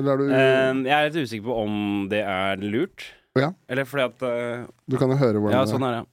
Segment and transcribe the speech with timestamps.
[0.00, 1.74] Eller er du Eh, jeg er litt usikker på om
[2.10, 3.06] det er lurt.
[3.38, 3.52] Ja.
[3.70, 6.06] Eller fordi at uh, Du kan jo høre hvordan Ja, sånn er det.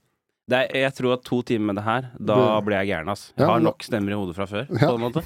[0.53, 3.31] det er, jeg tror at to timer med det her, da blir jeg gæren, ass.
[3.33, 5.23] Jeg Ja, har nok stemmer i hodet fra før, på en måte.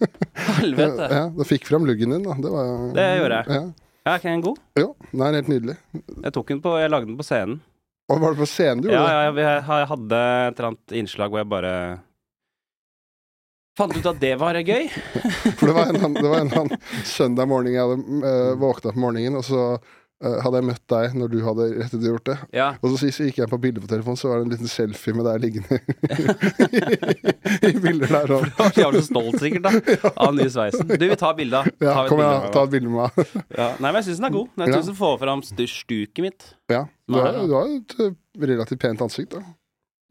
[0.60, 1.08] Helvete.
[1.10, 2.36] Ja, du fikk fram luggen din, da.
[2.38, 3.56] Det, var, Det gjorde jeg.
[3.56, 3.62] Ja.
[4.00, 4.60] Ja, er ikke den god?
[4.80, 5.74] Jo, den er helt nydelig.
[6.24, 7.58] Jeg tok den på Jeg lagde den på scenen.
[8.10, 9.12] Og var det på scenen du Ja, gjorde det?
[9.12, 11.72] ja, jeg, jeg, jeg hadde et eller annet innslag hvor jeg bare
[13.80, 14.90] Fant ut at det var gøy.
[15.56, 15.94] For det var
[16.42, 16.76] en, annen
[17.08, 21.14] søndag morgen jeg hadde uh, våkna på morgenen, og så eh, hadde jeg møtt deg
[21.16, 22.36] når du hadde rettet gjort det.
[22.56, 22.66] Ja.
[22.82, 25.16] Og så, så gikk jeg på bildet på telefonen, så var det en liten selfie
[25.16, 25.78] med deg liggende
[27.70, 28.34] i bilder der.
[28.36, 29.72] Og, Jeg var så stolt, sikkert, da,
[30.20, 30.92] av den nye sveisen.
[30.92, 31.70] Du, vi tar bilde av.
[31.80, 33.38] ja, kom igjen, ta et bilde med meg.
[33.56, 33.70] ja.
[33.78, 34.52] Nei, men jeg syns den er god.
[34.60, 36.50] Jeg syns den får fram styrstuket stuket mitt.
[36.68, 38.12] Ja, du har, du har et eh,
[38.44, 39.56] relativt pent ansikt, da.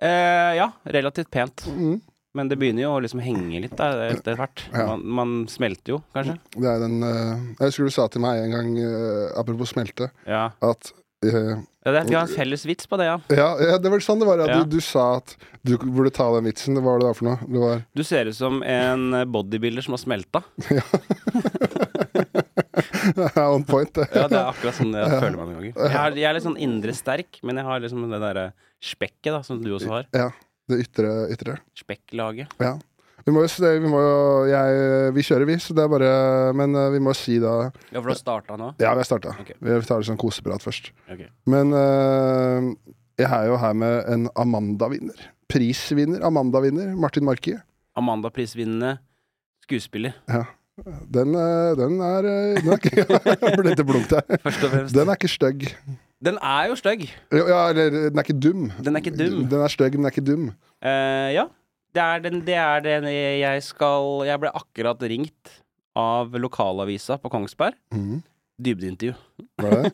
[0.02, 1.68] Eh, ja, relativt pent.
[1.76, 2.00] Mm.
[2.38, 4.62] Men det begynner jo å liksom henge litt da, etter hvert.
[4.70, 4.84] Ja.
[4.92, 6.36] Man, man smelter jo, kanskje.
[6.54, 10.12] Det er den uh, Jeg husker du sa til meg en gang, uh, apropos smelte,
[10.30, 10.44] Ja.
[10.62, 10.92] at
[11.26, 13.18] uh, Ja, det, vi har en felles vits på det, ja.
[13.34, 14.44] ja, ja, det var sånn det var.
[14.46, 14.60] Ja.
[14.62, 15.34] du, du sa at
[15.66, 16.78] du burde ta den vitsen.
[16.78, 17.40] Hva var det da for noe?
[17.50, 20.44] Det var Du ser ut som en bodybuilder som har smelta.
[23.42, 24.06] on point, det.
[24.14, 25.74] Ja, det er akkurat sånn jeg føler meg noen ganger.
[25.74, 28.46] Jeg, har, jeg er litt sånn indre sterk, men jeg har liksom det derre
[28.84, 30.06] spekket da, som du også har.
[30.16, 30.30] Ja,
[30.72, 31.10] det ytre.
[31.34, 31.58] ytre.
[31.78, 32.54] Spekklaget.
[32.62, 32.76] Ja.
[33.28, 36.12] Vi må jo, se- vi må jo jeg, Vi kjører, vi, så det er bare
[36.56, 37.52] Men eh, vi må si da
[37.92, 38.70] Ja, for du har starta nå?
[38.80, 39.34] Ja, vi har starta.
[39.44, 39.58] Okay.
[39.60, 40.92] Vi tar litt sånn koseprat først.
[41.12, 41.26] Ok.
[41.52, 42.70] Men uh,
[43.20, 45.20] jeg er jo her med en Amanda-vinner.
[45.52, 46.24] Prisvinner.
[46.26, 46.96] Amanda-vinner.
[46.96, 47.58] Martin Marki.
[48.00, 48.96] Amanda-prisvinnende
[49.68, 50.46] skuespiller, Ja.
[51.12, 52.24] Den, eh, den er
[52.56, 53.04] Den er ikke
[53.60, 54.24] ble litt blunk der.
[54.96, 55.66] Den er ikke stygg.
[56.26, 57.06] Den er jo stygg.
[57.32, 58.68] Ja, eller den er ikke dum.
[58.84, 59.46] Den er ikke dum.
[59.48, 60.50] Den er stygg, men den er ikke dum.
[60.84, 61.46] Eh, ja.
[61.96, 65.54] Det er den, det er den jeg skal Jeg ble akkurat ringt
[65.98, 67.74] av lokalavisa på Kongsberg.
[67.96, 68.20] Mhm.
[68.60, 69.14] Dybdeintervju.
[69.62, 69.92] Var det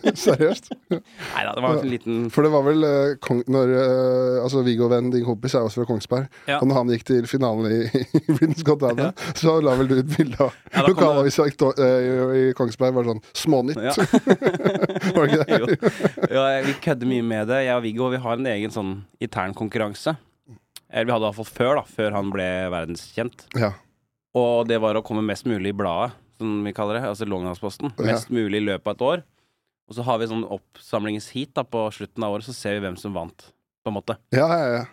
[0.04, 0.12] det?
[0.16, 0.70] Seriøst?
[0.92, 4.62] Nei da, det var en liten For det var vel uh, kong, når uh, Altså
[4.64, 6.26] Viggo Venn, din kompis, er også fra Kongsberg.
[6.48, 6.58] Ja.
[6.62, 7.82] Og når han gikk til finalen i,
[8.22, 12.08] i Britain's Got Talent, så la vel du ut bilde av Ja, lokalavisa i, eh,
[12.40, 12.96] i, Kongsberg.
[12.96, 13.80] Var sånn Smånytt.
[13.84, 13.94] Ja.
[15.16, 15.60] var det ikke det?
[15.60, 15.94] jo.
[16.32, 17.62] Ja, vi kødder mye med det.
[17.68, 20.16] Jeg og Viggo vi har en egen sånn intern konkurranse.
[20.92, 21.86] Eller vi hadde iallfall før, da.
[21.88, 23.46] Før han ble verdenskjent.
[23.56, 23.72] Ja.
[24.38, 27.06] Og det var å komme mest mulig i bladet, som vi kaller det.
[27.08, 27.94] Altså Lågendalsposten.
[28.02, 29.22] Mest mulig i løpet av et år.
[29.90, 32.98] Og så har vi sånn oppsamlingsheat da på slutten av året, så ser vi hvem
[33.00, 33.48] som vant,
[33.82, 34.18] på en måte.
[34.34, 34.84] Ja, ja, ja.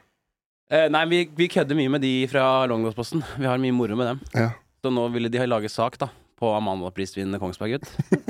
[0.70, 3.24] Eh, nei, vi, vi kødder mye med de fra Lågendalsposten.
[3.42, 4.24] Vi har mye moro med dem.
[4.38, 4.50] Ja.
[4.84, 7.88] Så nå ville de ha laget sak da på Amanda-prisvinnende Kongsberg-gutt.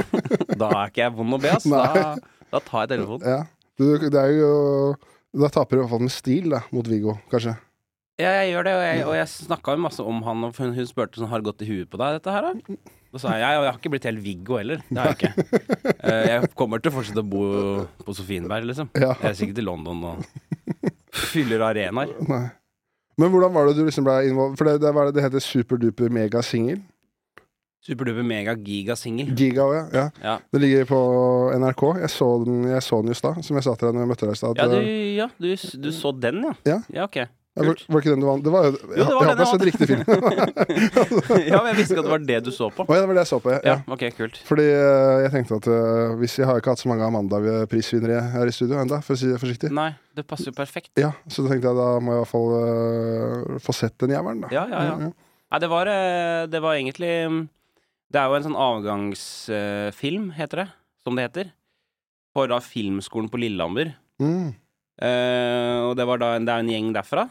[0.62, 1.68] da er ikke jeg vond å be, ass.
[1.70, 2.16] Da,
[2.50, 3.28] da tar jeg telefonen.
[3.38, 3.42] ja.
[3.80, 4.48] Du, det er jo
[5.40, 7.54] Da taper du i hvert fall med stil, da, mot Viggo, kanskje.
[8.20, 10.74] Ja, jeg gjør det, og jeg, og jeg snakka jo masse om han, og hun,
[10.76, 12.96] hun spurte sånn Har det gått i huet på deg, dette her, da?
[13.10, 14.84] Da sa jeg jeg, jeg har ikke blitt helt Viggo heller.
[14.86, 15.34] Det har jeg ikke.
[16.00, 17.42] Eh, jeg kommer til å fortsette å bo
[18.06, 18.88] på Sofienberg, liksom.
[18.96, 19.12] Ja.
[19.20, 20.22] Jeg er sikkert i London og
[21.34, 22.14] fyller arenaer.
[22.30, 22.46] Nei.
[23.20, 26.14] Men hvordan var det du liksom ble involvert For det, det, var, det heter Superduper
[26.16, 26.80] Mega Singel.
[27.84, 29.30] Superduper mega giga singel.
[29.40, 29.84] Giga òg, ja.
[29.96, 30.06] ja.
[30.24, 30.34] Ja.
[30.52, 30.98] Det ligger på
[31.62, 31.84] NRK.
[32.04, 34.12] Jeg så den, jeg så den just da, som jeg sa til deg når jeg
[34.12, 34.60] møtte deg i stad.
[34.60, 35.48] Ja, du, ja du,
[35.86, 36.52] du så den, ja?
[36.68, 36.80] Ja.
[36.92, 37.22] Ja, ok.
[37.60, 38.44] Ja, var, var ikke den du vant?
[38.44, 40.04] Det var jo det var Jeg den jeg så jeg riktig film.
[41.52, 42.86] ja, men jeg visste ikke at det var det du så på.
[42.86, 43.52] Å ja, det var det jeg så på.
[43.52, 43.60] Ja.
[43.60, 43.96] Ja, ja.
[43.96, 44.40] ok, kult.
[44.48, 48.52] Fordi eh, jeg tenkte at uh, hvis Jeg har ikke hatt så mange Amanda-prisvinnere her
[48.52, 49.74] i studio ennå, for å si det forsiktig.
[49.76, 50.94] Nei, det passer jo perfekt.
[51.02, 54.16] Ja, Så da tenkte jeg da må jeg i hvert fall uh, få sett den
[54.16, 54.54] jævelen, da.
[54.56, 55.12] Ja, ja, ja.
[55.50, 55.90] Nei, det var,
[56.46, 57.14] det var egentlig
[58.14, 60.68] Det er jo en sånn avgangsfilm, heter det,
[61.04, 61.54] som det heter,
[62.32, 63.98] for da Filmskolen på Lillehammer.
[64.24, 64.54] Mm.
[65.00, 67.30] Uh, og det, var da, det er en gjeng derfra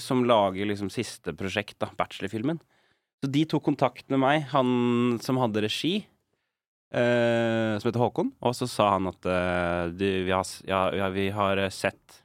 [0.00, 2.56] som lager liksom siste prosjekt, da, bachelorfilmen.
[3.20, 5.96] Så de tok kontakt med meg, han som hadde regi,
[6.94, 11.08] eh, som heter Håkon, og så sa han at eh, du, vi, har, ja, ja,
[11.14, 12.22] vi har eh, sett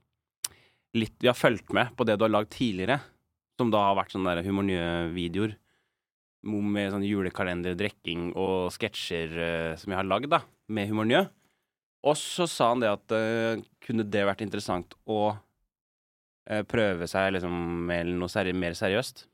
[0.93, 2.99] litt Vi har fulgt med på det du har lagd tidligere,
[3.57, 5.55] som da har vært sånne der humornø-videoer
[6.43, 11.23] med sånn julekalender, drikking og sketsjer eh, som jeg har lagd, da, med humornø.
[12.03, 15.41] Og så sa han det at eh, kunne det vært interessant å eh,
[16.67, 17.53] prøve seg liksom
[17.87, 19.25] med noe seri mer seriøst.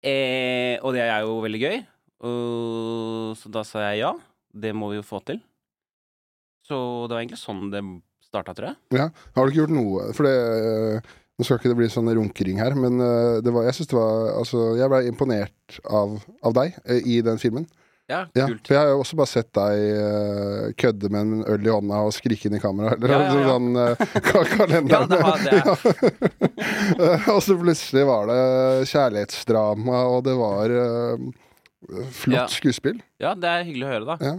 [0.00, 1.80] Eh, og det er jo veldig gøy.
[2.28, 4.12] Og, så da sa jeg ja.
[4.50, 5.38] Det må vi jo få til.
[6.66, 6.76] Så
[7.06, 7.82] det var egentlig sånn det
[8.26, 8.78] starta, tror jeg.
[8.98, 9.08] Ja.
[9.36, 12.58] Har du ikke gjort noe For det eh, Nå skal ikke det bli sånn runkering
[12.60, 16.76] her, men eh, var, jeg syns det var Altså, jeg ble imponert av, av deg
[16.84, 17.64] eh, i den filmen.
[18.10, 18.66] Ja, Ja, kult.
[18.66, 22.00] for jeg har jo også bare sett deg uh, kødde med en øl i hånda
[22.08, 22.96] og skrike inn i kamera.
[22.96, 24.90] Eller Ja, ja, sånn uh, kalender.
[24.90, 26.40] Ja, det var det.
[27.34, 28.40] Og så plutselig var det
[28.90, 31.30] kjærlighetsdrama, og det var uh,
[32.12, 32.46] Flott Ja.
[32.52, 32.98] skuespill.
[33.22, 34.16] Ja, det er hyggelig å høre, da.
[34.20, 34.34] Ja.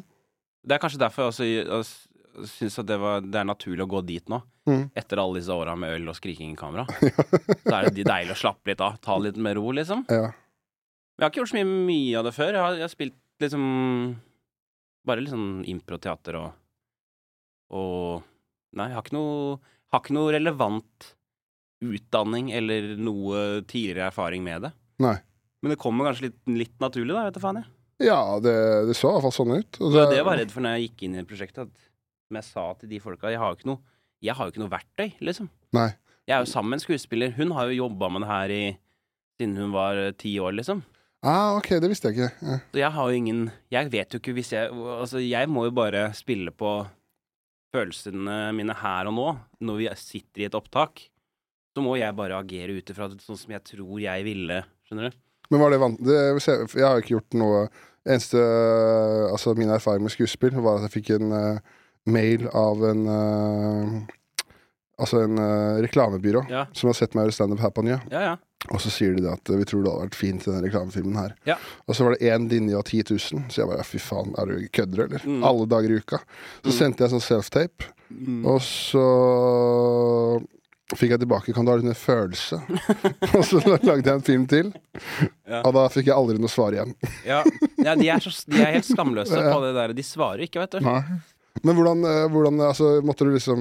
[0.62, 4.04] Det er kanskje derfor jeg også syns at det, var, det er naturlig å gå
[4.08, 4.38] dit nå.
[4.70, 4.84] Mm.
[4.96, 6.86] Etter alle disse åra med øl og skriking i kamera.
[7.66, 9.00] Så er det deilig å slappe litt av.
[9.04, 10.06] Ta litt med ro, liksom.
[10.12, 10.30] Ja.
[11.18, 12.54] Jeg har ikke gjort så mye, mye av det før.
[12.56, 13.64] Jeg har, jeg har spilt liksom
[15.08, 16.52] Bare litt sånn improteater og
[17.74, 18.28] Og
[18.78, 19.58] Nei, jeg har ikke noe
[19.92, 21.10] Har ikke noe relevant
[21.82, 24.70] utdanning eller noe tidligere erfaring med det.
[25.02, 25.16] Nei.
[25.66, 27.24] Men det kommer kanskje litt, litt naturlig, da.
[27.26, 27.72] Vet du faen, jeg.
[28.06, 28.54] Ja, det,
[28.90, 29.80] det så i hvert fall sånn ut.
[29.82, 31.70] Og Det var det jeg var redd for når jeg gikk inn i prosjektet.
[31.70, 31.90] At,
[32.30, 33.82] som jeg sa til de folka, jeg har jo ikke noe,
[34.22, 35.50] jeg har jo ikke noe verktøy, liksom.
[35.78, 35.90] Nei.
[36.30, 37.34] Jeg er jo sammen med en skuespiller.
[37.36, 38.64] Hun har jo jobba med det her i,
[39.42, 40.84] siden hun var eh, ti år, liksom.
[41.22, 42.32] Ah, ok, det visste jeg ikke.
[42.42, 42.58] Ja.
[42.74, 45.74] Så jeg har jo ingen Jeg vet jo ikke hvis jeg Altså, jeg må jo
[45.78, 46.72] bare spille på
[47.72, 49.28] følelsene mine her og nå,
[49.64, 51.06] når vi sitter i et opptak.
[51.72, 54.58] Så må jeg bare agere ut ifra sånn som jeg tror jeg ville.
[54.90, 55.20] Skjønner du?
[55.54, 56.02] Men var det vant...
[56.04, 57.64] Det, jeg har jo ikke gjort noe
[58.02, 58.42] Eneste
[59.30, 63.98] Altså, min erfaring med skuespill var at jeg fikk en uh, mail av en uh,
[64.98, 66.66] Altså en uh, reklamebyrå Ja.
[66.74, 68.00] som har sett meg gjøre standup her på Nye.
[68.10, 68.36] Ja, ja.
[68.70, 70.62] Og så sier de det at eh, vi tror det hadde vært fint i den
[70.68, 71.32] reklamefilmen her.
[71.50, 71.56] Ja.
[71.90, 74.46] Og så var det én linje av 10 000, så jeg bare fy faen, er
[74.52, 75.26] du kødder, eller?
[75.26, 75.42] Mm.
[75.50, 76.20] Alle dager i uka.
[76.62, 76.78] Så Mm.
[76.78, 78.46] sendte jeg sånn self-tape, Mm.
[78.46, 79.02] og så
[81.00, 82.58] fikk jeg tilbake Kan du ha litt mer følelse?
[83.38, 84.72] og så lagde jeg en film til,
[85.48, 85.62] Ja.
[85.66, 86.94] og da fikk jeg aldri noe svar igjen.
[87.28, 87.42] Ja,
[87.80, 89.94] ja de, er så, de er helt skamløse på det der.
[89.98, 90.92] De svarer ikke, vet du.
[91.64, 93.60] Men hvordan, eh, hvordan altså, måtte du liksom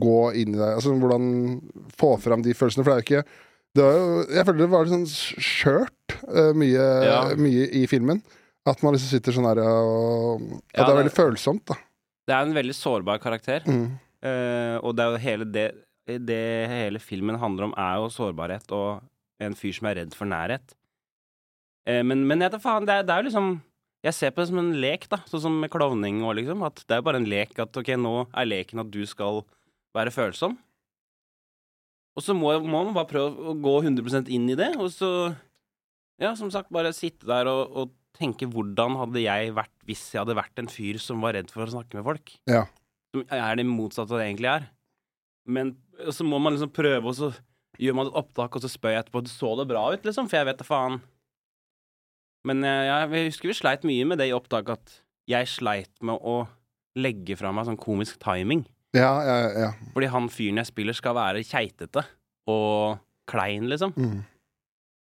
[0.00, 0.72] gå inn i det?
[0.76, 1.30] Altså, hvordan
[1.96, 2.84] få fram de følelsene?
[2.84, 3.24] For det er jo ikke
[3.76, 7.18] det var jo, Jeg føler det var litt sånn skjørt uh, mye, Ja.
[7.36, 8.22] mye i filmen.
[8.68, 10.42] At man liksom sitter sånn her og
[10.74, 11.74] At Ja, det er det- veldig følsomt, da.
[12.28, 13.62] Det er en veldig sårbar karakter.
[13.64, 13.98] Mm.
[14.24, 15.68] Uh, og det er jo hele det
[16.08, 19.02] Det hele filmen handler om, er jo sårbarhet og
[19.40, 20.72] en fyr som er redd for nærhet.
[21.88, 23.60] Uh, men, men jeg vet faen, det er, det er jo liksom
[24.04, 25.18] Jeg ser på det som en lek, da.
[25.26, 26.62] Sånn som med klovning og liksom.
[26.64, 29.42] At det er bare en lek at ok, nå er leken at du skal
[29.96, 30.56] være følsom.
[32.18, 35.10] Og så må, må man bare prøve å gå 100% inn i det, og så
[36.18, 40.24] Ja, som sagt, bare sitte der og, og tenke hvordan hadde jeg vært hvis jeg
[40.24, 42.32] hadde vært en fyr som var redd for å snakke med folk?
[42.50, 42.64] Ja.
[43.14, 44.66] Som er det motsatte av det egentlig er.
[45.46, 45.76] Men
[46.10, 47.30] så må man liksom prøve, og så
[47.78, 50.26] gjør man et opptak, og så spør jeg etterpå Så det bra ut, liksom?
[50.26, 50.98] For jeg vet da faen.
[52.48, 54.98] Men eh, jeg, jeg husker vi sleit mye med det i opptak, at
[55.30, 56.40] jeg sleit med å
[56.98, 58.66] legge fra meg sånn komisk timing.
[58.96, 59.70] Ja, ja, ja.
[59.92, 62.04] Fordi han fyren jeg spiller, skal være keitete
[62.48, 62.98] og
[63.28, 63.92] klein, liksom.
[63.96, 64.22] Mm.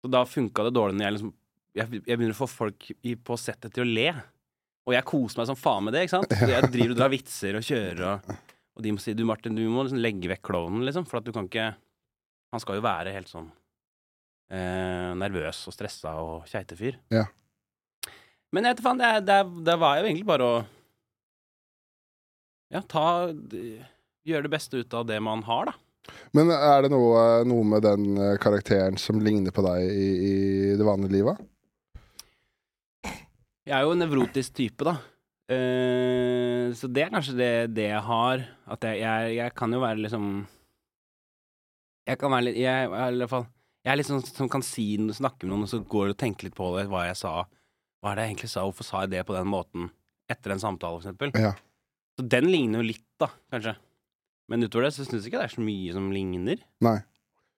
[0.00, 1.36] Så da funka det dårlig når jeg liksom
[1.76, 4.08] jeg, jeg begynner å få folk i, på settet til å le.
[4.88, 6.34] Og jeg koser meg som faen med det, ikke sant.
[6.34, 8.32] Så jeg driver og drar vitser og kjører og
[8.78, 11.06] Og de må si du Martin, du må liksom legge vekk klovnen, liksom.
[11.08, 11.72] For at du kan ikke
[12.50, 13.46] Han skal jo være helt sånn
[14.50, 16.96] eh, nervøs og stressa og keitefyr.
[17.14, 17.28] Ja.
[18.50, 20.56] Men jeg vet faen, det, var var jo egentlig bare å
[22.70, 23.30] Ja, ta
[24.20, 26.12] Gjøre det beste ut av det man har, da.
[26.36, 30.34] Men er det noe, noe med den eh, karakteren som ligner på deg i, i
[30.78, 31.40] det vanlige livet?
[33.64, 34.98] Jeg er jo en nevrotisk type, da.
[35.50, 38.44] Uh, så det er kanskje det, det jeg har.
[38.70, 40.26] At jeg, jeg, jeg kan jo være liksom
[42.06, 43.48] Jeg kan være litt Jeg, i hvert fall
[43.82, 46.20] Jeg er litt sånn som kan si snakke med noen, og så går du og
[46.22, 47.34] tenker litt på det, hva jeg sa.
[47.98, 48.68] Hva er det jeg egentlig sa?
[48.68, 49.90] Hvorfor sa jeg det på den måten?
[50.30, 51.34] Etter en samtale, for eksempel.
[51.34, 51.56] Ja.
[52.20, 53.72] Så den ligner jo litt, da, kanskje.
[54.50, 56.60] Men utover det så syns jeg ikke det er så mye som ligner.
[56.84, 56.98] Nei.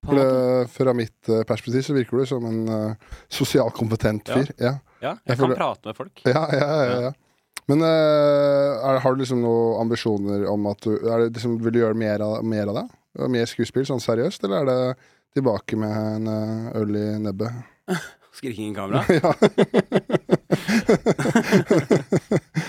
[0.03, 2.95] For det, fra mitt eh, perspektiv så virker du som en uh,
[3.31, 4.35] sosialkompetent Ja.
[4.39, 4.51] fyr.
[4.59, 4.73] Ja.
[5.03, 6.23] Ja, jeg jeg kan føler- prate med folk.
[6.27, 7.13] Ja, ja, ja, ja.
[7.71, 7.87] Men uh,
[8.83, 12.21] er, har du liksom noen ambisjoner om at du det liksom, Vil du gjøre mer
[12.27, 12.87] av, mer av det?
[13.31, 14.97] Mer skuespill, sånn seriøst, eller er det
[15.37, 17.53] tilbake med en eh, øl i nebbet?
[18.37, 19.05] Skriking i kamera.
[19.23, 19.33] ja.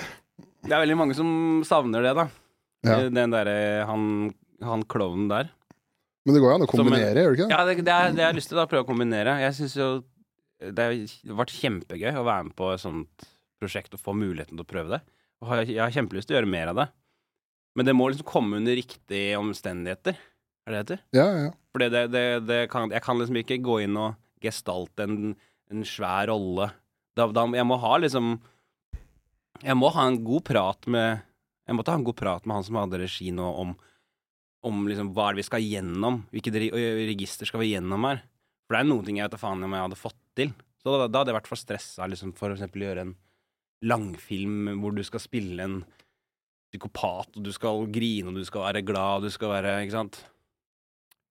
[0.64, 1.30] Det er veldig mange som
[1.68, 2.28] savner det, da.
[2.88, 3.02] ja.
[3.12, 4.06] Den derre han,
[4.64, 5.52] han klovnen der.
[6.24, 7.52] Men det går jo an å kombinere, gjør det ikke?
[7.52, 9.36] Ja, det, det, er, det har jeg lyst til da, prøve å kombinere.
[9.44, 9.88] Jeg syns jo
[10.64, 13.26] det har vært kjempegøy å være med på et sånt
[13.60, 15.02] prosjekt og få muligheten til å prøve det.
[15.44, 16.86] Og jeg har kjempelyst til å gjøre mer av det.
[17.76, 20.16] Men det må liksom komme under riktige omstendigheter.
[20.64, 21.04] Er det det heter?
[21.18, 21.52] Ja, ja.
[21.74, 25.34] For det, det, det kan, jeg kan liksom ikke gå inn og gestalte en,
[25.74, 26.70] en svær rolle.
[27.18, 28.38] Da, da, jeg må ha liksom
[29.62, 31.22] Jeg må ha en god prat med
[31.68, 33.76] Jeg måtte ha en god prat med han som hadde regi nå, om,
[34.68, 36.24] om liksom hva er det vi skal gjennom.
[36.34, 36.58] Hvilket
[37.08, 38.24] register skal vi gjennom her?
[38.66, 40.52] For det er noen ting jeg vet da faen om jeg hadde fått til.
[40.84, 43.16] Så da, da hadde jeg vært for stressa liksom, for eksempel å gjøre en
[43.88, 45.80] langfilm hvor du skal spille en
[46.74, 49.96] psykopat, og du skal grine, og du skal være glad, og du skal være Ikke
[49.96, 50.20] sant?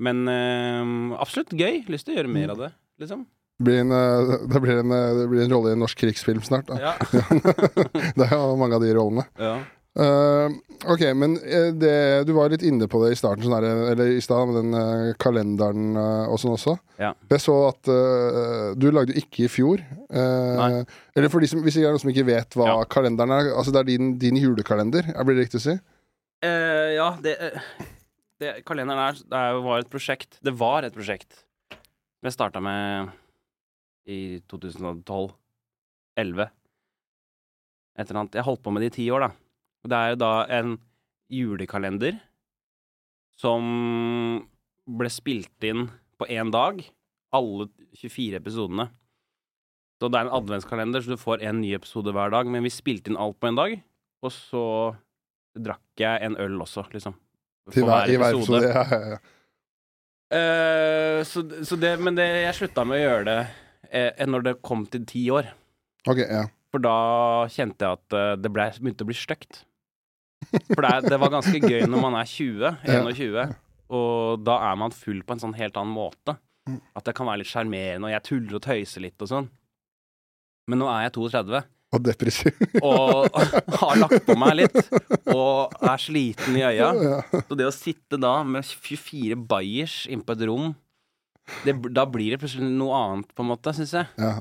[0.02, 1.82] Men øh, absolutt gøy.
[1.92, 3.26] Lyst til å gjøre mer av det, liksom.
[3.60, 6.42] Blir en, eh, det blir en, eh, det blir en rolle i en norsk krigsfilm
[6.42, 6.66] snart.
[6.70, 6.78] Da.
[6.80, 6.94] Ja.
[8.16, 9.28] Det er jo mange av de rollene.
[9.38, 9.60] ja.
[9.92, 10.48] Uh,
[10.88, 11.34] ok, men
[11.76, 14.56] det, du var litt inne på det i starten, sånn her, eller i stad, med
[14.56, 16.78] den kalenderen og sånn også.
[16.96, 17.10] Ja.
[17.28, 19.82] Jeg så at uh, du lagde jo ikke i fjor.
[20.08, 20.80] Uh,
[21.12, 23.50] eller for de som, hvis det er noen som ikke vet hva kalenderen er.
[23.52, 25.76] Altså Det er din, din julekalender, er- blir det riktig å si?
[26.40, 27.36] Ja, det,
[28.40, 30.40] det Kalenderen er, det var et prosjekt.
[30.40, 31.44] Det var et prosjekt
[32.22, 33.10] jeg starta med
[34.08, 35.32] i 2012.
[36.18, 36.50] 11.
[37.98, 38.36] Et eller annet.
[38.36, 39.30] Jeg holdt på med det i ti år, da.
[39.82, 40.74] Og Det er jo da en
[41.32, 42.18] julekalender
[43.40, 43.62] som
[44.86, 45.88] ble spilt inn
[46.20, 46.82] på én dag.
[47.32, 48.90] Alle 24 episodene.
[50.00, 52.48] Så det er en adventskalender, så du får en ny episode hver dag.
[52.50, 53.76] Men vi spilte inn alt på en dag,
[54.22, 54.64] og så
[55.52, 57.14] drakk jeg en øl også, liksom.
[57.70, 58.68] Til hver, hver, hver episode.
[58.72, 59.20] Ja, ja, ja.
[60.32, 63.40] Uh, så, så det, men det, jeg slutta med å gjøre det
[63.90, 65.50] eh, når det kom til ti år.
[66.08, 66.46] Ok, ja.
[66.72, 66.96] For da
[67.52, 69.64] kjente jeg at eh, det ble, begynte å bli stygt.
[70.72, 73.52] For det, det var ganske gøy når man er 20, 21,
[73.98, 76.38] og da er man full på en sånn helt annen måte.
[76.94, 79.48] At det kan være litt sjarmerende, og jeg tuller og tøyser litt og sånn.
[80.70, 81.60] Men nå er jeg 32
[81.92, 82.60] Og depressiv.
[82.88, 83.40] og
[83.82, 84.78] har lagt på meg litt,
[85.34, 86.92] og er sliten i øya.
[87.48, 90.72] Så det å sitte da med 24 bayers inne på et rom,
[91.66, 94.10] det, da blir det plutselig noe annet, på en måte, syns jeg.
[94.20, 94.34] Ja.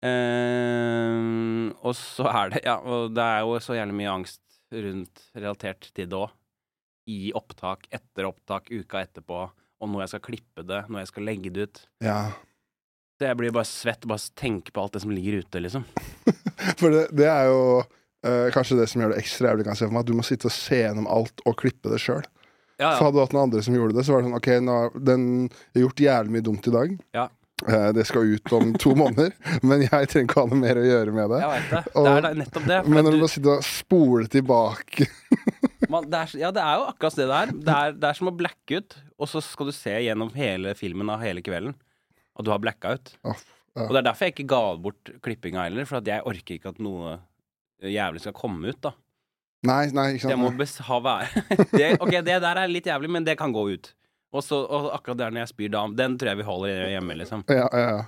[0.00, 4.40] Uh, og så er det Ja, og det er jo så jævlig mye angst
[4.72, 6.30] rundt relatert til det òg.
[7.10, 11.26] I opptak, etter opptak, uka etterpå, og når jeg skal klippe det, når jeg skal
[11.26, 11.82] legge det ut.
[12.04, 12.22] ja.
[13.20, 15.82] Så jeg blir bare svett bare tenker på alt det som ligger ute, liksom.
[16.80, 19.80] For det, det er jo uh, kanskje det som gjør det ekstra jævlig, kan jeg
[19.82, 20.06] se for meg.
[20.06, 22.24] At du må sitte og se gjennom alt og klippe det sjøl.
[22.80, 24.48] Ja, For hadde du hatt noen andre som gjorde det, så var det sånn OK,
[24.64, 26.96] nå har den jeg har gjort jævlig mye dumt i dag.
[27.18, 27.26] Ja.
[27.68, 29.34] Eh, det skal ut om to måneder,
[29.68, 31.40] men jeg trenger ikke ha noe mer å gjøre med det.
[31.44, 31.82] Jeg vet det.
[31.92, 32.78] Det er da nettopp det.
[32.86, 35.08] for Men når du du- må sitte og spole tilbake
[35.90, 37.52] Man, det er, ja, det er jo akkurat det der.
[37.66, 40.72] Det er, det er som å blacke ut, og så skal du se gjennom hele
[40.78, 41.72] filmen av hele kvelden.
[42.38, 43.10] Og du har blacka ut.
[43.26, 43.32] Å,
[43.74, 43.86] ja.
[43.88, 46.70] Og det er derfor jeg ikke ga bort klippinga heller, for at jeg orker ikke
[46.76, 47.16] at noe
[47.82, 48.92] jævlig skal komme ut, da.
[49.66, 50.86] Nei, nei, ikke Det må sant.
[50.88, 51.42] ha være
[51.76, 53.90] det, Ok, det der er litt jævlig, men det kan gå ut.
[54.32, 57.16] Og så og akkurat der når jeg spyr dam, den tror jeg vi holder hjemme,
[57.18, 57.42] liksom.
[57.50, 58.04] Ja, ja, ja.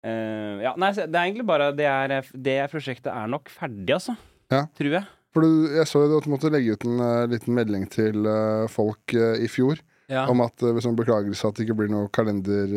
[0.00, 4.14] Uh, ja, nei, det er egentlig bare Det, er, det prosjektet er nok ferdig, altså.
[4.52, 4.62] Ja.
[4.78, 5.04] Tror jeg.
[5.34, 8.24] For du, jeg så jo at du måtte legge ut en uh, liten melding til
[8.26, 10.24] uh, folk i fjor Ja.
[10.32, 12.72] om at uh, sånn beklagelse at det ikke blir noe kalender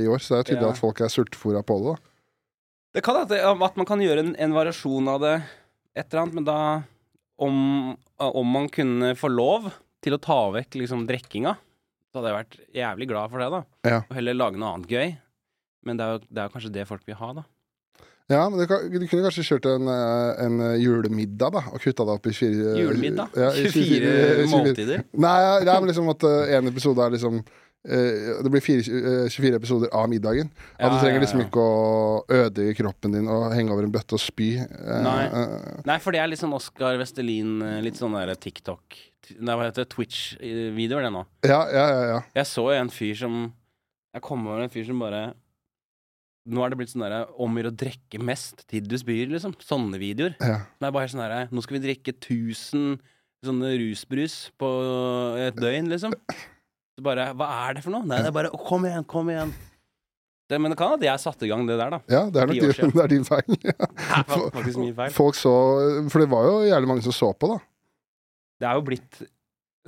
[0.00, 0.18] i år.
[0.22, 0.72] Så det er jo tydelig Ja.
[0.74, 1.92] at folk er sultefòra på det.
[1.92, 5.36] da Det kan at, at man kan gjøre en, en variasjon av det
[5.94, 6.58] et eller annet, men da
[7.42, 7.56] om,
[8.18, 9.70] om man kunne få lov
[10.04, 11.54] til å ta vekk liksom drikkinga,
[12.12, 13.62] så hadde jeg vært jævlig glad for det, da.
[13.90, 14.00] Ja.
[14.04, 15.16] Og heller lage noe annet gøy.
[15.84, 17.44] Men det er jo det er kanskje det folk vil ha, da.
[18.32, 22.14] Ja, men du, kunne kanskje kjørt en, eh, en eh, julemiddag, da, og kutta det
[22.14, 23.34] opp i fire Julemiddag?
[23.36, 25.02] Ja, i 24 24 måltider?
[25.26, 25.34] Nei,
[25.66, 27.42] ja, men liksom at eh, en episode er liksom
[27.84, 30.48] Det blir fire, eh, 24 episoder av middagen.
[30.78, 31.48] At du trenger liksom ja.
[31.50, 34.54] ikke å ødelegge kroppen din og henge over en bøtte og spy.
[34.64, 35.24] Eh, Nei.
[35.28, 38.96] eh, Nei, for det er litt sånn Oskar Vestelin, eh, litt sånn der TikTok
[39.40, 39.92] Nei, hva heter det?
[39.94, 41.22] Twitch-videoer, det nå.
[41.48, 42.18] ja, ja, ja, ja.
[42.36, 43.38] Jeg så en fyr som
[44.12, 45.22] Jeg kom over en fyr som bare
[46.44, 49.30] Nå er det blitt sånn derre om å gjøre å drikke mest til du spyr,
[49.32, 49.54] liksom.
[49.64, 50.34] Sånne videoer.
[50.44, 50.58] ja.
[50.76, 52.98] Det er bare sånn derre Nå skal vi drikke 1000
[53.44, 54.68] sånne rusbrus på
[55.40, 56.12] et døgn, liksom.
[56.94, 58.06] Så bare Hva er det for noe?
[58.06, 59.54] Nei, det er bare Kom igjen, kom igjen.
[60.50, 61.98] Det, men det kan at jeg satte i gang det der, da.
[62.12, 63.56] ja det, er nok din, det er din feil.
[63.64, 63.88] Ja.
[64.56, 65.14] Faktisk min feil.
[65.16, 65.54] Folk så
[66.12, 67.58] For det var jo jævlig mange som så på, da.
[68.60, 69.22] Det er jo blitt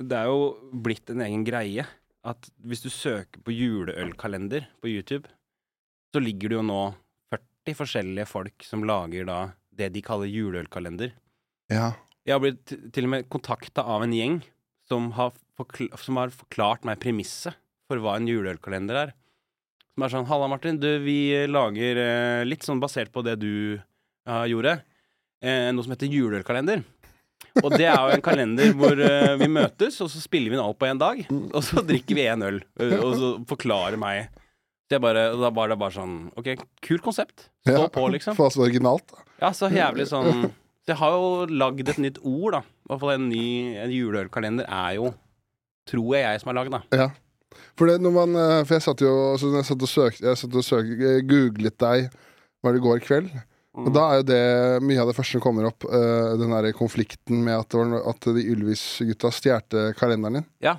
[0.01, 0.41] Det er jo
[0.87, 1.85] blitt en egen greie
[2.27, 5.29] at hvis du søker på juleølkalender på YouTube,
[6.11, 6.81] så ligger det jo nå
[7.31, 9.37] 40 forskjellige folk som lager da
[9.77, 11.13] det de kaller juleølkalender.
[11.71, 11.93] Ja.
[12.27, 14.41] Jeg har blitt til og med kontakta av en gjeng
[14.89, 15.31] som har,
[16.03, 17.55] som har forklart meg premisset
[17.87, 19.13] for hva en juleølkalender er.
[19.95, 20.77] Som er sånn 'Halla, Martin.
[20.79, 23.79] Du, vi lager eh, litt sånn basert på det du
[24.27, 24.81] eh, gjorde,
[25.41, 26.83] eh, noe som heter juleølkalender'.
[27.63, 30.61] Og det er jo en kalender hvor eh, vi møtes, og så spiller vi inn
[30.63, 31.23] alt på én dag.
[31.53, 34.27] Og så drikker vi én øl, eh, og så forklarer meg
[34.89, 36.53] det bare, Da var det bare sånn OK,
[36.85, 37.49] kult konsept.
[37.67, 37.87] Stå Ja.
[37.91, 38.35] på, liksom.
[38.37, 39.09] For så originalt.
[39.41, 40.45] Ja, så jævlig sånn
[40.87, 42.59] Så jeg har jo lagd et nytt ord, da.
[42.61, 45.09] I hvert fall en ny en juleølkalender er jo
[45.87, 46.81] Tror jeg jeg som har lagd, da.
[46.95, 47.09] Ja.
[47.79, 50.57] For det man eh, For jeg satt jo altså, jeg satt og søkte Jeg satt
[50.59, 52.09] og søkte, eh, googlet deg
[52.63, 53.29] Var det i går kveld?
[53.77, 54.43] Og da er jo det
[54.89, 57.75] mye av det første som kommer opp, uh, den der konflikten med at,
[58.09, 60.47] at de Ylvis-gutta stjerte kalenderen din.
[60.65, 60.73] Ja.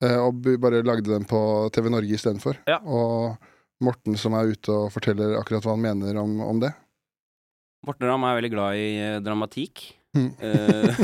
[0.00, 1.40] Uh, og bare lagde den på
[1.76, 2.56] TV Norge istedenfor.
[2.64, 2.78] Ja.
[2.88, 3.36] Og
[3.84, 6.72] Morten som er ute og forteller akkurat hva han mener om, om det.
[7.84, 8.88] Morten Ramm er veldig glad i
[9.28, 9.84] dramatikk.
[10.16, 10.30] Mm.
[10.40, 11.00] Eh,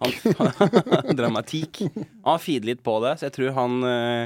[0.00, 1.82] han, dramatikk.
[2.24, 4.22] Han feeder litt på det, så jeg tror han eh,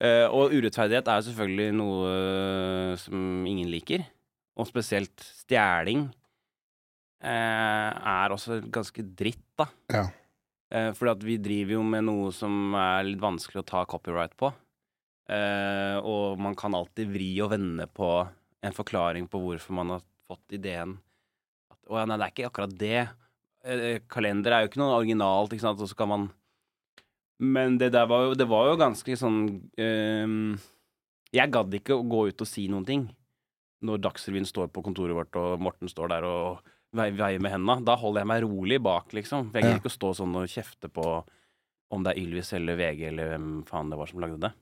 [0.00, 2.14] eh, Og urettferdighet er selvfølgelig noe
[3.00, 4.06] som ingen liker.
[4.56, 6.06] Og spesielt stjeling
[7.20, 9.68] eh, er også ganske dritt, da.
[9.92, 10.06] Ja.
[10.72, 14.34] Eh, fordi at vi driver jo med noe som er litt vanskelig å ta copyright
[14.40, 14.50] på.
[15.30, 18.10] Eh, og man kan alltid vri og vende på
[18.66, 20.96] en forklaring på hvorfor man har fått ideen.
[21.86, 23.02] Å ja, nei, det er ikke akkurat det.
[23.66, 26.26] Eh, kalender er jo ikke noe originalt, ikke sant, og så kan man
[27.42, 29.40] Men det der var jo, det var jo ganske sånn
[29.76, 30.54] um,
[31.34, 33.04] Jeg gadd ikke å gå ut og si noen ting
[33.84, 36.62] når Dagsrevyen står på kontoret vårt, og Morten står der og
[36.96, 37.76] veier med henda.
[37.84, 39.50] Da holder jeg meg rolig bak, liksom.
[39.50, 41.04] For jeg gidder ikke å stå sånn og kjefte på
[41.92, 44.52] om det er Ylvis eller VG eller hvem faen det var som lagde det.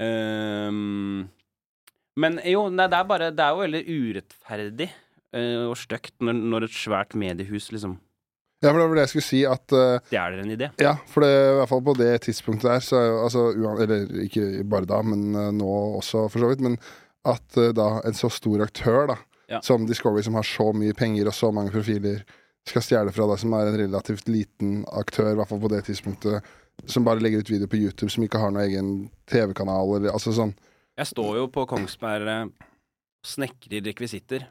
[0.00, 1.28] Um,
[2.18, 5.03] men jo, nei, det er bare Det er jo veldig urettferdig eh,
[5.34, 7.96] og stygt når, når et svært mediehus liksom
[8.62, 10.68] Ja, for det var det jeg skulle si, at uh, Det er dere en idé.
[10.80, 13.42] Ja, for det, i hvert fall på det tidspunktet der, så er jo altså
[13.84, 16.62] Eller ikke bare da, men uh, nå også, for så vidt.
[16.64, 16.78] Men
[17.28, 19.18] at uh, da en så stor aktør da
[19.50, 19.58] Ja.
[19.60, 22.22] som Discovery, som har så mye penger og så mange profiler,
[22.64, 25.82] skal stjele fra deg, som er en relativt liten aktør, i hvert fall på det
[25.84, 26.46] tidspunktet,
[26.88, 28.88] som bare legger ut video på YouTube, som ikke har noen egen
[29.28, 30.54] TV-kanal, eller altså sånn
[30.96, 34.46] Jeg står jo på Kongsberg eh, og snekrer rekvisitter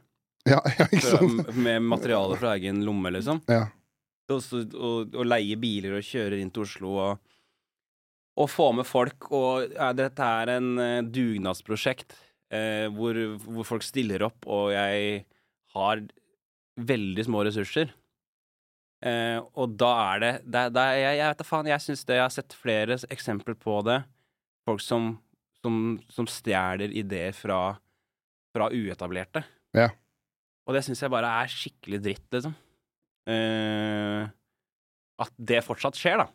[0.49, 1.55] Ja, ja sant?
[1.55, 3.41] med materiale fra egen lomme, liksom.
[3.47, 3.67] Ja.
[4.31, 7.33] Også, og, og leie biler og kjøre inn til Oslo og,
[8.39, 9.29] og få med folk.
[9.35, 15.25] Og ja, dette er en uh, dugnadsprosjekt uh, hvor, hvor folk stiller opp, og jeg
[15.75, 16.05] har
[16.79, 17.91] veldig små ressurser.
[19.03, 22.15] Uh, og da er det, det, det jeg, jeg vet da faen, jeg syns det
[22.15, 23.99] Jeg har sett flere eksempler på det.
[24.63, 25.09] Folk som,
[25.59, 27.75] som, som stjeler ideer fra,
[28.55, 29.43] fra uetablerte.
[29.75, 29.89] Ja.
[30.63, 32.55] Og det syns jeg bare er skikkelig dritt, liksom.
[33.27, 34.27] Uh,
[35.23, 36.27] at det fortsatt skjer, da.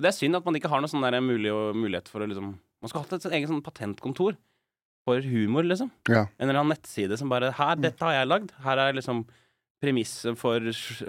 [0.00, 2.88] Det er synd at man ikke har noe sånn mulig, mulighet for å liksom Man
[2.88, 4.38] skulle hatt et sånn eget sånn patentkontor
[5.04, 5.90] for humor, liksom.
[6.08, 6.24] Ja.
[6.38, 8.54] En eller annen nettside som bare Her, dette har jeg lagd.
[8.64, 9.26] Her er liksom
[9.80, 10.64] premisset for,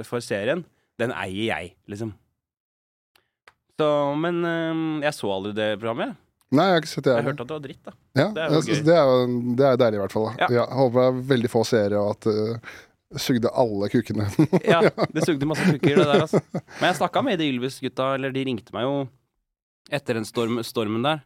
[0.08, 0.66] for serien.
[1.00, 2.12] Den eier jeg, liksom.
[3.80, 3.88] Så
[4.20, 6.20] Men uh, jeg så aldri det programmet.
[6.52, 7.14] Nei, jeg har ikke sett det.
[7.16, 7.92] Jeg hørte at det var dritt, da.
[8.20, 8.80] Ja, Det er jo gøy.
[8.84, 9.20] det er jo
[9.56, 10.26] det er deilig, i hvert fall.
[10.28, 10.34] Da.
[10.42, 10.48] Ja.
[10.60, 10.66] Ja.
[10.82, 14.28] håper det er veldig få seere, og at det sugde alle kukkene.
[14.74, 14.82] Ja,
[15.16, 16.42] det sugde masse kukker, det der, altså.
[16.52, 18.96] Men jeg snakka med de Ylvis-gutta, eller de ringte meg jo
[19.92, 21.24] etter den storm, stormen der.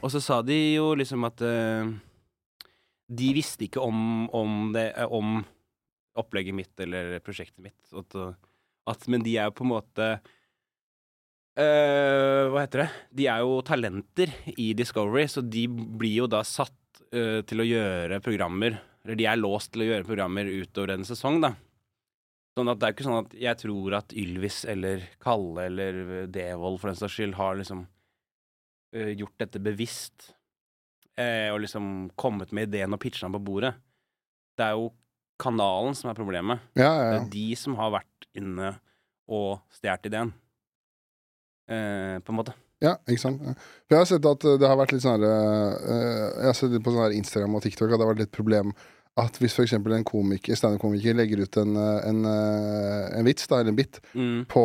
[0.00, 1.88] Og så sa de jo liksom at eh,
[3.10, 5.40] de visste ikke om, om det eh, Om
[6.18, 7.78] opplegget mitt eller prosjektet mitt.
[7.96, 8.14] At,
[8.90, 10.08] at, men de er jo på en måte
[11.58, 12.88] eh, Hva heter det?
[13.18, 16.74] De er jo talenter i Discovery, så de blir jo da satt
[17.14, 21.06] uh, til å gjøre programmer Eller de er låst til å gjøre programmer utover en
[21.06, 21.54] sesong, da.
[22.56, 26.82] Sånn at det er ikke sånn at jeg tror at Ylvis eller Kalle eller Devold
[26.82, 30.32] for den saks skyld har liksom uh, gjort dette bevisst.
[31.22, 33.74] og liksom kommet med ideen og pitcha den på bordet.
[34.56, 34.86] Det er jo
[35.42, 36.62] kanalen som er problemet.
[36.72, 38.70] Ja, Det ja, er de som har vært inne
[39.28, 40.32] og stjålet ideen.
[41.68, 42.56] Eh, på en måte.
[42.82, 43.44] ja, ikke sant.
[43.86, 45.92] For jeg har sett at det har vært litt sånn eh,
[46.40, 48.74] Jeg har sett på sånn her Instagram og TikTok at det har vært litt problem
[49.20, 49.74] at hvis f.eks.
[49.76, 54.00] en komiker, standup-komiker legger ut en, eh, en, eh, en vits, da, eller en bit,
[54.14, 54.62] Mm, på,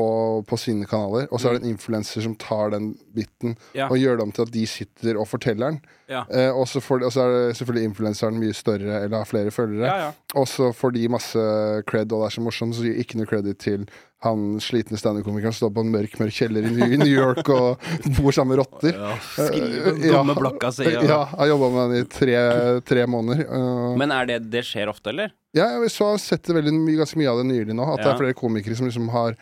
[0.47, 3.87] på sine kanaler, og så er det en influenser som tar den biten ja.
[3.87, 5.81] og gjør det om til at de sitter og forteller den.
[6.07, 6.23] Ja.
[6.31, 9.51] Eh, og, så får, og så er det selvfølgelig influenseren mye større eller har flere
[9.51, 9.87] følgere.
[9.87, 10.11] ja, ja.
[10.35, 11.39] Og så får de masse
[11.87, 13.87] cred, og det er så morsomt, så gir ikke noe credit til
[14.25, 17.83] han slitne standup-komikeren står på en mørk, mørk kjeller i New- York og
[18.17, 18.95] bor sammen med rotter.
[18.97, 20.23] ja skriver Eh, ja.
[20.39, 20.87] blokka si.
[20.89, 22.39] Ja, har jobba med den i tre,
[22.81, 23.45] tre måneder.
[23.45, 25.31] Eh, Men er det det skjer ofte, eller?
[25.53, 27.85] ja, jeg så har sett veldig, ganske mye av det nylig nå.
[27.93, 29.37] At det er flere komikere som liksom har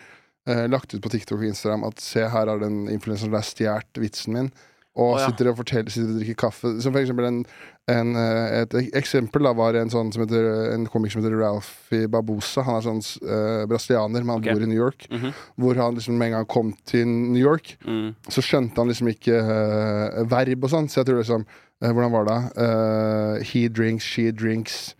[0.47, 4.03] eh, lagt ut på TikTok og Instagram at se, her har den influenseren der stjålet
[4.03, 4.51] vitsen min.
[4.95, 5.27] Og oh, ja.
[5.27, 6.69] sitter og forteller, sitter og drikker kaffe.
[6.79, 7.41] Som for eksempel en,
[7.87, 12.07] en, eh, et eksempel da var en sånn som heter En komiker som heter Ralphie
[12.09, 12.63] Babosa.
[12.65, 14.55] Han er sånn uh, brasilianer, men han okay.
[14.55, 15.05] bor i New York.
[15.11, 15.33] Mhm.
[15.61, 18.15] Hvor han liksom med en gang kom til New York, Mm.
[18.29, 20.89] så skjønte han liksom ikke uh, verb og sånn.
[20.89, 23.45] Så jeg tror liksom uh, Hvordan var det?
[23.51, 24.95] He drinks, she drinks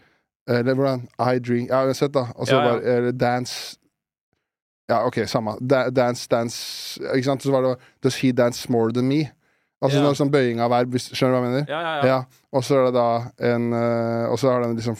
[0.48, 1.08] Eller hvordan?
[1.18, 2.28] I drink Ja, uansett, da.
[2.36, 2.72] Og så Ja, ja.
[2.72, 3.78] var eller dance
[4.90, 5.56] Ja, OK, samme.
[5.60, 7.42] Da, dance, dance Ikke sant?
[7.42, 9.32] Så var det Does he dance more than me?
[9.86, 10.14] Altså Ja.
[10.18, 11.66] sånn bøying av verb, skjønner du hva jeg mener?
[11.70, 12.06] Ja, ja, ja.
[12.12, 12.20] Ja.
[12.56, 13.06] Og så er det da
[13.54, 14.98] en eh, Og så har den liksom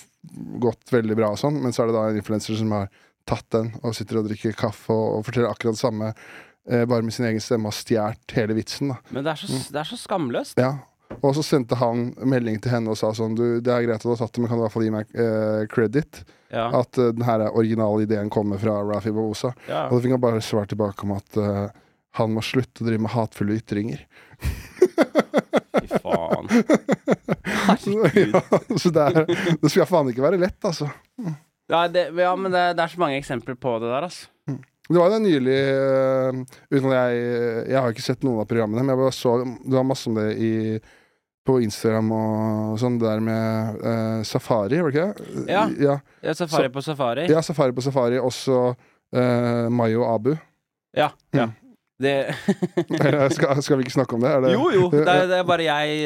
[0.60, 2.90] gått veldig bra og sånn, men så er det da en influenser som har
[3.26, 6.10] tatt den og sitter og drikker kaffe og, og forteller akkurat det samme,
[6.70, 8.98] eh, bare med sin egen stemme og stjålet hele vitsen, da.
[9.12, 10.60] Men det er, så, det er så skamløst.
[10.62, 10.74] Ja.
[11.22, 14.04] Og så sendte han melding til henne og sa sånn Du, det er greit at
[14.04, 16.24] du har tatt det, men kan du i hvert fall gi meg eh, credit?
[16.52, 16.68] Ja.
[16.82, 19.54] At uh, den her originale ideen kommer fra Rafi Babosa.
[19.70, 19.86] ja.
[19.88, 21.66] Og da fikk han bare svar tilbake om at eh,
[22.16, 24.06] han må slutte å drive med hatefulle ytringer.
[25.76, 26.48] Fy faen.
[27.82, 28.42] Så, ja,
[28.80, 30.88] så det, er, det skal faen ikke være lett, altså.
[31.72, 34.32] Ja, det, ja men det, det er så mange eksempler på det der, altså.
[34.86, 37.22] Det var jo nylig øh, Uten at jeg
[37.72, 40.20] Jeg har ikke sett noen av programmene, men jeg bare så Det var masse om
[40.20, 40.52] det i,
[41.46, 45.44] på Instagram og sånn, det der med uh, safari, var det ikke det?
[45.54, 45.66] Ja.
[45.78, 45.98] ja.
[46.26, 47.28] Ja, Safari på safari.
[47.30, 48.18] Ja, safari på safari.
[48.18, 50.32] Også uh, Mayo Abu.
[50.98, 51.12] Ja.
[51.38, 51.52] ja.
[52.06, 54.34] Det skal, skal vi ikke snakke om det?
[54.44, 54.90] Det Jo, jo.
[54.92, 56.02] Det er, det er bare jeg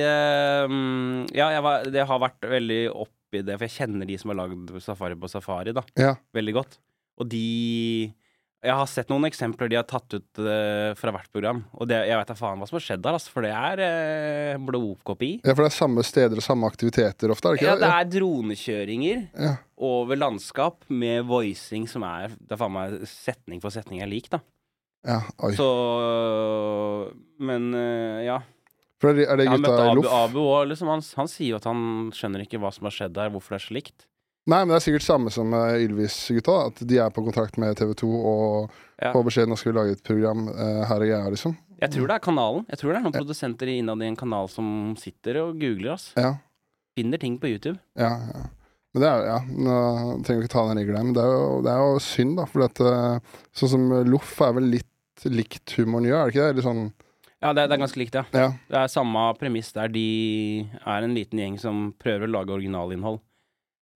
[0.70, 4.32] mm, Ja, jeg var, det har vært veldig oppi det, for jeg kjenner de som
[4.34, 5.84] har lagd Safari på safari, da.
[6.00, 6.16] Ja.
[6.34, 6.78] Veldig godt.
[7.22, 7.42] Og de
[8.66, 12.00] Jeg har sett noen eksempler de har tatt ut uh, fra hvert program, og det,
[12.10, 13.82] jeg vet da faen hva som har skjedd der, altså, for det er
[14.58, 15.30] uh, blodkopi.
[15.46, 17.92] ja, for det er samme steder og samme aktiviteter ofte, er det ikke Ja, det
[17.96, 19.54] er dronekjøringer Ja.
[19.80, 24.28] over landskap med voicing som er Det er faen meg setning for setning er lik,
[24.34, 24.42] da.
[25.08, 25.54] Ja, oi.
[25.56, 25.68] Så
[27.40, 28.40] Men eh, ja.
[29.00, 30.12] For er det, er det gutta i Abu, Loff?
[30.12, 33.14] Abu og liksom, han, han sier jo at han skjønner ikke hva som har skjedd
[33.16, 34.06] der, hvorfor det er så likt.
[34.50, 36.56] Nei, men det er sikkert samme som uh, Ylvis-gutta.
[36.72, 39.14] At de er på kontrakt med TV 2 og Ja.
[39.14, 41.56] får beskjed nå skal vi lage et program uh, her og greia, liksom.
[41.80, 42.66] Jeg tror det er kanalen.
[42.68, 44.68] Jeg tror det er noen produsenter innad i en kanal som
[45.00, 46.10] sitter og googler oss.
[46.20, 46.34] Ja,
[47.00, 47.78] Finner ting på YouTube.
[47.96, 48.48] ja, ja.
[48.90, 49.74] Men det er jo, ja, nå
[50.26, 52.46] trenger vi ikke ta den regelen, men det er jo, det er jo synd, da.
[52.50, 54.89] For at, uh, sånn som Loff er vel litt
[55.28, 56.52] likt humoren gjør, er det ikke det?
[56.56, 56.84] Eller sånn
[57.42, 58.24] Ja, det, det er ganske likt, ja.
[58.36, 58.48] Ja.
[58.72, 59.88] Det er samme premiss der.
[59.92, 60.06] De
[60.80, 63.20] er en liten gjeng som prøver å lage originalinnhold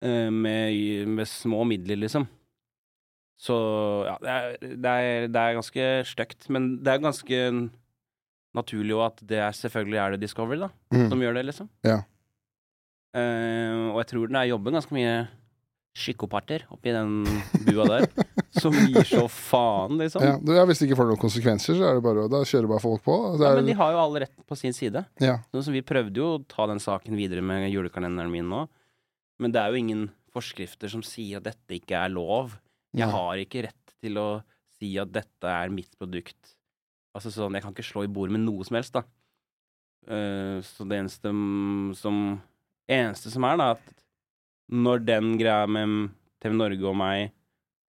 [0.04, 2.28] eh, med, med små midler, liksom.
[3.44, 3.56] Så
[4.08, 6.48] ja, det er, det er, det er ganske stygt.
[6.54, 7.40] Men det er ganske
[8.56, 11.08] naturlig jo at det er selvfølgelig er det Discovery, da, Mm.
[11.10, 11.68] som gjør det, liksom.
[11.84, 12.00] Ja.
[13.14, 15.16] Uh, og jeg tror den er jobben ganske mye
[15.94, 17.22] psykopater oppi den
[17.68, 18.08] bua der,
[18.58, 20.24] som gir så faen, liksom.
[20.26, 22.70] Ja, du, ja, Hvis det ikke får noen konsekvenser, så er det bare, da kjører
[22.72, 23.18] bare folk på.
[23.38, 25.04] Det Ja, er, men de har jo alle rett på sin side.
[25.22, 28.64] ja, Så, som Vi prøvde jo å ta den saken videre med julekalenderen min nå,
[29.40, 32.56] men det er jo ingen forskrifter som sier at dette ikke er lov.
[32.94, 33.14] Jeg Nei.
[33.14, 34.28] har ikke rett til å
[34.80, 36.56] si at dette er mitt produkt.
[37.14, 39.04] Altså sånn, Jeg kan ikke slå i bordet med noe som helst, da.
[40.10, 41.30] Uh, så det eneste
[41.96, 42.18] som
[42.92, 44.03] Eneste som er, da, at
[44.72, 47.34] når den greia med TV Norge og meg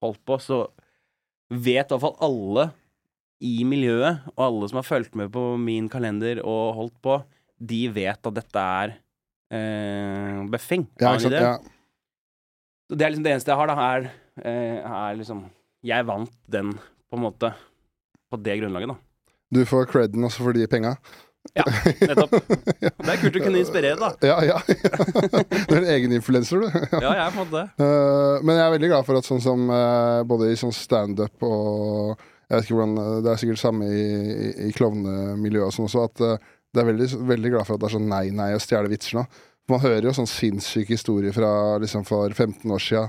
[0.05, 0.65] holdt på, så
[1.51, 2.69] vet i hvert fall alle
[3.45, 7.19] i miljøet, og alle som har fulgt med på min kalender og holdt på,
[7.61, 8.95] de vet at dette er
[9.55, 10.87] eh, bøffing.
[11.01, 11.37] ja, ikke sant?
[11.39, 11.55] Ja.
[12.89, 14.09] Så det er liksom det eneste jeg har, da, er,
[14.45, 15.47] eh, er liksom
[15.85, 16.73] Jeg vant den,
[17.11, 17.51] på en måte,
[18.33, 19.29] på det grunnlaget, da.
[19.53, 20.95] Du får creden også for de penga.
[21.55, 22.35] Nettopp.
[23.05, 24.11] Det er kult å kunne inspirere, da.
[24.27, 24.59] Ja, ja.
[25.69, 26.79] du er en egen influenser, du.
[27.05, 27.85] Ja, jeg er på en måte det.
[27.85, 31.47] Eh, men jeg er veldig glad for at sånn som eh, både i sånn standup
[31.47, 35.77] og jeg vet ikke hvordan, eh, Det er sikkert samme i, i, i klovnemiljøet og
[35.77, 36.25] sånn også, at
[36.75, 39.29] det er veldig, veldig glad for at det er sånn nei-nei å stjele vitser nå.
[39.71, 43.05] Man hører jo sånn sinnssyke historier fra liksom for 15 år sia,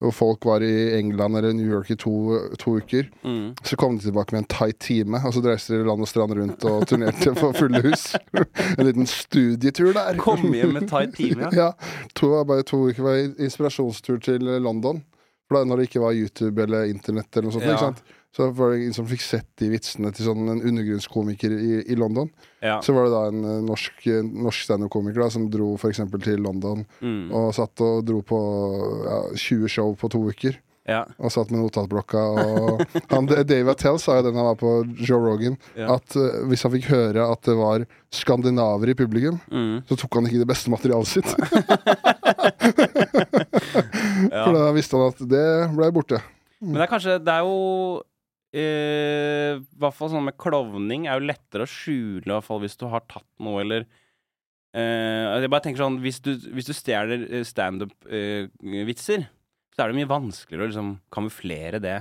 [0.00, 2.12] hvor folk var i England eller New York i to,
[2.58, 3.10] to uker.
[3.22, 3.54] Mm.
[3.62, 6.32] Så kom de tilbake med en tight time, og så reiste de land og strand
[6.38, 8.06] rundt og turnerte for fulle hus.
[8.78, 10.16] en liten studietur der.
[10.22, 11.50] Kom hjem med tight time, ja.
[11.60, 11.68] Ja,
[12.16, 15.02] to, bare to uker var inspirasjonstur til London.
[15.50, 17.76] For da når det ikke var YouTube eller internett eller noe sånt, Ja.
[17.76, 18.02] ikke sant?
[18.36, 21.96] Så var det en som fikk sett de vitsene til sånn en undergrunnskomiker i, i
[21.98, 22.30] London.
[22.62, 22.76] ja.
[22.82, 26.84] Så var det da en eh, norsk, eh, norsk standup-komiker som dro eksempel til London
[27.02, 27.30] Mm.
[27.34, 28.38] og satt og dro på
[29.06, 30.54] ja, 20 show på to uker.
[30.86, 31.04] ja.
[31.18, 32.18] Og satt med notatblokka.
[32.18, 32.80] Og
[33.12, 36.72] han, Dave Attell sa jo den han var på Joe Rogan, at uh, hvis han
[36.72, 39.82] fikk høre at det var skandinaver i publikum, Mm.
[39.90, 41.30] så tok han ikke det beste materialet sitt.
[44.30, 44.44] ja.
[44.44, 45.44] For da visste han at det
[45.76, 46.20] ble borte.
[46.60, 47.54] Men det er kanskje Det er jo
[48.02, 48.19] eh,
[48.50, 52.78] I hvert fall sånn med klovning er jo lettere å skjule, i hvert fall hvis
[52.80, 53.84] du har tatt noe, eller
[54.74, 59.28] uh, Jeg bare tenker sånn Hvis du, hvis du stjeler eh, standup-vitser,
[59.70, 62.00] så er det mye vanskeligere å liksom kamuflere det.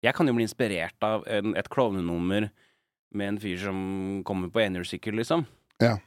[0.00, 2.48] Jeg kan jo bli inspirert av en, et klovnenummer
[3.12, 3.82] med en fyr som
[4.24, 5.44] kommer på enhjulssykkel, liksom.
[5.82, 5.98] Ja.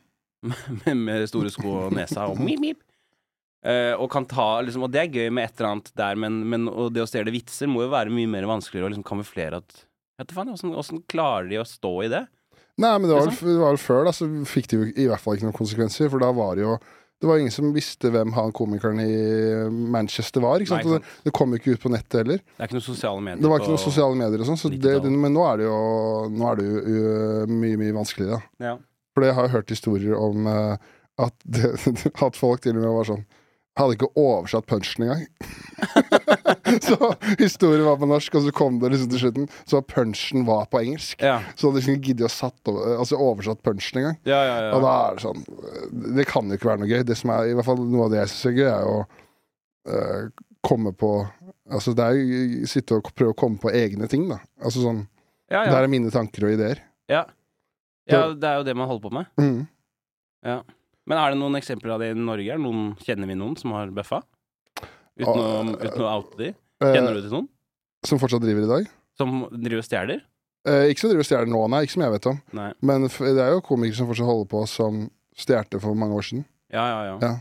[0.81, 2.81] med, med store sko og nesa og mip, mip.
[3.63, 6.41] Eh, og kan ta liksom, Og det er gøy med et eller annet der, men,
[6.51, 9.61] men og det å stjele vitser må jo være mye mer vanskeligere å liksom kamuflere
[9.63, 9.83] at
[10.19, 12.25] Vet du faen, åssen, klarer de å stå i det?
[12.81, 15.21] Nei, men det var, det var vel før, da, så fikk det jo i hvert
[15.21, 16.09] fall ikke noen konsekvenser.
[16.09, 16.75] For da var det jo
[17.21, 19.11] Det var ingen som visste hvem han komikeren i
[19.71, 20.59] Manchester var.
[20.59, 20.85] Ikke sant?
[20.89, 22.41] Nei, Og det, det kom jo ikke ut på nettet heller.
[22.43, 23.43] Det er ikke noen sosiale medier.
[23.45, 25.69] Det var ikke noen sosiale medier og sånn, så det, det, men nå er det
[25.69, 25.77] jo,
[26.49, 28.41] er det jo uh, mye, mye vanskeligere.
[28.65, 28.75] Ja.
[29.15, 30.91] For jeg har hørt historier om uh,
[31.23, 31.71] at, det,
[32.27, 33.23] at folk til og med var sånn
[33.73, 35.23] Hadde ikke oversatt punchen engang.
[36.87, 36.97] så
[37.39, 39.47] historien var på norsk, og så kom det liksom til slutten.
[39.65, 41.21] Så punchen var på engelsk.
[41.25, 44.19] Ja, Så hadde liksom giddet å satt over, altså oversatt punchen engang.
[44.29, 44.67] ja, ja.
[44.77, 45.41] Og da er det sånn
[46.19, 47.01] Det kan jo ikke være noe gøy.
[47.09, 48.99] Det som er, i hvert fall Noe av det jeg syns er gøy, er å
[49.89, 50.29] øh,
[50.69, 51.11] komme på
[51.73, 54.37] Altså det er jo sitte og prøve å komme på egne ting, da.
[54.61, 55.05] Altså sånn
[55.49, 56.81] ja, Det Der er mine tanker og ideer.
[57.09, 57.25] ja.
[58.09, 59.29] ja, det er jo det man holder på med.
[59.39, 59.61] Mm.
[60.43, 60.57] Ja.
[61.09, 62.47] Men er det noen eksempler av det i Norge?
[62.53, 64.21] Er det noen, kjenner vi noen som har bøffa?
[65.19, 66.47] Uten, å, Ah, uten å oute de?
[66.81, 67.49] Eh, Kjenner du til noen
[68.03, 68.87] som fortsatt driver i dag.
[69.17, 70.21] som driver og stjeler?
[70.65, 71.81] Eh, ikke som driver og stjeler nå, nei.
[71.85, 72.41] Ikke som jeg vet om.
[72.55, 72.69] Nei.
[72.81, 76.45] Men det er jo komikere som fortsatt holder på, som stjerte for mange år siden.
[76.73, 77.17] Ja, ja, ja.
[77.21, 77.33] Ja.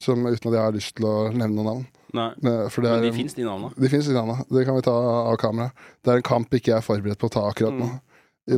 [0.00, 1.86] Som Uten at jeg har lyst til å nevne noen navn.
[2.16, 2.30] Nei.
[2.42, 3.68] Men, for det Men er, de fins, de navna.
[3.76, 4.38] De fins de navna.
[4.50, 5.70] Det kan vi ta av kamera.
[6.02, 7.86] Det er en kamp ikke jeg er forberedt på å ta akkurat nå.
[7.90, 8.00] Mm.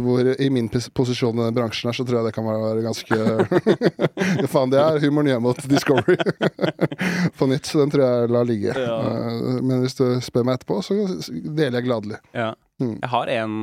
[0.01, 2.85] Hvor, I min pos- posisjon i denne bransjen her, så tror jeg det kan være
[2.87, 3.19] ganske
[4.53, 6.17] Faen, det er humoren hjemme mot Discovery.
[7.39, 8.73] på nytt, så den tror jeg lar ligge.
[8.79, 8.97] Ja.
[9.03, 10.97] Eh, Men hvis du spør meg etterpå, så
[11.29, 12.21] deler jeg gladelig.
[12.37, 12.53] Ja.
[12.83, 12.95] Mm.
[13.03, 13.57] Jeg har en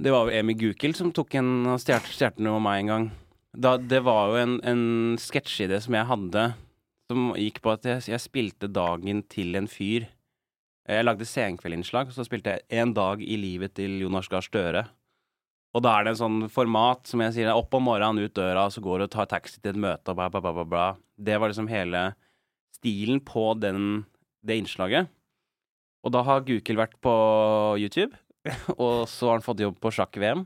[0.00, 1.50] Det var jo Emi Gukild som tok en
[1.82, 2.32] stjal- stjal
[2.64, 3.10] meg en gang.
[3.52, 4.82] Da, det var jo en, en
[5.20, 6.44] sketsjidé som jeg hadde,
[7.10, 10.06] som gikk på at jeg, jeg spilte dagen til en fyr.
[10.90, 14.88] Jeg lagde senkveldinnslag, så spilte jeg En dag i livet til Jonas Gahr Støre.
[15.70, 18.64] Og da er det en sånn format som jeg sier, opp om morgenen, ut døra,
[18.66, 20.86] og så går du og tar taxi til et møte, og bla, bla, bla, bla.
[21.14, 22.08] Det var liksom hele
[22.74, 24.02] stilen på den,
[24.42, 25.12] det innslaget.
[26.02, 27.14] Og da har Gukild vært på
[27.78, 28.18] YouTube,
[28.82, 30.42] og så har han fått jobb på sjakk-VM.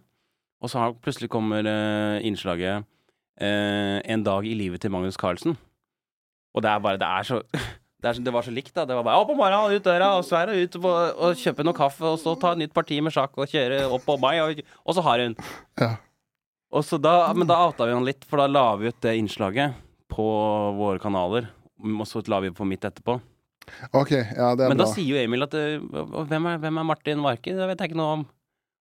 [0.61, 2.85] Og så har plutselig kommer uh, innslaget
[3.41, 5.57] uh, 'En dag i livet til Magnus Carlsen'.
[6.55, 7.41] Og det er bare Det er så
[8.05, 8.85] det, er, det var så likt, da.
[8.89, 10.89] Det var bare opp om morgenen, ut døra, og så er hun ut og,
[11.25, 14.05] og kjøpe noe kaffe, og så ta et nytt parti med sjakk og kjøre opp
[14.07, 15.37] på meg, og, og så har hun.
[15.81, 15.95] Ja.
[17.01, 19.77] Da, men da outa vi han litt, for da la vi ut det innslaget
[20.11, 20.25] på
[20.79, 21.47] våre kanaler.
[21.85, 23.17] Og så la vi på mitt etterpå.
[23.97, 27.23] Ok, ja, det er Men da sier jo Emil at hvem, er, hvem er Martin
[27.23, 27.55] Marki?
[27.57, 28.25] Det vet jeg ikke noe om.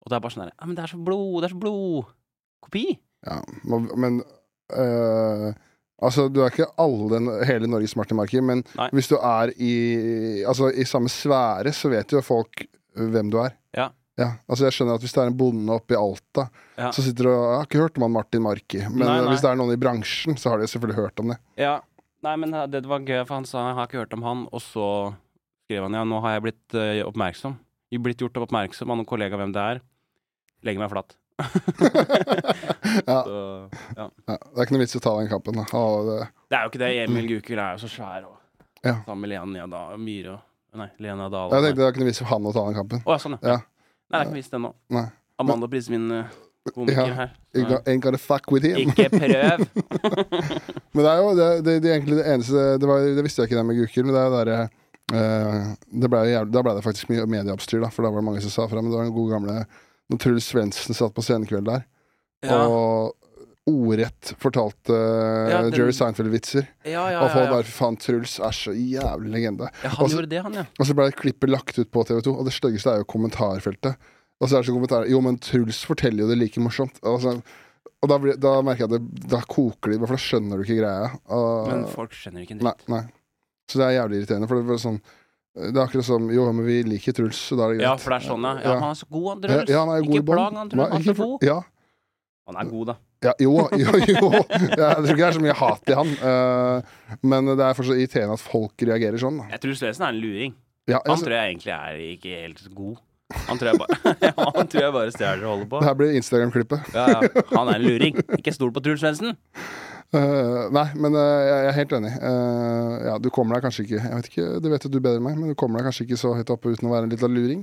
[0.05, 2.83] Og det er bare sånn herre men det er så blod, det er så blodkopi.
[3.27, 4.21] Ja, men- men
[4.71, 5.49] øh,
[6.01, 8.87] Altså, du er ikke alle hele Norges Martin Marki, men Nei.
[8.95, 9.73] hvis du er i
[10.47, 12.63] Altså, i samme sfære, så vet jo folk
[12.95, 13.55] hvem du er.
[13.75, 13.89] Ja.
[14.19, 16.89] Ja, altså jeg skjønner at Hvis det er en bonde oppe i Alta, Ja.
[16.91, 19.29] så sitter du og Jeg har ikke hørt om han Martin Marki, men Nei, nei.
[19.31, 21.37] hvis det er noen i bransjen, så har de selvfølgelig hørt om det.
[21.59, 21.77] Ja.
[22.23, 24.41] Nei, men eh, det var gøy, for han sa jeg har ikke hørt om han,
[24.51, 24.87] og så
[25.67, 27.55] skrev han ja, nå har jeg blitt uh, oppmerksom.
[27.93, 29.79] Jeg blitt gjort oppmerksom av noen kollegaer hvem det er.
[30.67, 31.15] Legger meg flatt.
[33.05, 34.05] Ja, Så, ja.
[34.27, 35.59] ja, Det er ikke noe vits i å ta den kampen.
[35.59, 35.65] Det,
[36.49, 36.91] Det er jo ikke det.
[37.05, 38.35] Emil Gukild er jo så svær, og
[38.85, 38.95] Ja.
[39.05, 40.37] sammen med Lena da, Myhre
[40.79, 41.49] Nei, Lena Dahl.
[41.51, 43.01] jeg tenkte det er ikke noe vits for han å ta den kampen.
[43.03, 43.57] Å sånn, ja.
[43.57, 43.63] Nei,
[44.11, 44.71] det er ikke noe visst ennå.
[45.39, 46.05] Amanda Pris, min
[46.75, 47.31] komiker her.
[47.55, 48.77] Så- Ain't gonna fuck with him.
[48.89, 49.65] Ikke prøv!
[50.93, 53.49] Men det er jo det, det, det, egentlig det eneste Det, var, det visste jeg
[53.49, 54.69] ikke det med Gukild, men det er jo derre
[55.09, 56.19] Uh, det ble
[56.53, 58.77] Da ble det faktisk mye medieoppstyr, da, for da var det mange som sa fra.
[58.77, 59.55] Men det var den gode gamle
[60.09, 61.85] når Truls Svendsen satt på scenekveld der,
[62.45, 63.15] Ja, og
[63.69, 66.65] ordrett fortalte eh, Ja, den- Jerry Seinfeld-vitser.
[66.87, 67.19] ja, ja.
[67.21, 67.51] og folk ja, ja.
[67.57, 69.67] bare Faen, Truls er så jævlig legende.
[69.83, 70.63] ja han Også, gjorde det, han, ja.
[70.79, 73.99] Og så ble klippet lagt ut på TV2, og det styggeste er jo kommentarfeltet.
[74.39, 76.97] Og så er det så kommentarer Jo, men Truls forteller jo det like morsomt.
[77.03, 77.35] Og, så,
[78.01, 80.63] og da, ble, da merker jeg at det, da koker de, for da skjønner du
[80.65, 81.09] ikke greia.
[81.27, 82.87] Og, Men folk skjønner ikke en dritt.
[82.87, 83.01] nei.
[83.03, 83.05] nei.
[83.69, 84.47] Så det er jævlig irriterende.
[84.49, 85.01] For det er sånn
[85.59, 87.87] Det er akkurat som Jo, men vi liker Truls, så da er det greit.
[87.89, 88.53] Ja, for det er sånn, ja.
[88.63, 89.69] Ja, han er så god, han Truls.
[89.73, 90.89] Ja, han er god ikke plag han, Truls.
[90.93, 91.45] Han er så god.
[91.49, 91.59] Ja,
[92.49, 92.95] Han er god, da.
[93.27, 94.29] ja, jo, jo, jo.
[94.49, 96.13] Jeg tror ikke det er så mye hat i han.
[96.31, 96.95] eh,
[97.29, 99.37] men det er fortsatt irriterende at folk reagerer sånn.
[99.43, 99.49] Da.
[99.53, 100.55] Jeg tror Svendsen er en luring.
[100.89, 102.97] Ja, Han tror jeg egentlig er ikke helt god.
[103.45, 103.97] Han tror jeg bare,
[104.57, 105.79] han tror jeg bare stjeler og holder på.
[105.83, 106.87] det her blir Instagram-klippet.
[106.97, 107.43] Ja, ja.
[107.51, 108.17] Han er en luring.
[108.39, 109.35] Ikke stol på Truls Svendsen.
[110.09, 112.11] Eh, nei, men uh, jeg er helt enig.
[112.17, 115.19] Uh, ja, du kommer deg kanskje ikke Jeg vet ikke, Det vet jo du bedre
[115.19, 117.13] enn meg, men du kommer deg kanskje ikke så høyt oppe uten å være en
[117.13, 117.61] liten luring.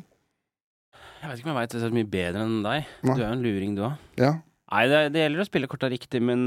[1.22, 2.92] Jeg vet ikke om jeg veit så mye bedre enn deg.
[3.02, 3.16] Nei.
[3.16, 3.96] Du er jo en luring, du òg.
[4.22, 4.34] Ja,
[4.66, 6.40] Nei, det, det gjelder å spille korta riktig, men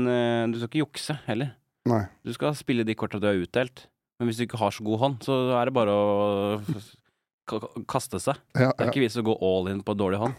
[0.51, 1.53] du skal ikke jukse heller.
[1.87, 2.01] nei.
[2.27, 3.85] Du skal spille de korta du har utdelt.
[4.19, 6.57] Men hvis du ikke har så god hånd, så er det bare å
[7.47, 8.35] ka- ka- kaste seg.
[8.59, 10.35] Ja, Det er ikke vits å gå all in på dårlig hånd.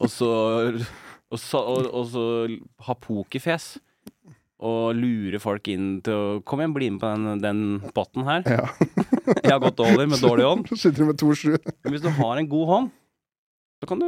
[0.00, 0.30] Og så,
[1.28, 2.24] og så, og, og så
[2.88, 3.74] ha pokerfjes.
[4.62, 7.62] Og lure folk inn til å Kom igjen, bli med på den, den
[7.96, 8.44] potten her.
[8.46, 8.66] ja.
[9.42, 10.68] Jeg har gått dårlig med dårlig hånd.
[10.70, 11.56] Så sitter du med to sju.
[11.82, 12.90] Men hvis du har en god hånd,
[13.82, 14.06] så kan du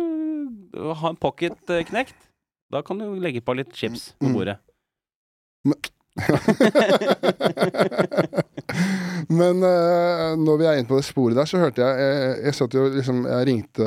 [1.01, 2.14] ha en pocket eh, knekt.
[2.71, 4.35] Da kan du legge på litt chips på Mm.
[4.38, 4.59] bordet.
[9.35, 12.55] Men eh, når vi er inne på det sporet der, så hørte jeg Jeg, jeg
[12.59, 13.87] satt jo liksom Jeg ringte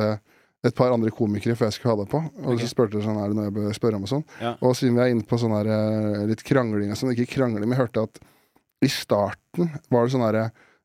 [0.65, 2.21] et par andre komikere før jeg skulle ha deg på.
[2.43, 2.63] Og okay.
[2.63, 4.25] så spurte jeg sånn, er det noe jeg bør spørre om og sånn.
[4.41, 4.55] Ja.
[4.65, 7.67] Og siden vi er inne på sånn her eh, litt krangling og sånn, ikke krangling,
[7.67, 8.21] men jeg hørte at
[8.85, 10.43] i starten var det sånn herre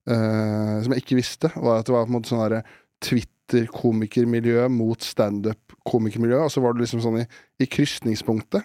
[0.08, 2.62] uh, Som jeg ikke visste, var at det var på en måte sånn herre
[3.04, 7.26] Twitter-komikermiljø mot standup-komikermiljø, og så var det liksom sånn i,
[7.61, 8.64] i krysningspunktet.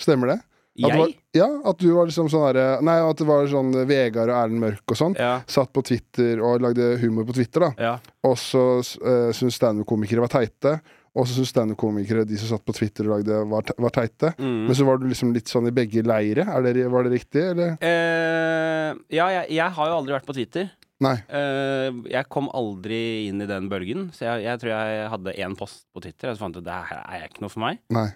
[0.00, 0.38] Stemmer det?
[0.72, 4.30] At var, ja, at du var liksom sånn herre Nei, at det var sånn Vegard
[4.32, 5.16] og Erlend Mørk og sånn.
[5.20, 5.34] Ja.
[5.50, 7.70] Satt på Twitter og lagde humor på Twitter, da.
[7.76, 7.94] ja.
[8.24, 10.78] Og så uh, syntes standup-komikere var teite.
[11.12, 14.32] Og så syntes standup-komikere, de som satt på Twitter og lagde, var, te var teite.
[14.38, 14.60] Mm.
[14.70, 16.46] Men så var du liksom litt sånn i begge leire.
[16.64, 17.74] Det, var det riktig, eller?
[17.82, 20.72] Uh, ja, jeg, jeg har jo aldri vært på Twitter.
[21.02, 25.56] Eh, jeg kom aldri inn i den bølgen, så jeg, jeg tror jeg hadde én
[25.58, 27.80] post på Twitter, og så fant jeg ut det her er ikke noe for meg.
[27.94, 28.08] Nei.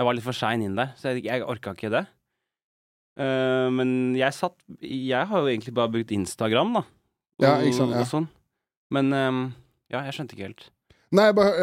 [0.00, 2.06] Jeg var litt for sein inn der, så jeg, jeg orka ikke det.
[3.20, 6.82] Uh, men jeg satt Jeg har jo egentlig bare brukt Instagram, da.
[7.40, 8.00] Og, Ja, ikke sant, ja.
[8.00, 8.28] og sånn.
[8.96, 9.42] Men um,
[9.92, 10.64] ja, jeg skjønte ikke helt.
[11.10, 11.54] Nei, bare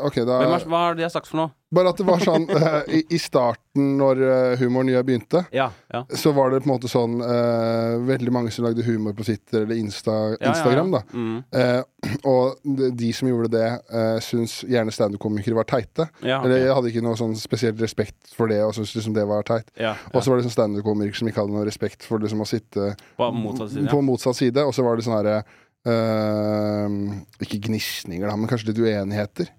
[0.00, 1.52] uh, Ok, da Hvem er, hva har de sagt for noe?
[1.72, 5.70] Bare at det var sånn uh, i, I starten, når øh, humoren nye begynte, Ja,
[5.92, 6.02] ja.
[6.20, 9.62] så var det på en måte sånn uh, Veldig mange som lagde humor på Twitter
[9.62, 11.16] eller Insta, ja, Instagram, ja, da.
[11.16, 11.38] Mm.
[11.56, 16.08] Eh, og de, de som gjorde det, uh, syns gjerne standup-komikere var teite.
[16.20, 16.48] Ja, ok.
[16.50, 19.48] Eller jeg hadde ikke noe sånn spesielt respekt for det, og syntes liksom det var
[19.48, 19.68] teit.
[19.80, 22.48] ja, Og så var det sånn standup-komikere som ikke hadde noe respekt for liksom å
[22.52, 23.88] sitte På motsatt side.
[23.92, 25.40] på motsatt side, og så var det sånn herre
[25.88, 26.94] eh,
[27.42, 29.50] Ikke gnisninger, da, men kanskje litt uenigheter.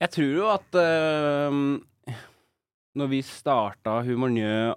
[0.00, 2.14] Jeg tror jo at uh,
[2.96, 4.70] når vi starta Humor Njø,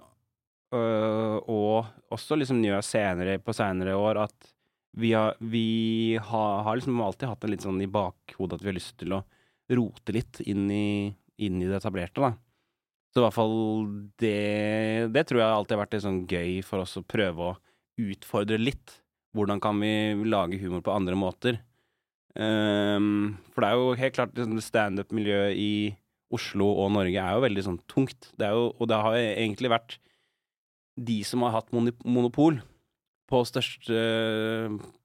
[0.76, 4.52] uh, og også liksom Njø senere, på senere år, at
[4.94, 8.70] vi har, vi har, har liksom alltid hatt det litt sånn i bakhodet at vi
[8.70, 9.24] har lyst til å
[9.74, 11.10] rote litt inn i,
[11.42, 12.34] inn i det etablerte, da.
[13.14, 13.52] Så i hvert fall
[14.18, 17.56] det Det tror jeg alltid har vært litt sånn gøy for oss å prøve å
[18.02, 18.96] utfordre litt.
[19.34, 19.92] Hvordan kan vi
[20.28, 21.58] lage humor på andre måter?
[22.34, 25.74] Um, for det er jo helt klart liksom, standup-miljøet i
[26.34, 28.30] Oslo og Norge er jo veldig sånn tungt.
[28.38, 29.98] Det jo, og det har egentlig vært
[30.94, 32.60] de som har hatt monopol
[33.30, 33.98] på største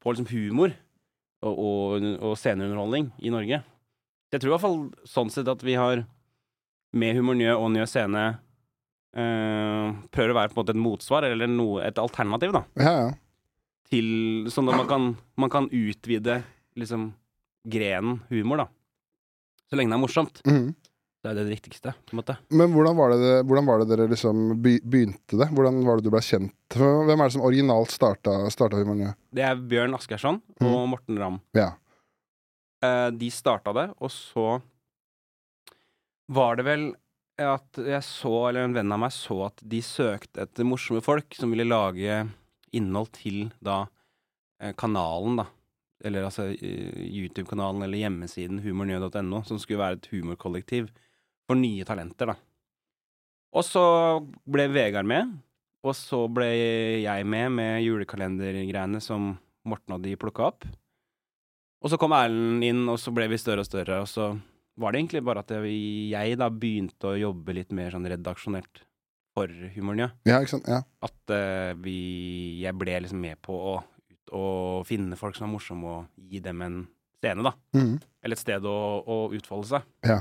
[0.04, 0.74] På liksom humor
[1.40, 3.62] og, og, og sceneunderholdning i Norge.
[4.30, 6.04] Jeg tror i hvert fall sånn sett at vi har
[7.00, 8.26] med Humor Njø og Njø Scene
[9.16, 12.94] eh, prøver å være på en måte et motsvar, eller noe, et alternativ, da Ja,
[13.06, 13.10] ja.
[13.90, 15.08] Til Sånn at man kan,
[15.40, 16.42] man kan utvide
[16.80, 17.10] liksom
[17.70, 18.68] grenen humor, da.
[19.70, 20.42] Så lenge det er morsomt.
[20.48, 20.70] Mm.
[21.20, 22.38] Det er det viktigste, på en måte.
[22.56, 25.50] Men hvordan var, det, hvordan var det dere liksom begynte det?
[25.52, 26.56] Hvordan var det du ble kjent?
[26.78, 29.20] Hvem er det som originalt starta, starta Humornyet?
[29.36, 31.42] Det er Bjørn Askersson og Morten Ramm.
[31.58, 31.74] Ja.
[32.86, 34.48] Eh, de starta det, og så
[36.32, 36.90] var det vel
[37.40, 41.36] at jeg så, eller en venn av meg så at de søkte etter morsomme folk
[41.36, 42.22] som ville lage
[42.76, 43.84] innhold til da
[44.62, 45.48] eh, kanalen, da.
[46.06, 50.90] Eller altså eh, YouTube-kanalen eller hjemmesiden humornø.no, som skulle være et humorkollektiv
[51.50, 52.38] for nye talenter, da.
[53.58, 53.84] Og så
[54.46, 55.32] ble Vegard med,
[55.82, 56.50] og så ble
[57.02, 59.32] jeg med med julekalendergreiene som
[59.70, 60.68] Morten og de plukka opp.
[61.80, 64.34] Og så kom Erlend inn, og så ble vi større og større, og så
[64.80, 68.84] var det egentlig bare at jeg da begynte å jobbe litt mer sånn redaksjonelt
[69.40, 70.68] for humoren, ja, ikke sant?
[70.70, 70.82] Ja.
[71.06, 71.96] At uh, vi
[72.62, 73.76] Jeg ble liksom med på å,
[74.36, 74.44] å
[74.88, 76.78] finne folk som er morsomme, og gi dem en
[77.20, 77.54] scene, da.
[77.76, 77.96] Mm.
[78.24, 79.88] Eller et sted å, å utfolde seg.
[80.08, 80.20] ja.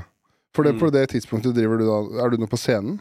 [0.55, 0.79] For det, Mm.
[0.81, 2.95] på det tidspunktet driver du da Er du nå på scenen?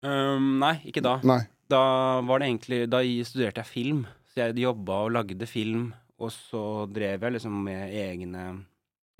[0.00, 1.18] Um, nei, ikke da.
[1.26, 1.42] Nei.
[1.68, 1.80] Da
[2.24, 3.98] var det egentlig Da studerte jeg film.
[4.32, 8.44] Så jeg jobba og lagde film, og så drev jeg liksom med egne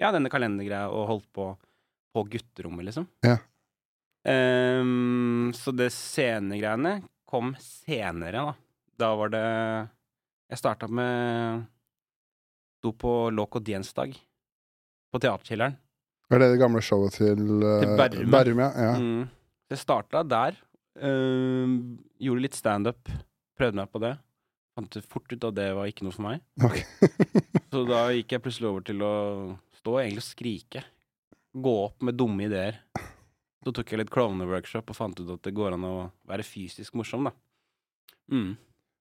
[0.00, 1.50] Ja, denne kalendergreia og holdt på
[2.16, 3.04] på gutterommet, liksom.
[3.22, 3.36] Ja.
[4.28, 8.54] Ehm, så det scenegreiene kom senere, da.
[8.98, 9.44] Da var det
[10.48, 11.66] Jeg starta med
[12.78, 14.14] Sto på og Diensdag
[15.12, 15.76] på Teaterkjelleren.
[16.28, 18.30] Er det det gamle showet til, uh, Til Bærum.
[18.30, 18.62] Bærum?
[18.62, 18.70] Ja.
[18.76, 18.94] ja.
[18.98, 19.28] Mm.
[19.70, 20.56] Jeg starta der.
[21.00, 23.08] ehm, gjorde litt standup.
[23.58, 24.14] Prøvde meg på det.
[24.76, 26.42] Fant fort ut at det var ikke noe for meg.
[26.62, 26.84] Okay.
[27.72, 29.14] Så da gikk jeg plutselig over til å
[29.80, 30.84] stå og egentlig skrike.
[31.52, 32.78] Gå opp med dumme ideer.
[33.64, 35.94] Så tok jeg litt klovneworkshop og fant ut at det går an å
[36.28, 37.34] være fysisk morsom, da.
[38.32, 38.52] Mm.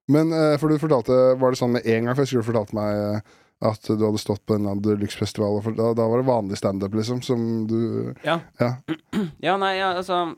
[0.08, 2.72] Men eh, for du fortalte Var det sånn med en gang før skulle du fortalt
[2.78, 3.34] meg eh,
[3.68, 7.24] at du hadde stått på en Deluxe-festival, og da, da var det vanlig standup, liksom,
[7.26, 8.40] som du Ja.
[8.62, 8.76] Ja.
[9.48, 10.36] Ja, nei, ja, altså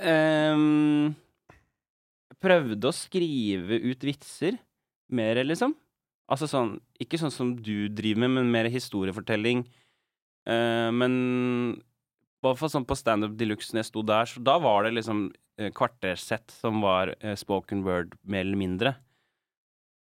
[0.00, 1.12] um,
[1.52, 4.56] Jeg prøvde å skrive ut vitser
[5.12, 5.76] mer, liksom.
[6.24, 9.66] Altså sånn Ikke sånn som du driver med, men mer historiefortelling.
[10.48, 11.12] Uh, men
[12.50, 15.26] hvert fall sånn på Standup Deluxe når jeg sto der, så da var det liksom
[15.60, 18.94] eh, kvartersett som var eh, spoken word, mer eller mindre.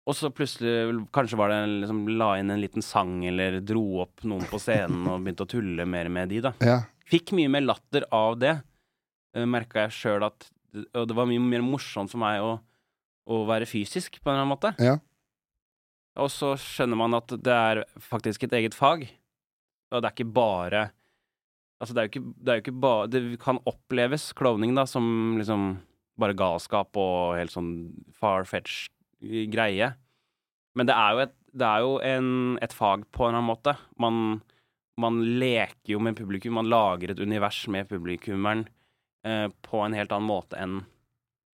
[0.03, 4.25] Og så plutselig kanskje var det liksom la inn en liten sang, eller dro opp
[4.27, 6.55] noen på scenen og begynte å tulle mer med de, da.
[6.73, 6.81] Ja.
[7.13, 8.57] Fikk mye mer latter av det.
[9.37, 10.47] Uh, Merka jeg sjøl at
[10.97, 12.55] Og det var mye mer morsomt for meg å,
[13.29, 14.71] å være fysisk, på en eller annen måte.
[14.81, 14.95] Ja.
[16.23, 19.05] Og så skjønner man at det er faktisk et eget fag.
[19.93, 20.87] Og det er ikke bare
[21.83, 24.87] Altså, det er jo ikke, det er jo ikke bare Det kan oppleves, klovning, da,
[24.87, 25.73] som liksom
[26.21, 27.73] bare galskap og helt sånn
[28.21, 28.87] far-fetch
[29.51, 29.89] greie.
[30.79, 32.29] Men det er jo et, det er jo en,
[32.63, 33.75] et fag på en eller annen måte.
[34.01, 34.21] Man,
[35.01, 36.57] man leker jo med publikum.
[36.61, 38.67] Man lager et univers med publikummeren
[39.27, 40.81] eh, på en helt annen måte enn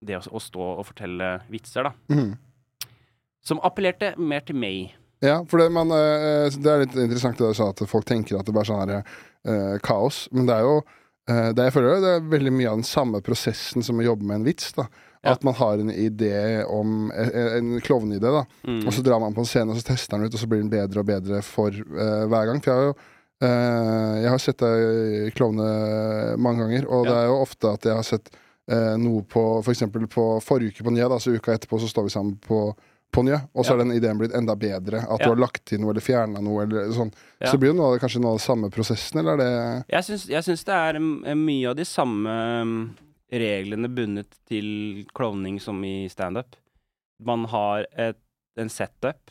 [0.06, 1.94] det å, å stå og fortelle vitser, da.
[2.12, 2.34] Mm.
[3.46, 4.96] Som appellerte mer til meg.
[5.24, 8.36] Ja, for det, man, eh, det er litt interessant det du sa, at folk tenker
[8.38, 10.26] at det bare er sånn her eh, kaos.
[10.32, 10.76] Men det er jo
[11.30, 14.28] eh, det jeg føler det er veldig mye av den samme prosessen som å jobbe
[14.28, 14.72] med en vits.
[14.76, 14.86] da
[15.24, 15.32] Ja.
[15.32, 18.44] At man har en idé om En klovneidé, da.
[18.68, 18.86] Mm.
[18.86, 20.60] Og så drar man på en scene, og så tester den ut, og så blir
[20.62, 22.60] den bedre og bedre for uh, hver gang.
[22.62, 22.96] For jeg har jo
[23.42, 25.66] uh, Jeg har sett deg klovne
[26.38, 27.10] mange ganger, og Ja.
[27.10, 28.30] det er jo ofte at jeg har sett
[28.70, 31.88] uh, noe på For eksempel på forrige uke på Nya, da, så uka etterpå så
[31.90, 32.60] står vi sammen på
[33.12, 33.74] på nye, og så Ja.
[33.74, 34.98] er den ideen blitt enda bedre.
[35.08, 35.26] At Ja.
[35.26, 36.62] du har lagt til noe eller fjerna noe.
[36.64, 37.12] Eller sånn.
[37.40, 37.50] Ja.
[37.50, 40.02] Så blir det noe, kanskje noe av den samme prosessen, eller er det Jeg
[40.44, 42.28] syns, det er mm, mye av de samme
[42.64, 42.96] mm,
[43.32, 46.56] reglene bundet til klovning som i standup.
[47.22, 48.18] Man har et,
[48.58, 49.30] en setup,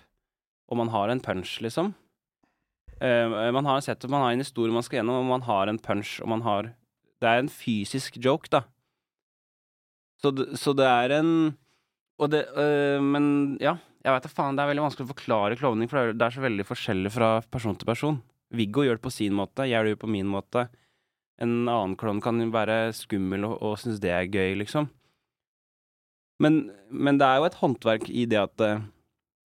[0.70, 1.94] og man har en punch, liksom.
[3.02, 5.68] Uh, man har en setup, man har en historie man skal gjennom, og man har
[5.68, 6.74] en punch, og man har
[7.22, 8.64] Det er en fysisk joke, da.
[10.22, 11.58] Så så det er en
[12.32, 14.56] det øh, Men ja, jeg veit da faen.
[14.56, 17.76] Det er veldig vanskelig å forklare klovning, for det er, så veldig forskjellig fra person
[17.76, 18.20] til person.
[18.56, 20.68] Viggo gjør det på sin måte, jeg gjør det på min måte.
[21.42, 24.88] En annen klovn kan være skummel og, og synes det er gøy, liksom.
[26.44, 28.86] Men, men det er jo et håndverk i det at eh,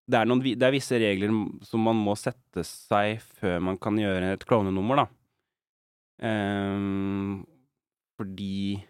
[0.09, 1.33] det er, noen, det er visse regler
[1.69, 5.07] som man må sette seg før man kan gjøre et klovnenummer, da.
[6.19, 7.45] Um,
[8.19, 8.81] fordi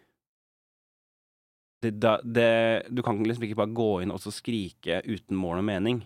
[1.83, 2.51] det, det,
[2.91, 6.03] Du kan liksom ikke bare gå inn og så skrike uten mål og mening.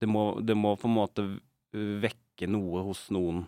[0.00, 1.26] Det må, det må på en måte
[1.74, 3.42] vekke noe hos noen.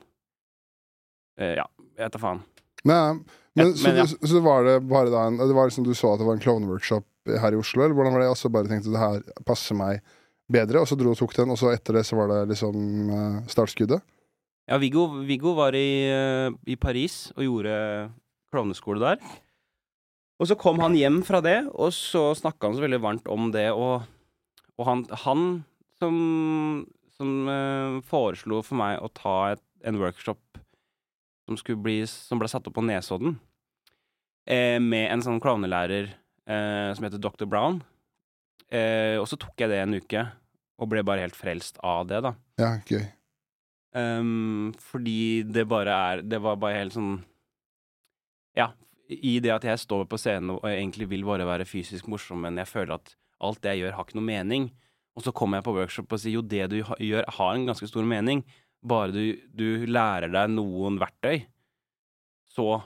[1.40, 1.66] Eh, ja,
[1.96, 2.42] jeg vet da faen.
[2.84, 3.22] Men,
[3.56, 4.06] men, så, men ja.
[4.08, 6.38] så, så var det bare da en, Det var liksom du så at det var
[6.38, 7.06] en klovneworkshop
[7.40, 8.30] her i Oslo, eller hvordan var det?
[8.32, 10.00] Og så bare tenkte det her passer meg
[10.50, 13.12] bedre, og så dro og tok den, og så etter det så var det liksom
[13.14, 14.02] eh, startskuddet?
[14.70, 17.76] Ja, Viggo, Viggo var i, eh, i Paris og gjorde
[18.50, 19.22] klovneskole der.
[20.40, 23.50] Og så kom han hjem fra det, og så snakka han så veldig varmt om
[23.52, 24.06] det, og,
[24.80, 25.42] og han, han
[26.00, 26.16] som,
[27.18, 30.40] som uh, foreslo for meg å ta et, en workshop
[31.44, 33.36] som, bli, som ble satt opp på Nesodden,
[34.46, 37.48] eh, med en sånn klovnelærer eh, som heter Dr.
[37.50, 37.80] Brown.
[38.70, 40.26] Eh, og så tok jeg det en uke,
[40.80, 42.34] og ble bare helt frelst av det, da.
[42.60, 43.02] Ja, gøy.
[43.96, 47.16] um, fordi det bare er Det var bare helt sånn
[48.54, 48.68] Ja,
[49.10, 52.60] i det at jeg står på scenen og egentlig vil bare være fysisk morsom, men
[52.60, 54.68] jeg føler at alt det jeg gjør, har ikke noe mening.
[55.18, 57.88] Og så kommer jeg på workshop og sier jo, det du gjør, har en ganske
[57.90, 58.44] stor mening.
[58.86, 61.42] Bare du, du lærer deg noen verktøy,
[62.50, 62.80] så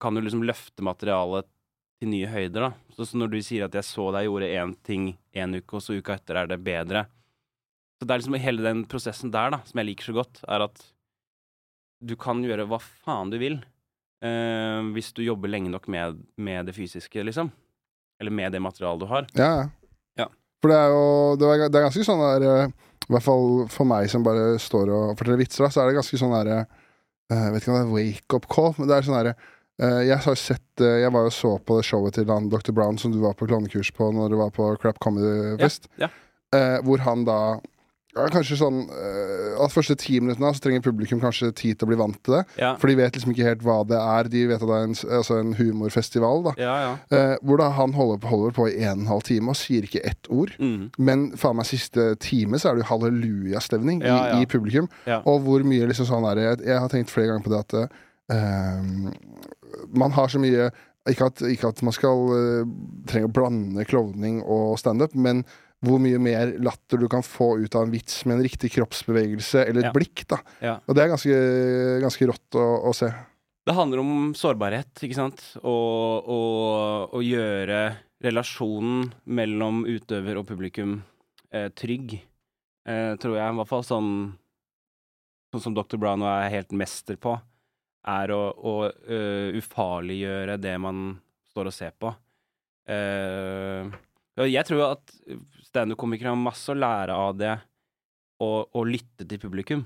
[0.00, 1.48] kan du liksom løfte materialet
[2.00, 2.94] til nye høyder, da.
[2.96, 5.84] Så, så når du sier at jeg så deg gjorde én ting én uke, og
[5.84, 7.04] så uka etter er det bedre,
[8.00, 10.64] så det er liksom hele den prosessen der, da, som jeg liker så godt, er
[10.64, 10.80] at
[12.00, 13.58] du kan gjøre hva faen du vil
[14.24, 17.50] eh, hvis du jobber lenge nok med, med det fysiske, liksom.
[18.20, 19.26] Eller med det materialet du har.
[19.38, 19.68] Ja, ja.
[20.20, 20.26] Ja.
[20.60, 21.04] For det er jo
[21.40, 22.74] det er, det er ganske sånn der eh,
[23.08, 26.00] I hvert fall for meg som bare står og forteller vitser, da, så er det
[26.00, 29.08] ganske sånn derre eh, Jeg vet ikke om det er wake-up call, men det er
[29.08, 29.34] sånn derre
[29.80, 32.74] eh, Jeg har sett Jeg var jo så på det showet til han Dr.
[32.76, 36.10] Brown som du var på klovnekurs på når du var på Crap Comedy Fest, Ja,
[36.56, 37.40] eh, hvor han da
[38.16, 41.90] ja, Kanskje sånn uh, At første ti minuttene så trenger publikum kanskje tid til å
[41.92, 42.42] bli vant til det.
[42.58, 42.72] ja.
[42.80, 44.30] For de vet liksom ikke helt hva det er.
[44.32, 46.42] De vet at det er en, altså en humorfestival.
[46.48, 46.90] da Ja, ja.
[47.12, 49.60] Uh, hvor da han holder på, holder på i en og en halv time og
[49.60, 50.56] sier ikke ett ord.
[50.58, 50.90] Mm.
[50.98, 54.38] Men faen meg siste time så er det jo hallelujastemning Ja, ja.
[54.40, 54.90] i, i publikum.
[55.20, 57.64] Og hvor mye liksom sånn er det jeg, jeg har tenkt flere ganger på det
[57.64, 57.78] at
[58.34, 59.10] uh,
[59.94, 60.70] man har så mye
[61.08, 62.28] ikke at, ikke at man skal
[63.08, 65.40] trenge å blande klovning og standup, men
[65.84, 69.62] hvor mye mer latter du kan få ut av en vits med en riktig kroppsbevegelse
[69.66, 69.92] eller et Ja.
[69.96, 70.26] blikk.
[70.28, 70.74] da Ja.
[70.86, 71.36] Og det er ganske,
[72.04, 73.08] ganske rått å, å se.
[73.66, 75.40] Det handler om sårbarhet, ikke sant?
[75.62, 76.28] Og,
[77.14, 81.02] og gjøre relasjonen mellom utøver og publikum
[81.52, 82.18] eh, trygg,
[82.88, 83.48] eh, tror jeg.
[83.52, 84.10] I hvert fall sånn,
[85.54, 85.96] sånn som Dr.
[86.00, 87.38] Brown er helt mester på,
[88.08, 91.18] er å, å uh, ufarliggjøre det man
[91.52, 92.12] står og ser på.
[92.88, 93.90] Eh,
[94.40, 95.12] Jeg tror at
[95.70, 97.54] standup-komikere har masse å lære av det
[98.40, 99.82] å lytte til publikum.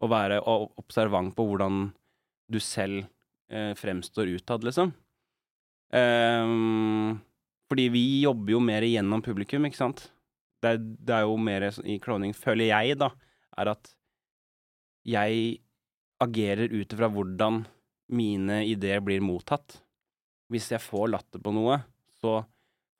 [0.00, 0.38] Og være
[0.80, 1.88] observant på hvordan
[2.50, 3.04] du selv
[3.50, 4.92] eh, fremstår utad, liksom.
[5.90, 7.18] Um,
[7.70, 10.06] fordi vi jobber jo mer gjennom publikum, ikke sant?
[10.62, 13.10] Det det er jo mer i klovning, føler jeg, da,
[13.58, 13.92] er at
[15.06, 15.60] jeg
[16.20, 17.62] agerer ut ifra hvordan
[18.12, 19.78] mine ideer blir mottatt.
[20.50, 21.78] Hvis jeg får latter på noe,
[22.20, 22.40] så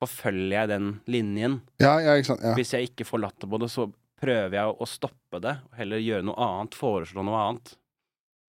[0.01, 1.59] forfølger jeg den linjen.
[1.81, 2.45] Ja, ja, ikke sant.
[2.45, 2.55] Ja.
[2.57, 3.87] Hvis jeg ikke får latter på det, så
[4.21, 7.73] prøver jeg å stoppe det, og heller gjøre noe annet, foreslå noe annet.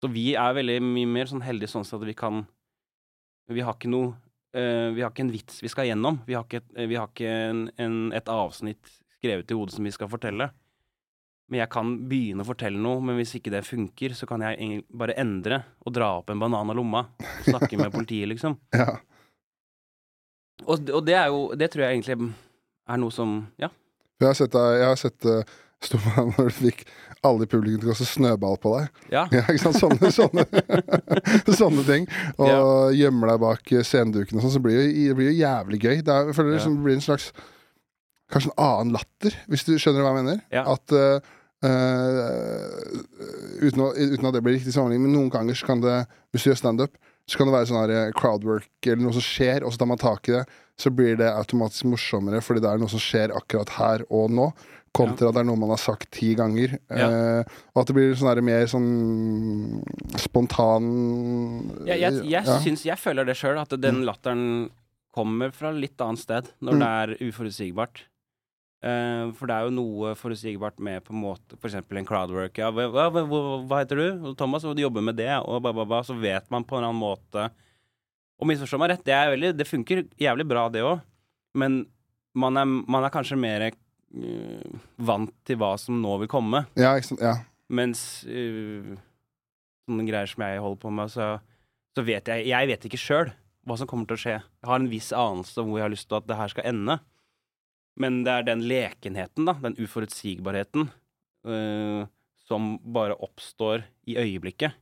[0.03, 2.41] Så vi er veldig mye mer sånn heldige sånn at vi kan
[3.47, 6.19] Vi har ikke noe uh, Vi har ikke en vits vi skal gjennom.
[6.27, 9.87] Vi har ikke, eh, vi har ikke en, en, et avsnitt skrevet i hodet som
[9.87, 10.49] vi skal fortelle.
[11.51, 14.83] Men jeg kan begynne å fortelle noe, men hvis ikke det funker, så kan jeg
[14.91, 17.05] bare endre og dra opp en banan av lomma.
[17.45, 18.57] Snakke med politiet, liksom.
[18.75, 18.97] ja.
[20.67, 22.33] Og, og det er jo Det tror jeg egentlig
[22.89, 23.69] er noe som Ja.
[24.21, 25.53] Jeg har sett deg Jeg har sett deg
[26.37, 26.85] når du fikk
[27.23, 29.01] alle i publikum til å kaste snøball på deg.
[29.11, 29.25] ja.
[29.35, 29.79] Ja, ikke sant?
[29.79, 30.43] Sånne, sånne,
[31.61, 32.07] sånne ting.
[32.37, 32.61] Og Ja.
[33.03, 36.01] gjemmer deg bak sceneduken og sånn, så blir det, det blir jo jævlig gøy.
[36.03, 37.29] Det er, det liksom blir en slags
[38.31, 40.39] Kanskje en annen latter, hvis du skjønner hva jeg mener?
[40.55, 40.63] Ja.
[40.73, 41.33] At uh,
[41.63, 42.91] Uh,
[43.63, 46.01] uten, å, uten at det blir riktig sammenligning, men noen ganger kan det,
[46.35, 46.97] hvis du gjør standup,
[47.29, 50.01] så kan det være sånn eh, crowdwork eller noe som skjer, og så tar man
[50.01, 50.43] tak i det.
[50.79, 54.49] Så blir det automatisk morsommere fordi det er noe som skjer akkurat her og nå.
[54.93, 56.75] Kontra at det er noe man har sagt ti ganger.
[56.93, 57.07] Ja.
[57.09, 58.89] Eh, og at det blir sånn mer sånn
[60.21, 60.87] spontan
[61.87, 62.57] Jeg, jeg, jeg, ja.
[62.61, 64.43] syns, jeg føler det sjøl, at den latteren
[65.13, 66.79] kommer fra litt annet sted når Mm.
[66.81, 68.03] det er uforutsigbart.
[68.83, 72.57] Eh, for det er jo noe forutsigbart med på en måte For eksempel en crowdwork.
[72.59, 74.07] Ja, hva, hva, hva, hva heter du?
[74.27, 76.75] Og Thomas, og du jobber med det, og ba, ba, ba, så vet man på
[76.75, 77.47] en annen måte
[78.41, 80.99] Og misforstå meg rett, det, er veldig, det funker jævlig bra, det òg,
[81.55, 81.85] men
[82.35, 86.63] man er, man er kanskje mer uh, vant til hva som nå vil komme.
[86.73, 87.21] Ja, ikke sant.
[87.23, 87.35] Ja.
[87.71, 88.97] Mens uh,
[89.85, 91.29] sånne greier som jeg holder på med, så,
[91.93, 93.31] så vet jeg Jeg vet ikke sjøl
[93.63, 94.35] hva som kommer til å skje.
[94.41, 96.67] Jeg har en viss anelse om hvor jeg har lyst til at det her skal
[96.73, 96.97] ende.
[97.99, 100.87] Men det er den lekenheten, da, den uforutsigbarheten,
[101.45, 102.05] uh,
[102.47, 104.73] som bare oppstår i øyeblikket.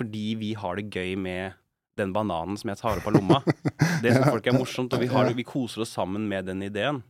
[0.00, 1.54] Fordi vi har det gøy med
[2.00, 3.38] den bananen som jeg tar opp av lomma.
[4.02, 7.02] Det som folk er morsomt, og vi, har, vi koser oss sammen med den ideen.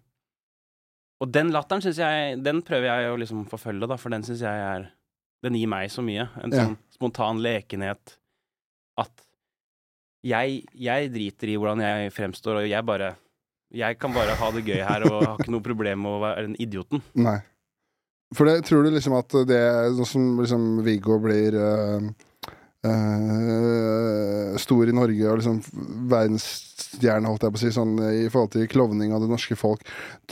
[1.23, 4.43] Og den latteren synes jeg Den prøver jeg å liksom forfølge, da, for den syns
[4.43, 4.89] jeg er
[5.47, 6.27] Den gir meg så mye.
[6.43, 6.67] En Ja.
[6.67, 8.17] sånn spontan lekenhet.
[9.01, 9.25] At
[10.27, 13.15] jeg, jeg driter i hvordan jeg fremstår, og jeg bare
[13.73, 16.45] Jeg kan bare ha det gøy her og har ikke noe problem med å være
[16.49, 17.01] den idioten.
[17.17, 17.39] Nei.
[18.37, 19.63] For det tror du liksom at det
[19.99, 22.07] Sånn som liksom Viggo blir øh,
[22.89, 25.59] øh, stor i Norge og liksom
[26.13, 29.85] verdensstjerne, holdt jeg på å si, sånn i forhold til klovning av det norske folk.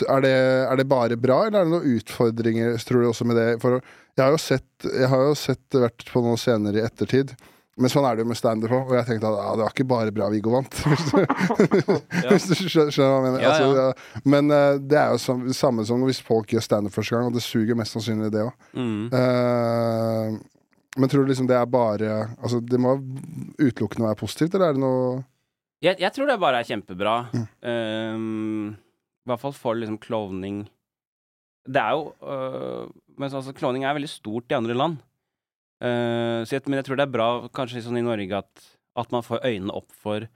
[0.06, 0.34] Er det,
[0.66, 3.48] er det bare bra, eller er det noen utfordringer, tror du, også med det?
[3.62, 7.36] For jeg har jo sett, jeg har jo sett vært på noen scener i ettertid.
[7.78, 9.72] Men sånn er det jo med standup òg, og jeg tenkte at ja, det var
[9.72, 10.74] ikke bare bra Viggo vant.
[12.30, 13.42] Hvis du, skjønner, hva jeg mener.
[13.44, 13.84] Ja, Altså, ja.
[13.86, 14.22] ja.
[14.34, 17.36] Men uh, det er jo sam- samme som hvis folk gjør standup første gang, og
[17.38, 18.66] det suger mest sannsynlig det òg.
[18.74, 19.06] Mm.
[19.14, 20.40] Uh,
[20.98, 22.96] men tror du liksom det er bare Altså Det må
[23.62, 25.20] utelukkende være positivt, eller er det noe
[25.86, 27.12] Jeg, jeg tror det bare er kjempebra.
[27.30, 27.44] Mm.
[27.70, 28.72] Um,
[29.22, 30.64] I hvert fall for liksom klovning
[31.70, 34.98] Det er jo øh, Men altså, klovning er veldig stort i andre land.
[35.80, 37.26] Så jeg, men jeg tror det er bra
[37.56, 38.64] kanskje sånn i Norge at,
[39.00, 40.26] at man får øynene opp for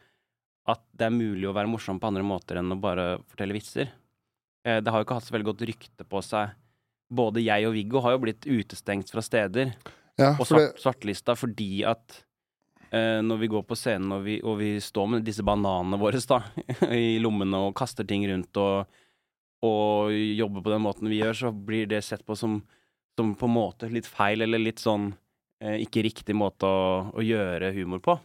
[0.71, 3.91] at det er mulig å være morsom på andre måter enn å bare fortelle vitser.
[4.65, 6.55] Uh, det har jo ikke hatt så veldig godt rykte på seg.
[7.15, 9.75] Både jeg og Viggo har jo blitt utestengt fra steder
[10.17, 12.23] Ja, og svart, svartlista fordi at
[12.95, 16.23] uh, når vi går på scenen og vi, og vi står med disse bananene våre
[16.31, 16.41] da,
[16.89, 18.89] i lommene og kaster ting rundt og,
[19.69, 22.63] og jobber på den måten vi gjør, så blir det sett på som,
[23.19, 25.13] som på en måte litt feil eller litt sånn
[25.85, 28.19] ikke riktig måte å, å gjøre humor på.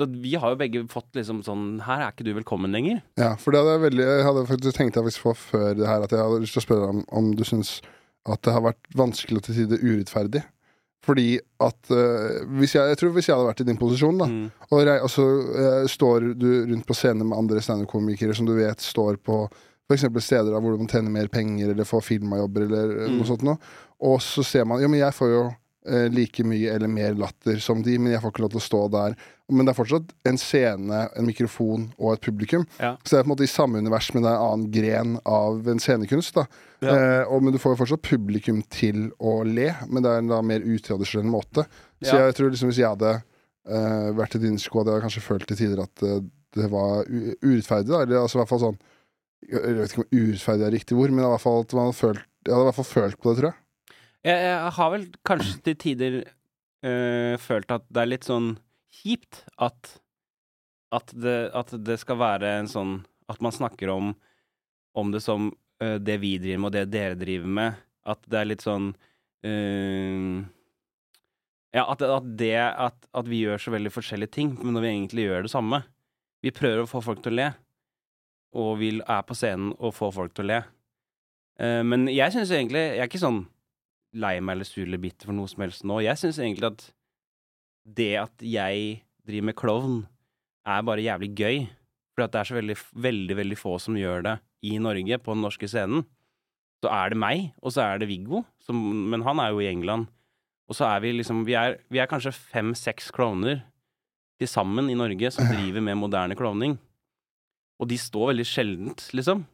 [0.00, 3.02] Så vi har jo begge fått liksom sånn Her er ikke du velkommen lenger.
[3.20, 5.86] ja, for det hadde jeg veldig Jeg hadde faktisk tenkt jeg faktisk på før det
[5.90, 7.74] her at jeg hadde lyst til å spørre deg om, om du syns
[8.24, 10.42] at det har vært vanskelig og til tider urettferdig.
[11.02, 11.26] Fordi
[11.66, 14.44] at eh, hvis jeg, jeg tror hvis jeg hadde vært i din posisjon, da, Mm.
[14.70, 15.24] og rei, så
[15.58, 19.40] eh, står du rundt på scenen med andre standup-komikere som du vet står på
[19.90, 20.06] f.eks.
[20.22, 23.18] steder da, hvor man tjener mer penger eller får firmajobber eller eh, Mm.
[23.18, 23.58] noe sånt noe,
[24.00, 25.58] og så ser man Ja, men jeg får jo eh,
[26.14, 28.80] like mye eller mer latter som de, men jeg får ikke lov til å stå
[28.92, 29.16] der.
[29.50, 32.62] Men det er fortsatt en scene, en mikrofon og et publikum.
[32.78, 32.92] Ja.
[33.02, 35.16] Så det er på en måte i samme univers, men det er en annen gren
[35.26, 36.34] av en scenekunst.
[36.38, 36.44] da
[36.82, 36.94] Ja.
[36.94, 40.28] eh, og, Men du får jo fortsatt publikum til å le, men det er en
[40.28, 41.66] da mer utradisjonell måte.
[42.02, 42.26] Så Ja.
[42.30, 43.22] jeg tror liksom hvis jeg hadde
[43.68, 46.20] eh, vært i dine sko, hadde jeg kanskje følt til tider at eh,
[46.54, 47.04] det var
[47.42, 47.88] urettferdig.
[47.88, 48.78] da Eller altså i hvert fall sånn
[49.50, 52.22] Jeg vet ikke om urettferdig er riktig ord, men i hvert fall at man følt,
[52.46, 53.58] jeg hadde i hvert fall følt på det, tror jeg.
[54.22, 58.54] Jeg, jeg har vel kanskje til tider øh, følt at det er litt sånn
[59.02, 59.96] kjipt at
[60.92, 62.98] at det, at det skal være en sånn
[63.30, 64.10] At man snakker om,
[64.98, 65.46] om det som
[65.80, 67.78] øh, det vi driver med, og det dere driver med.
[68.04, 68.90] At det er litt sånn
[69.46, 70.42] øh,
[71.72, 74.90] Ja, at, at det at, at vi gjør så veldig forskjellige ting, men når vi
[74.90, 75.80] egentlig gjør det samme.
[76.44, 77.48] Vi prøver å få folk til å le,
[78.58, 80.60] og vi er på scenen og får folk til å le.
[81.62, 83.42] Uh, men jeg syns egentlig Jeg er ikke sånn
[84.12, 86.00] lei meg eller sur eller bitter for noe som helst nå.
[86.04, 86.86] Jeg syns egentlig at
[87.82, 90.00] det at jeg driver med klovn,
[90.68, 91.62] er bare jævlig gøy.
[92.12, 92.76] For at det er så veldig,
[93.08, 94.34] veldig, veldig få som gjør det
[94.68, 96.04] i Norge, på den norske scenen.
[96.82, 98.76] Så er det meg, og så er det Viggo, som,
[99.10, 100.10] men han er jo i England.
[100.68, 103.62] Og så er vi liksom Vi er, vi er kanskje fem-seks klovner
[104.40, 106.76] til sammen i Norge som driver med moderne klovning.
[107.80, 109.46] Og de står veldig sjeldent, liksom.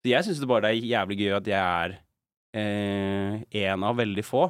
[0.00, 1.98] Så jeg syns bare er jævlig gøy at jeg er
[2.54, 4.46] eh, en av veldig få.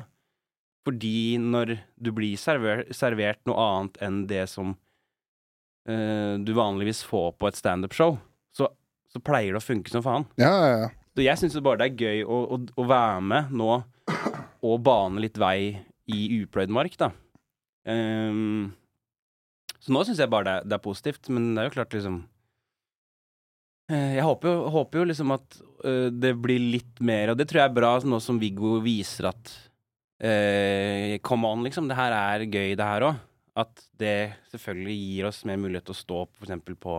[0.84, 4.74] Fordi når du blir server, servert noe annet enn det som
[5.88, 8.18] eh, du vanligvis får på et standup-show,
[8.52, 8.68] så,
[9.08, 10.26] så pleier det å funke som faen.
[10.40, 10.92] Ja, ja, ja.
[11.14, 13.70] Så jeg syns bare det er gøy å, å, å være med nå
[14.64, 15.78] og bane litt vei
[16.10, 17.10] i upløyd mark, da.
[17.88, 18.72] Um,
[19.80, 21.92] så nå syns jeg bare det, er- det er positivt, men det er jo klart,
[21.96, 22.14] liksom
[23.92, 27.60] eh, Jeg håper jo, håper jo liksom at det blir litt mer, og det tror
[27.60, 29.52] jeg er bra nå som Viggo viser at
[30.24, 31.88] eh, Come on, liksom.
[31.90, 33.22] Det her er gøy, det her òg.
[33.54, 34.16] At det
[34.50, 36.98] selvfølgelig gir oss mer mulighet til å stå eksempel på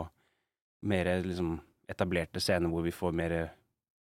[0.87, 1.57] mer liksom
[1.89, 3.35] etablerte scener hvor vi får mer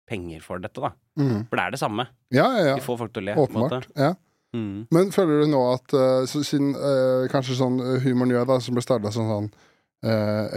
[0.08, 0.92] penger for dette, da.
[1.18, 1.46] Mm.
[1.48, 2.06] For det er det samme.
[2.34, 2.74] ja, ja, ja.
[2.76, 3.36] Vi får folk til å le.
[3.40, 3.88] Åpenbart.
[3.96, 4.12] Ja.
[4.54, 4.86] Mm.
[4.94, 8.60] Men føler du nå at uh, så, siden uh, kanskje sånn eh, Humor Njø, da,
[8.62, 9.72] som ble starta som sånn eh,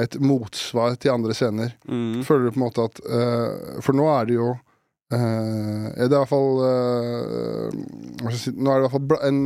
[0.03, 2.23] et motsvar til andre scener, Mm.
[2.27, 4.49] føler du på en måte at eh, For nå er det jo
[5.11, 7.77] eh, er det i hvert fall eh,
[8.27, 9.39] jeg si, Nå er det i hvert fall bla, en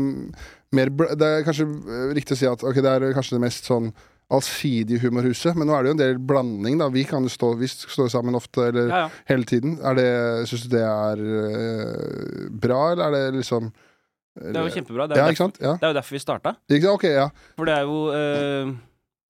[0.73, 3.43] mer bla, Det er kanskje eh, riktig å si at okay, det er kanskje det
[3.45, 3.91] mest sånn
[4.31, 6.85] allsidige humorhuset, men nå er det jo en del blanding, da.
[6.87, 9.09] Vi kan jo stå, vi står sammen ofte, eller Ja, ja.
[9.27, 9.73] hele tiden.
[9.83, 13.67] Er Syns du det er uh, bra, eller er det liksom
[14.39, 15.09] Det er jo kjempebra.
[15.11, 15.49] Det er, jo?
[15.59, 15.73] Ja.
[15.75, 16.53] derfor, det er jo derfor vi starta.
[17.11, 17.25] Ja.
[17.59, 18.71] For det er jo eh,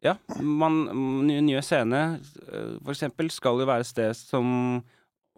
[0.01, 0.83] Ja, man,
[1.27, 4.47] Nye, Scene, eh, for eksempel, skal jo være et sted som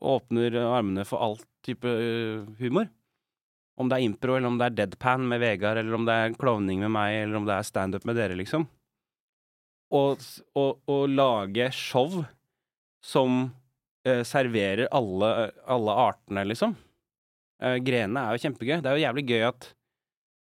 [0.03, 1.35] åpner armene for all
[1.65, 2.87] type eh, humor.
[3.79, 6.37] Om det er impro, eller om det er deadpan med Vegard, eller om det er
[6.37, 8.67] klovning med meg, eller om det er standup med dere, liksom.
[9.93, 12.23] Og lage show
[13.03, 13.43] som
[14.07, 16.75] eh, serverer alle, alle artene, liksom.
[17.63, 18.77] Eh, grenene er jo kjempegøy.
[18.79, 19.73] Det er jo jævlig gøy at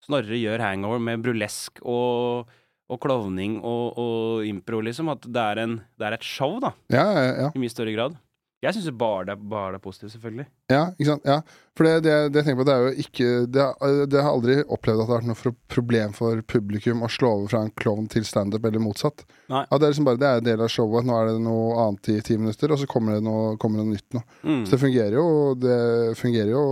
[0.03, 2.49] Snorre gjør hangover med brulesk og,
[2.91, 5.09] og klovning og, og impro, liksom.
[5.13, 7.49] At det er, en, det er et show, da, Ja, ja, ja.
[7.55, 8.19] i mye større grad.
[8.63, 10.45] Jeg syns bare, det er- bare det er positivt, selvfølgelig.
[10.71, 11.25] ja, ikke sant?
[11.27, 11.41] Ja.
[11.75, 14.31] For det, det, det jeg tenker på, det er jo ikke Det, har- det har
[14.31, 17.73] aldri opplevd at det har vært noe problem for publikum å slå over fra en
[17.75, 19.25] klovn til standup, eller motsatt.
[19.51, 19.65] Nei.
[19.67, 21.03] Ja, det er liksom bare Det er en del av showet.
[21.03, 23.87] Nå er det noe annet i ti minutter, og så kommer det noe, kommer det
[23.89, 24.23] noe nytt nå.
[24.47, 24.63] Mm.
[24.63, 25.27] Så det fungerer jo
[25.59, 25.77] Det
[26.23, 26.65] fungerer jo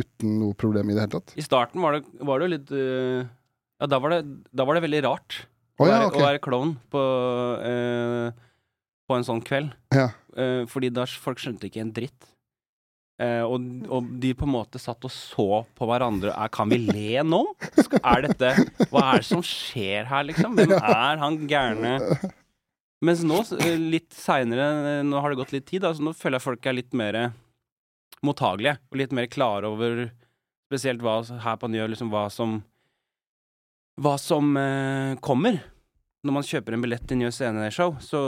[0.00, 1.36] uten noe problem i det hele tatt.
[1.36, 3.24] I starten var det, var det jo litt øh,
[3.84, 5.42] Ja, da var det, da var det veldig rart
[5.74, 7.00] Å, ja, være, å være klovn på,
[7.58, 8.28] uh,
[9.08, 9.72] på en sånn kveld.
[9.94, 10.12] Ja.
[10.36, 12.30] Uh, fordi da folk skjønte ikke en dritt.
[13.18, 16.30] Uh, og, og de på en måte satt og så på hverandre.
[16.34, 17.42] Er, kan vi le nå?
[18.00, 18.54] Er dette
[18.90, 20.56] Hva er det som skjer her, liksom?
[20.58, 21.92] Hvem er han gærne
[23.04, 23.42] Mens nå,
[23.78, 26.76] litt seinere, nå har det gått litt tid, da, så nå føler jeg folk er
[26.78, 27.18] litt mer
[28.24, 28.78] mottagelige.
[28.88, 30.06] Og litt mer klare over
[30.70, 32.62] spesielt hva her på Njø, liksom hva som
[34.00, 35.60] Hva som eh, kommer
[36.24, 38.20] når man kjøper en billett til Njø Sceneshow, så,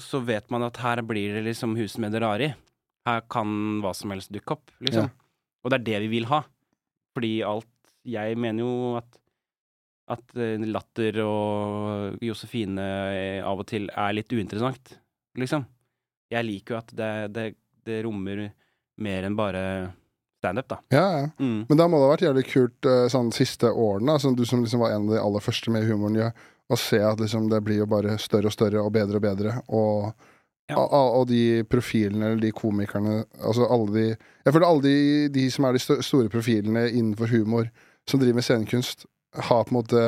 [0.00, 2.54] så vet man at her blir det liksom huset med det rare i.
[3.04, 5.10] Her kan hva som helst dukke opp, liksom.
[5.62, 6.40] Og det er det vi vil ha.
[7.12, 7.68] Fordi alt
[8.08, 9.18] Jeg mener jo at
[10.10, 12.82] at eh, latter og Josefine
[13.14, 14.96] eh, av og til er litt uinteressant,
[15.38, 15.64] liksom.
[16.32, 17.44] Jeg liker jo at det, det,
[17.86, 18.48] det rommer
[19.02, 19.62] mer enn bare
[20.42, 20.80] standup, da.
[20.94, 21.28] Ja, ja.
[21.38, 21.62] Mm.
[21.70, 24.64] Men da må det ha vært jævlig kult eh, sånn siste årene, altså, du som
[24.64, 26.32] liksom var en av de aller første med humoren, ja,
[26.72, 29.56] å se at liksom det blir jo bare større og større og bedre og bedre.
[29.70, 30.12] Og,
[30.70, 30.76] Ja.
[30.78, 34.04] og, og de profilene eller de komikerne Altså alle de
[34.44, 34.92] Jeg føler alle de,
[35.34, 37.66] de som er de store profilene innenfor humor,
[38.08, 39.02] som driver med scenekunst,
[39.48, 40.04] har på en måte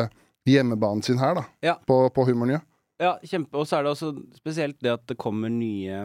[0.46, 1.44] hjemmebanen sin her, da.
[1.60, 1.74] Ja.
[1.84, 2.60] På, på humoren, ja.
[3.02, 3.58] Ja, kjempe.
[3.58, 6.04] Og så er det også spesielt det at det kommer nye,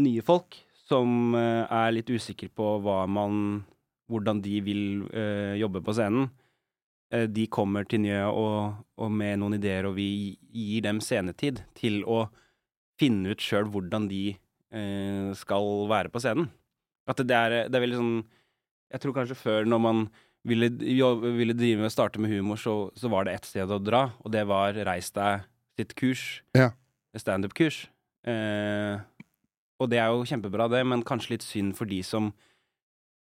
[0.00, 0.56] nye folk
[0.90, 3.62] som eh, er litt usikre på hva man
[4.10, 6.24] Hvordan de vil eh, jobbe på scenen.
[7.14, 11.60] Eh, de kommer til Njø og, og med noen ideer, og vi gir dem scenetid
[11.78, 12.24] til å
[12.98, 14.24] finne ut sjøl hvordan de
[15.34, 16.44] skal være på scenen.
[17.10, 18.12] At det er, det er veldig sånn
[18.94, 20.02] Jeg tror kanskje før, når man
[20.46, 20.68] ville,
[21.38, 24.30] ville drive med starte med humor, så, så var det ett sted å dra, og
[24.34, 25.46] det var Reis deg
[25.78, 26.42] sitt kurs.
[26.56, 26.70] Ja.
[27.16, 27.84] Standup-kurs.
[28.26, 29.00] Eh,
[29.80, 32.30] og det er jo kjempebra, det, men kanskje litt synd for de som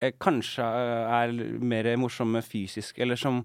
[0.04, 1.34] eh, kanskje er
[1.64, 3.42] mer morsomme fysisk, eller som,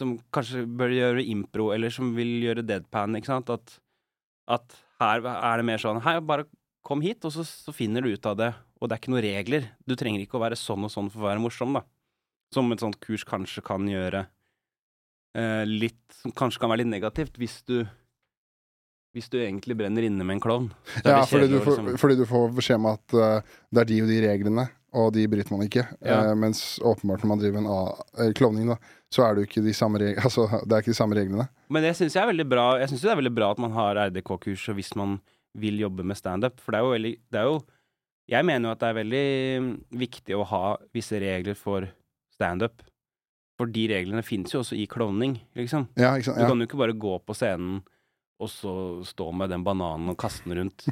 [0.00, 3.52] som kanskje bør gjøre impro, eller som vil gjøre deadpan, ikke sant?
[3.54, 3.78] At,
[4.58, 6.48] at her er det mer sånn Hei, bare
[6.86, 8.50] kom hit, og så, så finner du ut av det.
[8.78, 9.70] Og det er ikke noen regler.
[9.86, 11.84] Du trenger ikke å være sånn og sånn for å være morsom, da.
[12.54, 14.22] Som et sånt kurs kanskje kan gjøre
[15.36, 17.82] eh, litt Som kanskje kan være litt negativt, hvis du
[19.16, 20.66] hvis du egentlig brenner inne med en klovn.
[21.04, 24.02] Ja, fordi du, får, liksom- fordi du får beskjed om at uh, det er de
[24.04, 24.66] og de reglene,
[24.98, 25.84] og de bryter man ikke.
[26.04, 26.20] Ja.
[26.28, 28.76] Uh, mens åpenbart når man driver en eh, klovning, da,
[29.12, 30.24] så er det jo ikke de samme reglene.
[30.28, 31.48] Altså, det er ikke de samme reglene.
[31.72, 32.68] Men det syns jeg er veldig bra.
[32.82, 35.18] Jeg synes det er veldig bra at man har RDK-kurs hvis man
[35.58, 36.60] vil jobbe med standup.
[36.60, 37.58] For det er jo veldig det er jo,
[38.28, 39.26] Jeg mener jo at det er veldig
[39.64, 39.72] mm,
[40.04, 41.88] viktig å ha visse regler for
[42.36, 42.84] standup.
[43.58, 45.88] For de reglene finnes jo også i klovning, liksom.
[45.98, 46.36] Ja, sant?
[46.38, 47.80] Du kan jo ikke bare gå på scenen
[48.38, 48.72] og så
[49.06, 50.84] stå med den bananen og kaste den rundt.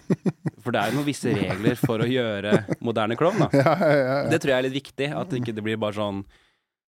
[0.65, 3.51] For det er jo noen visse regler for å gjøre moderne klovn, da.
[3.63, 4.17] Ja, ja, ja.
[4.33, 5.13] Det tror jeg er litt viktig.
[5.15, 6.25] At det ikke blir bare sånn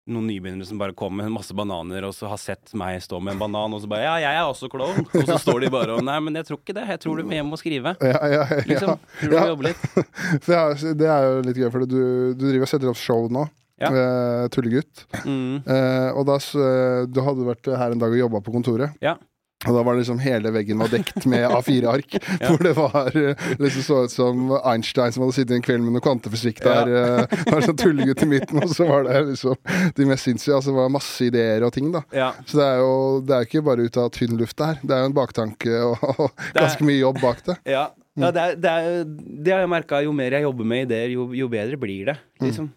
[0.07, 3.35] noen nybegynnere som bare kommer med masse bananer, og så har sett meg stå med
[3.35, 5.03] en banan, og så bare 'Ja, jeg er også klovn'.
[5.03, 6.87] Og så står de bare og 'Nei, men jeg tror ikke det.
[6.95, 7.97] Jeg tror du må hjem og skrive'.
[8.01, 8.99] Ja, ja, ja, Liksom.
[9.19, 9.83] Tror du må jobbe litt.
[10.47, 13.27] Det, er, det er jo litt gøy, for du, du driver og setter opp show
[13.29, 13.49] nå.
[13.83, 13.91] Ja.
[13.91, 15.07] Eh, Tullegutt.
[15.27, 15.61] Mm.
[15.67, 18.95] Eh, og da eh, Du hadde vært her en dag og jobba på kontoret.
[19.05, 19.17] Ja.
[19.65, 22.17] Og da var det liksom hele veggen var dekt med A4-ark.
[22.43, 22.51] Ja.
[22.51, 25.95] Hvor det var eh, liksom så ut som Einstein som hadde sittet en kveld med
[25.95, 26.91] noe kvantefysikk der.
[26.93, 27.07] Ja.
[27.31, 29.57] Det var sånn tullegutt i midten, og så var det liksom
[29.97, 30.59] de mest sinnssyke.
[30.59, 32.03] Altså det var masse ideer og ting, da.
[32.13, 32.29] Ja.
[32.45, 32.93] Så det er jo
[33.25, 34.83] det er ikke bare ut av tynn luft det her.
[34.85, 37.57] Det er jo en baktanke og, og er- ganske mye jobb bak det.
[37.73, 37.87] ja.
[38.21, 39.03] ja det, er, det, er,
[39.49, 40.05] det har jeg merka.
[40.05, 42.19] Jo mer jeg jobber med ideer, jo, jo bedre blir det.
[42.45, 42.69] Liksom.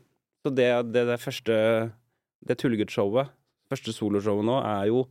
[0.47, 1.55] Så det, det, det første
[2.47, 3.35] Det Tullegutt-showet,
[3.69, 5.03] første soloshowet nå, er jo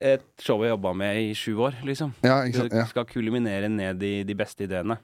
[0.00, 2.12] et show jeg jobba med i sju år, liksom.
[2.22, 2.70] Ja, ikke sant.
[2.70, 2.86] Det Ja.
[2.86, 4.98] skal kuliminere ned i de beste ideene.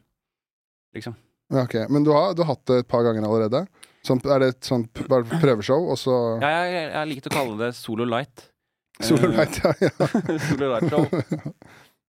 [0.95, 1.17] Liksom.
[1.51, 1.75] Ja, ok.
[1.91, 3.65] Men du har, du har hatt det et par ganger allerede?
[4.07, 7.57] Sånn, er det et sånt prøveshow, og så Ja, jeg, jeg, jeg liker å kalle
[7.65, 8.51] det Solo Light.
[9.03, 9.59] Solo Eh, Light?
[9.65, 10.09] Ja, ja.
[10.49, 11.07] Solo Light Show.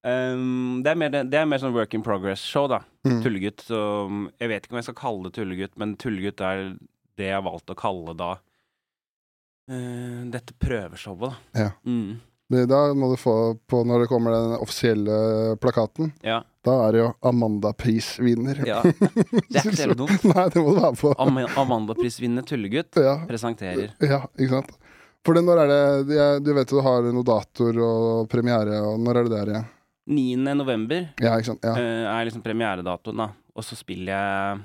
[0.06, 2.84] Um, det, er mer, det er mer sånn work in progress-show, da.
[3.08, 3.24] Mm.
[3.26, 3.64] Tullegutt.
[3.66, 6.76] Så um, jeg vet ikke om jeg skal kalle det tullegutt, men tullegutt er
[7.18, 8.36] det jeg har valgt å kalle da
[9.72, 11.64] uh, dette prøveshowet, da.
[11.66, 11.72] Ja.
[11.90, 12.20] Mm.
[12.50, 13.34] Da må du få
[13.68, 15.16] på når det kommer den offisielle
[15.58, 16.12] plakaten.
[16.22, 16.44] Ja.
[16.66, 18.60] Da er det jo Amanda-prisvinner.
[18.68, 18.82] ja.
[19.50, 20.24] Det er ikke så dumt.
[20.30, 21.14] Nei, det må du være på.
[21.22, 23.92] Am Amandaprisvinner Tullegutt Ja, presenterer.
[24.02, 24.76] ja, ikke sant.
[25.26, 25.72] For det, når er
[26.06, 29.68] det Du vet du har noen datoer og premiere, og når er det der igjen?
[30.06, 30.54] 9.
[30.54, 31.40] november Ja.
[31.42, 31.74] Ja.
[31.74, 33.32] eh, er liksom premieredatoen, da.
[33.58, 34.60] Og så spiller jeg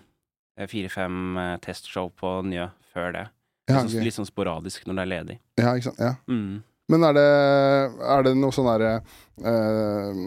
[0.60, 3.26] eh, fire-fem eh, testshow på Njø før det.
[3.70, 5.38] Ja, sånn- Litt sånn sporadisk når det er ledig.
[5.56, 6.00] ja, ikke sant.
[6.02, 6.14] Ja.
[6.28, 6.62] Mm.
[6.90, 7.26] Men er det,
[8.14, 10.22] er det noe sånn derre eh,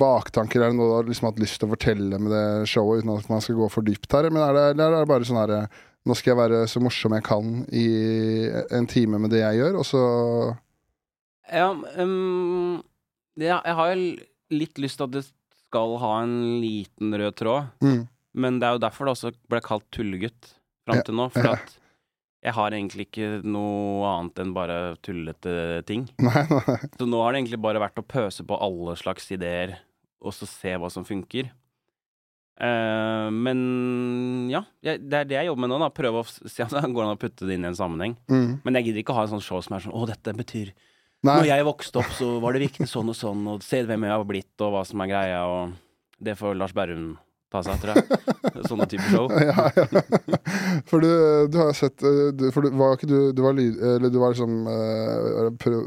[0.00, 0.62] baktanker?
[0.62, 3.14] Er det noe du har liksom hatt lyst til å fortelle med det showet, uten
[3.14, 4.30] at man skal gå for dypt her?
[4.32, 5.66] Men er det, eller er det bare sånn herre
[6.06, 7.88] Nå skal jeg være så morsom jeg kan i
[8.72, 10.02] en time med det jeg gjør, og så
[11.52, 12.78] Ja, um,
[13.36, 14.06] ja, jeg har jo
[14.54, 18.00] litt lyst til at det skal ha en liten rød tråd, mm.
[18.40, 20.54] men det er jo derfor det også ble kalt tullegutt
[20.88, 21.28] fram til nå.
[21.34, 21.76] For at
[22.38, 25.54] jeg har egentlig ikke noe annet enn bare tullete
[25.88, 26.06] ting.
[26.22, 26.76] Nei, nei.
[26.94, 29.74] Så nå har det egentlig bare vært å pøse på alle slags ideer,
[30.22, 31.50] og så se hva som funker.
[32.58, 33.58] Uh, men
[34.50, 35.76] ja, jeg, det er det jeg jobber med nå.
[35.78, 38.16] da Prøve å se om det går an å putte det inn i en sammenheng.
[38.30, 38.58] Mm.
[38.64, 40.72] Men jeg gidder ikke å ha en sånn show som er sånn Å, dette betyr
[40.72, 41.36] nei.
[41.36, 44.14] Når jeg vokste opp, så var det viktig sånn og sånn, og se hvem jeg
[44.14, 45.74] har blitt, og hva som er greia, og
[46.22, 47.12] det får Lars Berrum
[47.52, 48.64] ta seg, tror jeg.
[48.68, 49.28] Sånne typer show.
[49.48, 50.02] Ja, ja.
[50.88, 51.10] For du,
[51.52, 54.18] du har sett eh, du, For du var ikke du Du var, lyd, eller du
[54.20, 55.78] var liksom uh, pro,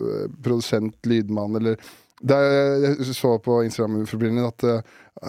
[0.41, 1.77] produsent, lydmann, eller
[2.21, 4.81] det er, Jeg så på Instagram-profilen din at, eh,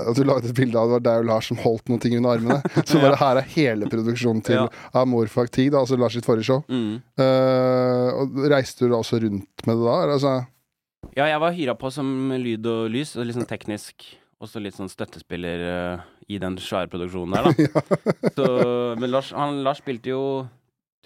[0.03, 2.17] at du laget et bilde av det var deg og Lars som holdt noen ting
[2.19, 2.59] under armene.
[2.89, 4.67] Så bare her er hele produksjonen til Ja.
[5.01, 6.61] Amorfag Tid, altså Lars sitt forrige show.
[6.69, 7.01] Mm.
[7.17, 9.97] Uh, Reiste du da også rundt med det da?
[10.19, 10.35] Altså,
[11.17, 12.13] Ja, jeg var hyra på som
[12.45, 14.05] lyd og lys, og litt sånn teknisk,
[14.43, 17.83] og så litt sånn støttespiller eh, i den svære produksjonen der, da.
[18.37, 18.49] Så,
[19.01, 20.23] men Lars, han, Lars spilte jo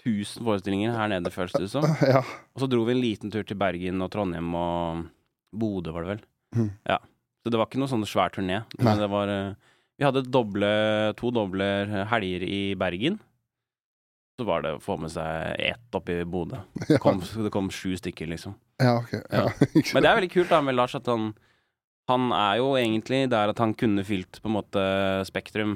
[0.03, 1.85] 1000 forestillinger her nede, føles det som.
[2.13, 2.21] ja.
[2.55, 5.07] Og så dro vi en liten tur til Bergen og Trondheim og
[5.57, 6.25] Bodø, var det vel.
[6.57, 6.69] Mm.
[6.89, 6.99] Ja.
[7.43, 8.61] Så det var ikke noe sånn svær turné.
[8.81, 9.55] Men det var eh,
[9.97, 10.69] Vi hadde doble,
[11.17, 11.67] to doble
[12.11, 13.19] helger i Bergen.
[14.37, 16.59] Så var det å få med seg ett opp i Bodø.
[17.03, 18.53] Kom, det kom sju stykker, liksom.
[18.83, 19.13] ja, ok.
[19.17, 19.47] Ja.
[19.47, 19.83] Ja.
[19.95, 21.31] Men det er veldig kult da med Lars at han
[22.07, 24.83] Han er jo egentlig der at han kunne fylt på en måte
[25.27, 25.75] Spektrum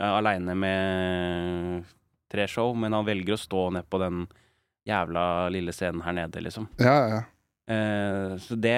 [0.00, 1.84] uh, aleine med
[2.32, 4.24] tre show, men han velger å stå ned på den
[4.88, 6.66] jævla lille scenen her nede, liksom.
[6.82, 7.20] Ja, ja.
[7.70, 8.76] Uh, så det,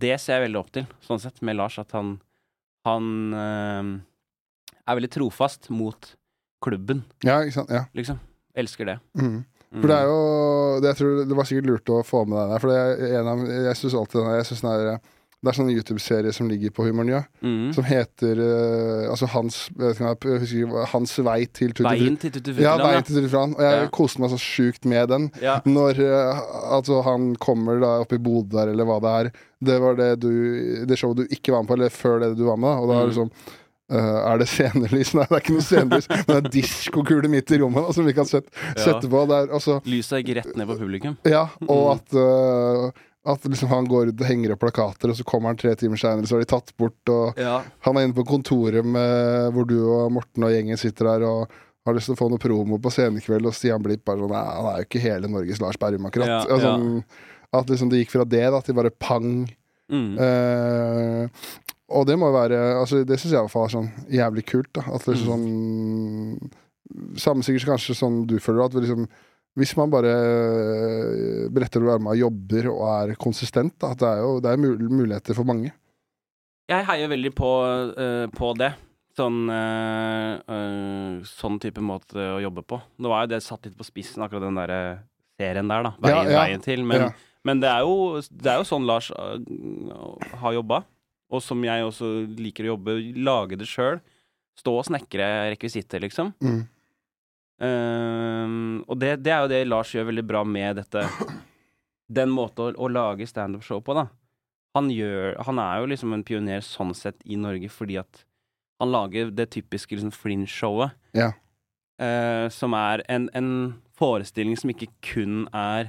[0.00, 1.76] det ser jeg veldig opp til, sånn sett, med Lars.
[1.82, 2.16] At han,
[2.88, 3.92] han uh,
[4.86, 6.14] er veldig trofast mot
[6.64, 7.70] klubben, ja ikke sant.
[7.70, 7.84] Ja.
[7.94, 8.18] liksom.
[8.56, 8.96] Elsker det.
[9.20, 9.44] Mm.
[9.76, 10.20] For det er jo
[10.80, 12.62] det, Jeg tror det var sikkert lurt å få med deg der.
[12.62, 15.00] For det er en av, jeg syns alltid jeg synes den er
[15.44, 17.66] Det er sånn YouTube-serie som ligger på Humor Njø, mm.
[17.76, 22.16] som heter uh, Altså Hans jeg vet ikke, jeg husker Hans vei til Tutti Veien
[22.22, 23.90] til Tutti Ja, veien til Tutti Og jeg Ja.
[23.94, 25.28] koste meg så sjukt med den.
[25.44, 25.58] ja.
[25.68, 26.40] Når uh,
[26.78, 29.30] altså, han kommer da opp i Bodø der, eller hva det er.
[29.68, 30.32] Det var det, du,
[30.88, 32.72] det showet du ikke var med på, eller før det du var med.
[32.72, 32.80] da.
[32.82, 33.32] Og da er det sånn
[33.86, 35.12] Uh, Er det scenelys?
[35.14, 36.08] Nei, det er ikke noe scenelys.
[36.10, 39.20] Men det er diskokule midt i rommet da, som vi kan sette, sette på.
[39.30, 41.14] Der, er, altså, Lyset gikk rett ned på publikum.
[41.22, 41.92] ja, og Mm.
[41.94, 45.56] at, eh, at liksom han går ut og henger opp plakater, og så kommer han
[45.60, 47.12] tre timer seinere, så har de tatt bort.
[47.12, 47.60] Og Ja.
[47.86, 51.48] han er inne på kontoret med, hvor du og Morten og gjengen sitter der og
[51.86, 54.44] har lyst til å få noe promo på scenekveld, og Stian Blipp bare sånn Nei,
[54.56, 56.26] han er jo ikke hele Norges Lars Berrum, akkurat.
[56.26, 57.04] Ja, Og sånn,
[57.54, 59.48] At liksom det gikk fra det da, til bare pang.
[59.90, 60.18] Mm.
[60.18, 61.28] Eh,
[61.94, 64.72] og det må være altså, Det syns jeg i hvert fall er sånn jævlig kult.
[64.74, 66.50] da At liksom sånn
[67.18, 69.06] Samme sikkert kanskje sånn du føler at vi liksom
[69.56, 70.12] hvis man bare
[71.52, 74.52] bretter å være med og jobber og er konsistent, da, at det er jo det
[74.52, 75.72] er mul muligheter for mange.
[76.66, 77.50] Jeg heier veldig på,
[77.96, 78.72] uh, på det.
[79.16, 82.80] Sånn, uh, uh, sånn type måte å jobbe på.
[83.00, 84.98] Nå var jo det satt litt på spissen, akkurat den der eh,
[85.40, 85.92] serien der, da.
[86.04, 86.42] Veien, Ja, ja.
[86.42, 86.82] veien til.
[86.84, 87.08] Men, Ja.
[87.46, 90.82] men det, er jo, det er jo sånn Lars eh, har jobba,
[91.32, 92.98] og som jeg også liker å jobbe.
[93.24, 94.02] Lage det sjøl.
[94.56, 96.34] Stå og snekre rekvisitter, liksom.
[96.44, 96.60] Mm.
[97.64, 101.06] Ehm, og det, det er jo det Lars gjør veldig bra med dette
[102.18, 104.10] Den måten å, å lage standup-show på, da.
[104.76, 108.26] Han, gjør, han er jo liksom en pioner sånn sett i Norge fordi at
[108.76, 110.92] han lager det typiske liksom Flinch-showet.
[111.16, 111.32] Ja.
[111.96, 113.48] Uh, som er en, en
[113.96, 115.88] forestilling som ikke kun er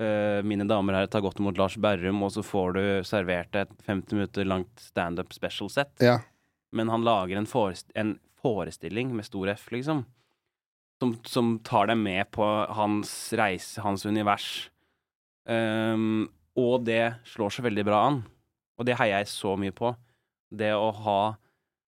[0.00, 3.74] uh, Mine damer her ta godt imot Lars Berrum, og så får du servert et
[3.84, 6.22] 50 minutter langt standup special set Ja.
[6.72, 10.06] men han lager en, forest en forestilling med stor F, liksom.
[11.02, 12.44] Som, som tar deg med på
[12.76, 14.70] hans reise, hans univers.
[15.44, 18.20] Um, og det slår så veldig bra an.
[18.78, 19.94] Og det heier jeg så mye på.
[20.54, 21.22] Det å ha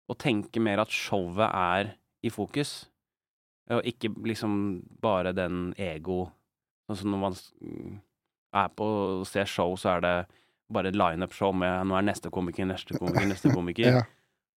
[0.04, 1.94] Å tenke mer at showet er
[2.28, 2.74] i fokus.
[3.72, 6.26] Og ikke liksom bare den ego
[6.84, 7.38] Sånn som når man
[8.54, 10.16] er på å se show, så er det
[10.74, 14.00] bare et lineup-show med nå er neste komiker, neste komiker, neste komiker.
[14.00, 14.02] Ja.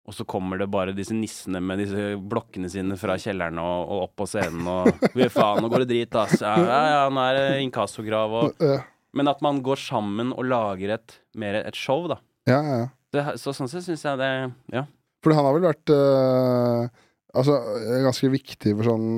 [0.07, 4.03] Og så kommer det bare disse nissene med disse blokkene sine fra kjelleren og, og
[4.05, 6.39] opp på scenen og Fy faen, nå går det drit, ass.
[6.45, 8.69] Ja, ja, ja nå er det inkassokrav og
[9.17, 12.21] Men at man går sammen og lager et mer et show, da.
[12.47, 12.85] ja, ja.
[13.15, 14.31] Det, så sånn sett syns jeg det
[14.75, 14.85] Ja.
[15.25, 17.03] For han har vel vært eh,
[17.37, 17.57] Altså
[18.05, 19.09] ganske viktig for sånn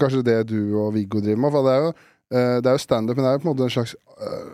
[0.00, 1.54] Kanskje det du og Viggo driver med.
[1.54, 1.90] For det er jo,
[2.34, 4.48] uh, det er jo standup, men det er jo på en måte en slags eh,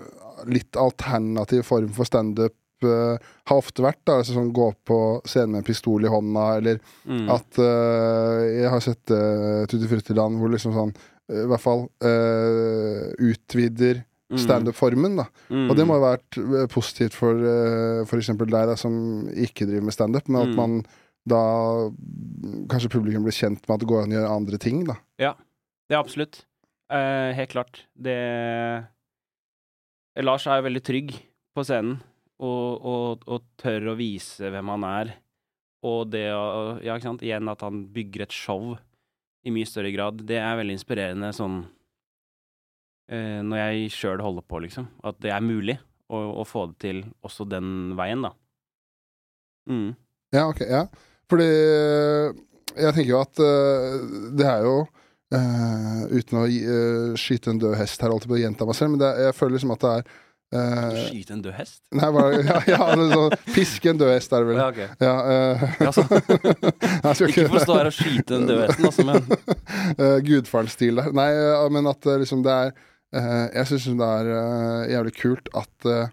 [0.52, 2.54] litt alternativ form for standup.
[2.84, 3.16] Uh,
[3.50, 6.78] har ofte vært da, altså sånn gå på scenen med en pistol i hånda, eller
[7.08, 7.28] Mm.
[7.34, 11.86] at uh, Jeg har sett uh, Tutti Fruttiland hvor liksom sånn uh, I hvert fall
[12.04, 14.36] uh, utvider Mm.
[14.42, 15.24] standup-formen, da.
[15.48, 15.70] Mm.
[15.70, 18.26] Og det må jo ha vært eh, positivt for uh, f.eks.
[18.36, 20.58] deg, da, som ikke driver med standup, men at Mm.
[20.58, 20.74] man
[21.24, 21.40] da
[21.88, 24.98] mm, Kanskje publikum blir kjent med at det går an å gjøre andre ting, da.
[25.18, 25.32] Ja,
[25.88, 26.42] det er absolutt.
[26.92, 27.80] Eh, helt klart.
[27.96, 28.18] Det
[30.20, 31.12] Lars er jo veldig trygg
[31.56, 32.00] på scenen,
[32.38, 35.14] og, og, og tør å vise hvem han er.
[35.86, 38.76] Og det å Ja, ikke sant, igjen at han bygger et show
[39.46, 41.60] i mye større grad, det er veldig inspirerende sånn
[43.10, 44.88] eh, Når jeg sjøl holder på, liksom.
[45.06, 45.78] At det er mulig
[46.10, 48.32] å, å få det til også den veien, da.
[49.68, 49.92] Mm.
[50.34, 50.84] Ja, ok, ja.
[51.28, 52.36] Fordi eh,
[52.78, 53.98] jeg tenker jo at uh,
[54.38, 54.76] det er jo
[55.34, 58.94] uh, Uten å eh, skyte en død hest her, alltid på å gjenta meg selv,
[58.94, 60.12] men er- jeg føler liksom at det er
[60.52, 61.80] eh, Skyte en død hest?
[61.92, 62.78] Nei, bare ja, ja,
[63.12, 64.60] sånn, Piske en død hest, er det vel.
[64.60, 64.88] Ja, okay.
[65.00, 65.64] Ja, uh,
[67.28, 69.18] ikke for å stå her og skyte en død hesten, altså, men
[70.02, 71.10] uh, Gudfaren-stil der.
[71.16, 75.14] Nei, uh, men at eh, liksom det er eh, Jeg syns det er eh, jævlig
[75.18, 76.08] kult at eh,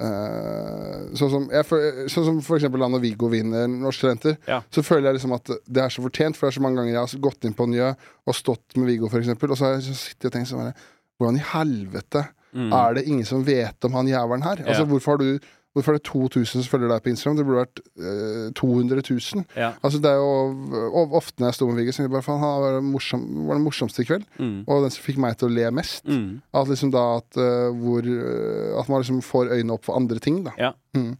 [0.00, 4.38] eh, sånn, som, jeg, føl- sånn som for eksempel da når Viggo vinner Norske Talenter,
[4.50, 4.60] Ja.
[4.72, 6.36] så føler jeg liksom at det er så fortjent.
[6.38, 7.90] For det er så mange ganger jeg har gått inn på Njø
[8.28, 10.72] og stått med Viggo, for eksempel, og så har jeg sittet og tenkt sånn
[11.14, 12.24] Hvordan i helvete
[12.54, 12.72] mm.
[12.72, 14.64] er det ingen som vet om han jævelen her?
[14.64, 14.90] Altså, Ja.
[14.92, 17.34] hvorfor har du Hvorfor er det 2000 som følger deg på Instagram?
[17.34, 19.40] Det burde vært eh, 200 000.
[19.58, 19.72] Ja.
[19.82, 22.26] Altså det er jo og Ofte når jeg sto med Viggo, så tenkte jeg bare
[22.28, 24.22] faen, han var, det morsom, var den morsomste i kveld.
[24.38, 24.60] Mm.
[24.68, 26.06] Og den som fikk meg til å le mest.
[26.06, 26.28] Mm.
[26.54, 30.22] At liksom da at, uh, hvor, eh, at man liksom får øynene opp for andre
[30.22, 30.54] ting, da.
[30.62, 30.70] Ja.
[30.94, 31.16] Mm.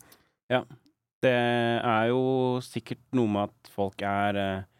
[1.24, 2.22] Det er jo
[2.64, 4.70] sikkert noe med at folk er eh,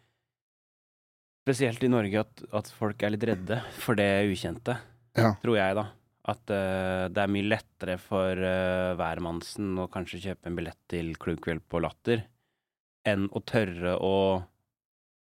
[1.44, 4.78] Spesielt i Norge, at, at folk er litt redde for det ukjente.
[5.12, 5.34] Ja.
[5.42, 5.82] Tror jeg, da.
[6.24, 11.12] At uh, det er mye lettere for uh, hvermannsen å kanskje kjøpe en billett til
[11.20, 12.24] Klubbkveld på Latter,
[13.04, 14.40] enn å tørre å,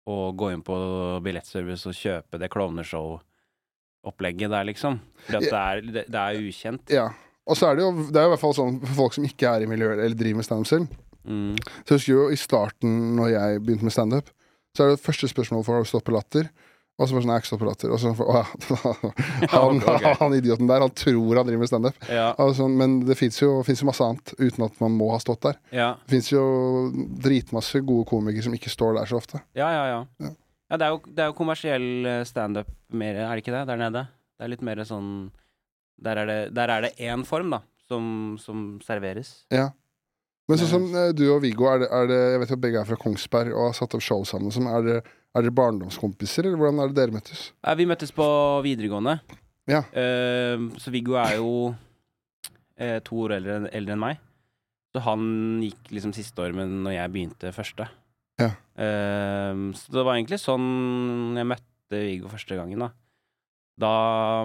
[0.07, 0.77] å gå inn på
[1.25, 5.03] billettservice og kjøpe det klovneshow-opplegget der, liksom.
[5.27, 6.87] For det, er, det, det er ukjent.
[6.95, 7.11] Ja.
[7.45, 9.51] Og så er det jo Det er i hvert fall sånn for folk som ikke
[9.51, 10.87] er i miljøet eller driver med standup selv.
[11.25, 11.57] Mm.
[11.57, 14.31] Så jeg husker jo i starten, når jeg begynte med standup,
[14.77, 16.49] så er det første spørsmål for å på latter.
[16.95, 17.91] Og så bare sånne latter.
[17.91, 18.43] Og så å,
[19.55, 20.13] han, okay.
[20.21, 22.07] han idioten der, han tror han driver med standup.
[22.07, 25.43] Ja, Altså, men det fins jo, jo masse annet uten at man må ha stått
[25.49, 25.59] der.
[25.75, 26.45] ja, Det fins jo
[27.25, 29.43] dritmasse gode komikere som ikke står der så ofte.
[29.59, 30.01] ja, ja, ja.
[30.23, 30.31] Ja.
[30.71, 33.67] ja det, er jo, det er jo kommersiell eh, standup mer, er det ikke det,
[33.73, 34.07] der nede?
[34.35, 35.09] Det er litt mer sånn
[36.03, 39.41] Der er det, der er det én form, da, som, som serveres.
[39.55, 39.73] Ja.
[40.47, 42.65] Men sånn som eh, du og Viggo, er det, er det, jeg vet jo at
[42.69, 44.53] begge er fra Kongsberg og har satt opp show sammen.
[44.55, 44.99] Som, er, det,
[45.35, 47.49] er dere barndomskompiser, eller hvordan er det dere møttes?
[47.79, 48.27] Vi møttes på
[48.65, 49.19] videregående.
[49.71, 49.83] Ja.
[49.91, 54.23] Uh, så Viggo er jo uh, to år eldre, eldre enn meg.
[54.95, 55.25] Så han
[55.65, 57.89] gikk liksom siste år, men når jeg begynte første.
[58.39, 58.53] Ja.
[58.79, 62.93] Uh, så det var egentlig sånn jeg møtte Viggo første gangen, da.
[63.81, 63.93] da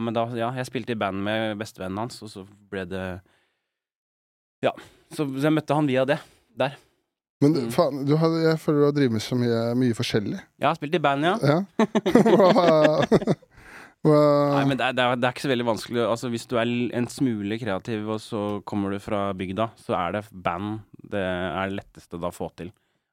[0.04, 3.08] men da, ja, jeg spilte i band med bestevennen hans, og så ble det
[4.66, 4.74] Ja.
[5.14, 6.20] Så jeg møtte han via det.
[6.60, 6.74] Der.
[7.42, 7.70] Men Mm.
[7.72, 10.40] faen, du har, jeg føler du har drevet med så mye, mye forskjellig.
[10.60, 11.38] Jeg har spilt i band, ja.
[11.40, 11.60] Ja.
[14.10, 16.04] Nei, men det er, det, er, det er ikke så veldig vanskelig.
[16.08, 20.16] Altså, hvis du er en smule kreativ, og så kommer du fra bygda, så er
[20.18, 20.80] det band
[21.10, 22.70] det er det letteste da å få til.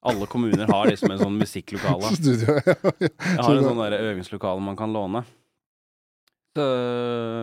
[0.06, 2.10] Alle kommuner har liksom en sånn musikklokale.
[2.20, 2.76] Studio, ja.
[3.02, 5.24] Jeg har en sånn der øvingslokale man kan låne.
[6.56, 6.66] Så,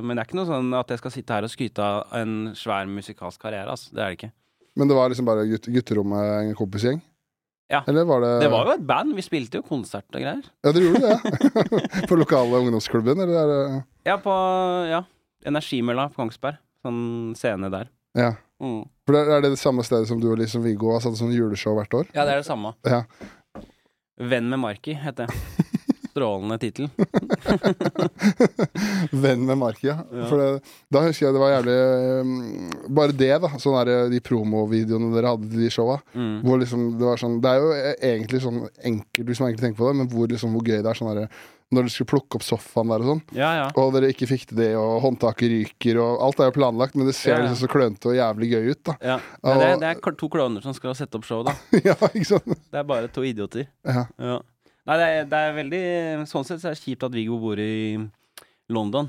[0.04, 2.38] men det er ikke noe sånn at jeg skal sitte her og skryte av en
[2.58, 3.72] svær musikalsk karriere.
[3.76, 3.92] Altså.
[3.94, 4.32] Det er det ikke.
[4.76, 7.02] Men det var liksom bare gutt, gutterommet, en kompisgjeng?
[7.72, 7.84] Ja.
[7.88, 9.16] Eller var det Det var jo et band.
[9.16, 10.44] Vi spilte jo konsert og greier.
[10.66, 11.16] Ja, dere gjorde det?
[11.16, 12.06] Ja.
[12.10, 14.34] På lokale ungdomsklubben, eller er det Ja, på
[14.90, 15.04] ja,
[15.48, 16.60] Energimølla på Kongsberg.
[16.84, 17.88] Sånn scene der.
[18.18, 18.34] Ja.
[18.64, 18.84] Mm.
[19.08, 21.34] For det, er det det samme stedet som du og liksom Viggo har satt sånn
[21.36, 22.12] juleshow hvert år?
[22.16, 22.76] Ja, det er det samme.
[22.88, 23.04] Ja.
[24.20, 25.53] Venn med Marki, heter det.
[26.14, 26.90] Strålende tittel.
[29.24, 29.96] Venn med Marki, ja.
[30.14, 30.28] Ja.
[30.30, 30.50] For det,
[30.94, 31.78] da husker jeg det var jævlig
[32.22, 32.36] um,
[32.94, 33.50] Bare det, da.
[33.62, 35.98] Sånn der, de promovideoene dere hadde til de showa.
[36.14, 36.36] Mm.
[36.46, 39.66] Hvor liksom det var sånn Det er jo e- egentlig sånn enkelt, hvis man egentlig
[39.68, 41.34] tenker på det, men hvor, liksom, hvor gøy det er sånn der,
[41.74, 43.66] når dere skulle plukke opp sofaen der og sånn, Ja, ja.
[43.82, 47.10] og dere ikke fikk til det, og håndtaket ryker, og alt er jo planlagt, men
[47.10, 47.40] det ser ja.
[47.42, 48.96] liksom så klønete og jævlig gøy ut, da.
[49.02, 49.18] ja.
[49.42, 51.56] Det, er, det er to klovner som skal sette opp show, da.
[51.90, 52.54] ja, ikke sant?
[52.70, 53.66] Det er bare to idioter.
[53.82, 54.06] Ja.
[54.90, 55.82] Nei, det er, det er veldig
[56.28, 57.96] Sånn sett så er det kjipt at Viggo bor i
[58.74, 59.08] London.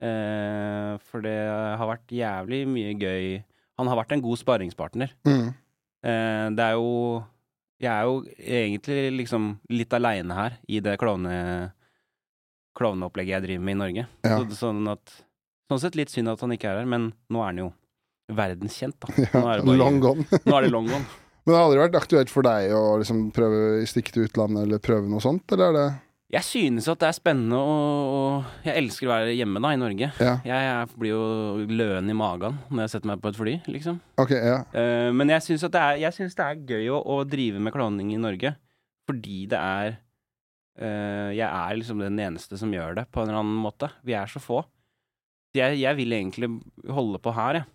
[0.00, 1.34] Eh, for det
[1.80, 3.28] har vært jævlig mye gøy
[3.80, 5.12] Han har vært en god sparringspartner.
[5.28, 5.46] Mm.
[6.04, 7.22] Eh, det er jo
[7.80, 11.72] Jeg er jo egentlig liksom litt aleine her i det klovne
[12.76, 14.02] klovneopplegget jeg driver med i Norge.
[14.26, 14.36] Ja.
[14.50, 15.12] Så, sånn at
[15.66, 17.70] Sånn sett litt synd at han ikke er her, men nå er han jo
[18.36, 19.08] verdenskjent, da.
[19.40, 20.26] Nå er det bare- long gone.
[20.44, 21.06] Nå er det long gone.
[21.46, 24.80] Men det har aldri vært aktuelt for deg å liksom prøve stikke til utlandet eller
[24.82, 25.86] prøve noe sånt, eller er det
[26.34, 30.08] Jeg synes at det er spennende, og, jeg elsker å være hjemme da, i Norge.
[30.18, 33.54] Ja, Jeg, jeg blir jo løen i magen når jeg setter meg på et fly,
[33.70, 34.00] liksom.
[34.18, 34.56] Okay, ja.
[34.74, 37.76] uh, men jeg syns det, er- jeg synes det er gøy å, å drive med
[37.76, 38.56] klovning i Norge,
[39.06, 39.92] fordi det er
[40.82, 43.92] uh, Jeg er liksom den eneste som gjør det, på en eller annen måte.
[44.02, 44.64] Vi er så få.
[45.54, 46.50] Jeg, jeg vil egentlig
[46.90, 47.70] holde på her, jeg.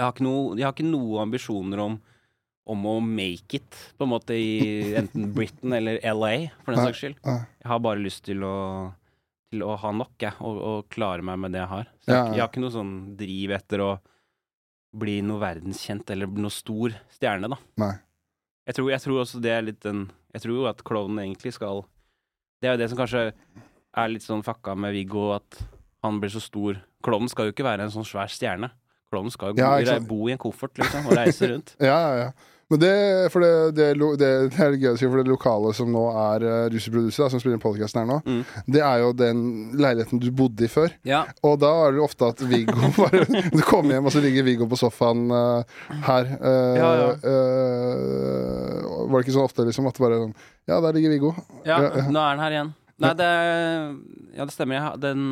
[0.00, 2.00] Jeg har ikke, noe, jeg har ikke noe ambisjoner om
[2.70, 7.00] om å make it, på en måte, i enten Britain eller LA, for den saks
[7.02, 7.16] skyld.
[7.24, 8.56] Jeg har bare lyst til å,
[9.50, 11.90] til å ha nok, jeg, og, og klare meg med det jeg har.
[12.04, 13.90] Så jeg, jeg har ikke noe sånn driv etter å
[15.00, 17.58] bli noe verdenskjent eller noe stor stjerne, da.
[17.82, 17.94] Nei.
[18.68, 20.02] Jeg tror, jeg tror også det er litt den
[20.34, 21.80] Jeg tror jo at klovnen egentlig skal
[22.60, 23.22] Det er jo det som kanskje
[23.98, 25.56] er litt sånn fucka med Viggo, at
[26.04, 26.76] han blir så stor.
[27.02, 28.68] Klovnen skal jo ikke være en sånn svær stjerne.
[29.10, 31.74] Klovnen skal jo Ja, bo, i en koffert, liksom, og reise rundt.
[31.90, 32.30] Ja, ja, ja.
[32.70, 32.90] Men det,
[33.34, 36.44] for det, det, det, det er gøy å si, for det lokale som nå er
[36.46, 38.44] uh, Russi som spiller podkasten her nå, Mm.
[38.70, 39.40] det er jo den
[39.74, 40.94] leiligheten du bodde i før.
[41.02, 41.24] Ja.
[41.42, 44.68] Og da er det ofte at Viggo bare Du kommer hjem, og så ligger Viggo
[44.70, 45.66] på sofaen uh,
[46.06, 46.30] her.
[46.38, 47.10] Uh, Ja, ja.
[47.26, 50.36] Uh, var det ikke sånn ofte liksom at det bare sånn
[50.70, 51.32] Ja, der ligger Viggo.
[51.66, 52.72] Ja, nå er den her igjen.
[53.02, 53.32] Nei, det
[54.38, 54.92] Ja, det stemmer.
[55.02, 55.26] Den,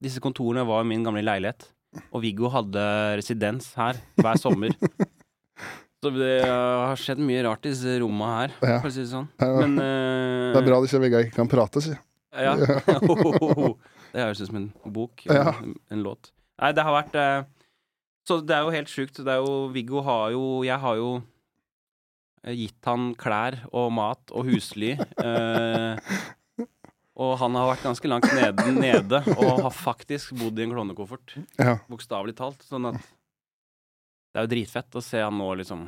[0.00, 1.68] disse kontorene var min gamle leilighet.
[2.12, 2.84] Og Viggo hadde
[3.20, 4.74] residens her hver sommer.
[6.04, 8.74] Så det uh, har skjedd mye rart i disse romma her, Ja.
[8.82, 9.28] for å si det sånn.
[9.40, 11.94] Men uh, Det er bra disse veggene ikke kan prate, si.
[12.36, 12.52] Ja.
[14.12, 15.24] det høres ut som en bok.
[15.30, 15.54] Ja.
[15.62, 16.28] En, en låt.
[16.60, 17.46] Nei, det har vært uh,
[18.28, 19.22] Så det er jo helt sjukt.
[19.24, 21.08] Det er jo Viggo har jo Jeg har jo
[22.44, 24.92] eh, gitt han klær og mat og husly.
[25.00, 26.12] eh,
[27.14, 31.36] og han har vært ganske langt nede, nede og har faktisk bodd i en klovnekoffert.
[31.60, 31.76] Ja.
[31.90, 32.64] Bokstavelig talt.
[32.66, 35.86] Sånn at det er jo dritfett å se han nå, liksom.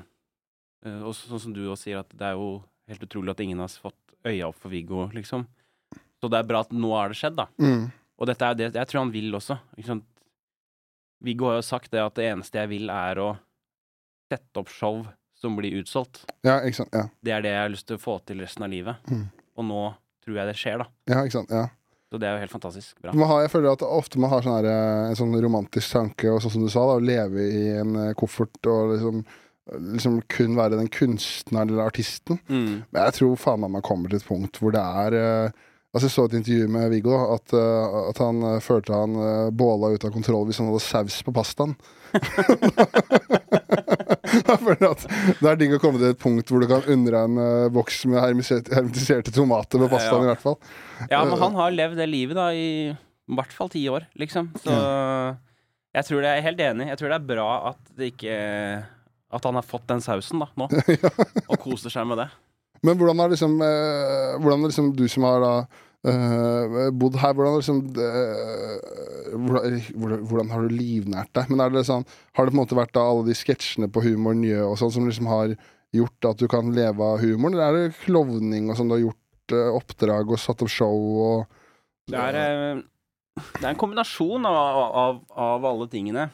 [0.87, 3.63] Eh, og sånn som du også sier, at det er jo helt utrolig at ingen
[3.65, 5.49] har fått øya opp for Viggo, liksom.
[6.23, 7.49] Så det er bra at nå har det skjedd, da.
[7.59, 7.89] Mm.
[8.17, 9.59] Og dette er det jeg tror han vil også.
[11.27, 13.33] Viggo har jo sagt det at det eneste jeg vil, er å
[14.31, 15.03] sette opp show
[15.37, 16.23] som blir utsolgt.
[16.47, 16.95] ja, ikke sant.
[16.95, 17.09] Ja.
[17.21, 19.11] Det er det jeg har lyst til å få til resten av livet.
[19.11, 19.27] Mm.
[19.59, 19.83] Og nå
[20.27, 20.91] tror jeg det skjer, da.
[21.13, 21.55] ja, ikke sant.
[21.55, 21.69] Ja.
[22.11, 23.15] Så det er jo helt fantastisk bra.
[23.19, 26.31] Man har, jeg føler at ofte man har sånn her, eh, en sånn romantisk tanke,
[26.31, 29.25] og sånn som du sa, da, å leve i en eh, koffert og liksom,
[29.97, 32.39] liksom kun være den kunstneren eller artisten.
[32.47, 32.85] Mm.
[32.85, 35.65] Men jeg tror faen meg man kommer til et punkt hvor det er eh,
[35.97, 39.49] Altså Jeg så et intervju med Viggo, at, eh, at han eh, følte han uh,
[39.49, 41.73] båla ut av kontroll hvis han hadde saus på pastaen.
[44.37, 48.03] Det er digg å komme til et punkt hvor du kan undre en eh, boks
[48.13, 50.27] med hermetiserte tomater på pastaen, Ja.
[50.27, 50.59] i hvert fall.
[51.09, 52.69] Ja, men han har levd det livet da i
[53.27, 54.53] i hvert fall ti år, liksom.
[54.63, 54.71] Så
[55.97, 56.91] jeg tror det jeg er helt enig.
[56.93, 58.37] Jeg tror det er bra at det ikke
[59.35, 60.69] At han har fått den sausen da, nå.
[61.51, 62.29] Og koser seg med det.
[62.87, 65.53] Men hvordan er liksom, eh, hvordan er liksom du som har da
[66.13, 71.51] eh, bodd her, hvordan, liksom, uh, hvordan, hvordan, hvordan har du livnært deg?
[71.51, 74.37] Men det sånn, Har det på en måte vært da alle de sketsjene på Humor
[74.39, 75.57] Njø og sånn som liksom har
[75.95, 79.05] gjort at du kan leve av humoren, eller er det klovning og sånn, du har
[79.07, 80.97] gjort uh, oppdrag og satt opp show
[81.27, 81.63] og
[82.07, 82.83] Det er, eh,
[83.59, 86.29] det er en kombinasjon av, av, av alle tingene.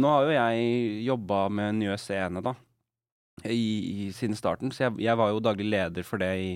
[0.00, 2.54] Nå har jo jeg jobba med Njø Scene, da,
[3.44, 4.72] i, i, siden starten.
[4.72, 6.50] Så jeg, jeg var jo daglig leder for det i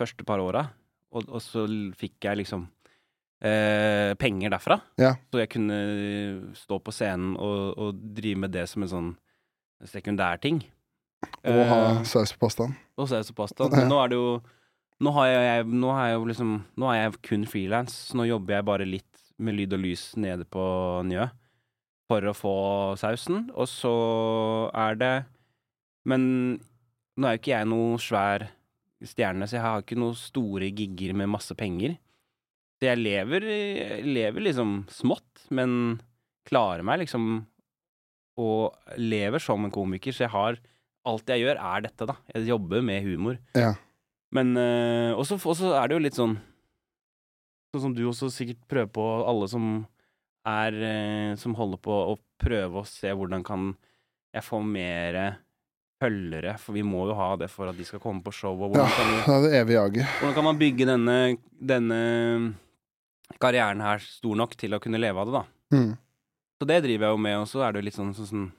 [0.00, 0.64] første par åra.
[1.12, 1.66] Og, og så
[1.98, 2.66] fikk jeg liksom
[3.44, 4.78] eh, penger derfra.
[5.00, 5.14] Ja.
[5.32, 5.78] Så jeg kunne
[6.56, 9.10] stå på scenen og, og drive med det som en sånn
[9.92, 10.62] sekundærting.
[11.46, 12.72] Og ha Eh, saus på pastaen?
[12.98, 13.70] og saus på pastaen.
[13.76, 14.32] Men nå er det jo
[15.02, 18.26] Nå har jeg, nå har jeg jo liksom Nå er jeg kun frilans, så nå
[18.28, 20.62] jobber jeg bare litt med lyd og lys nede på
[21.08, 21.24] Njø
[22.10, 22.52] for å få
[23.00, 23.48] sausen.
[23.56, 23.90] Og så
[24.76, 25.12] er det
[26.06, 26.22] Men
[27.16, 28.44] nå er jo ikke jeg noe svær
[29.08, 31.96] stjerne, så jeg har ikke noen store gigger med masse penger.
[32.80, 33.46] Så jeg lever,
[34.06, 36.00] lever liksom smått, men
[36.48, 37.44] klarer meg liksom
[38.42, 40.60] og lever som en komiker, så jeg har
[41.02, 42.14] Alt jeg gjør, er dette, da.
[42.30, 43.38] Jeg jobber med humor.
[43.58, 43.72] Ja.
[44.30, 46.36] Men øh, også, også er det jo litt sånn
[47.72, 49.66] Sånn som du også sikkert prøver på, alle som
[50.46, 53.72] er øh, Som holder på å prøve å se hvordan kan
[54.32, 55.18] jeg få mer
[56.02, 58.54] følgere, for vi må jo ha det for at de skal komme på show.
[58.58, 60.16] Og Ja, hvordan, kan, vi, det er det evige jaget.
[60.20, 61.18] hvordan kan man bygge denne,
[61.72, 62.00] denne
[63.42, 65.78] karrieren her stor nok til å kunne leve av det, da?
[65.78, 65.92] Mm.
[66.60, 68.50] Så det driver jeg jo med, og så er det jo litt sånn, sånn, sånn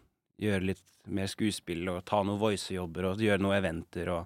[0.44, 0.82] Gjøre litt
[1.14, 4.26] mer skuespill og ta noen voicejobber og gjøre noen eventer og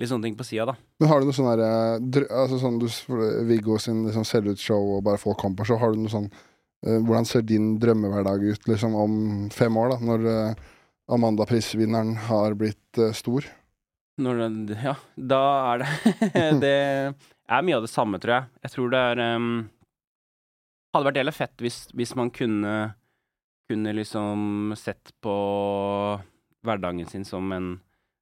[0.00, 0.74] litt sånne ting på sida, da.
[1.00, 2.88] Men har du noe sånn der eh, altså sånn du,
[3.48, 6.98] Viggo sin liksom selvutshow og bare folk kommer på show, har du noe sånn eh,
[6.98, 9.16] Hvordan ser din drømmehverdag ut liksom om
[9.54, 10.70] fem år, da, når uh,
[11.12, 13.46] Amanda-prisvinneren har blitt uh, stor?
[14.22, 15.42] Når det, ja, da
[15.72, 16.16] er det
[16.64, 16.74] Det
[17.52, 18.50] er mye av det samme, tror jeg.
[18.66, 19.52] Jeg tror det er um,
[20.92, 22.74] Hadde vært jævlig fett hvis, hvis man kunne
[23.70, 25.34] kunne liksom sett på
[26.66, 27.80] hverdagen sin som en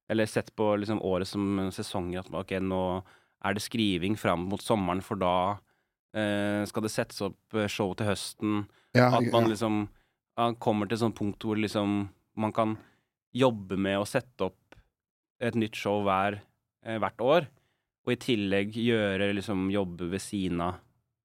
[0.09, 2.15] Eller sett på liksom året som en sesong.
[2.19, 3.01] At ok, nå
[3.43, 7.93] er det skriving fram mot sommeren, for da uh, skal det settes opp eh, show
[7.95, 8.65] til høsten.
[8.91, 9.31] Ja, At ja.
[9.31, 9.85] man liksom
[10.37, 12.75] man kommer til et sånt punkt hvor liksom man kan
[13.35, 14.77] jobbe med å sette opp
[15.41, 16.41] et nytt show hver,
[16.85, 17.47] eh, hvert år,
[18.05, 20.79] og i tillegg gjøre liksom jobbe ved siden av,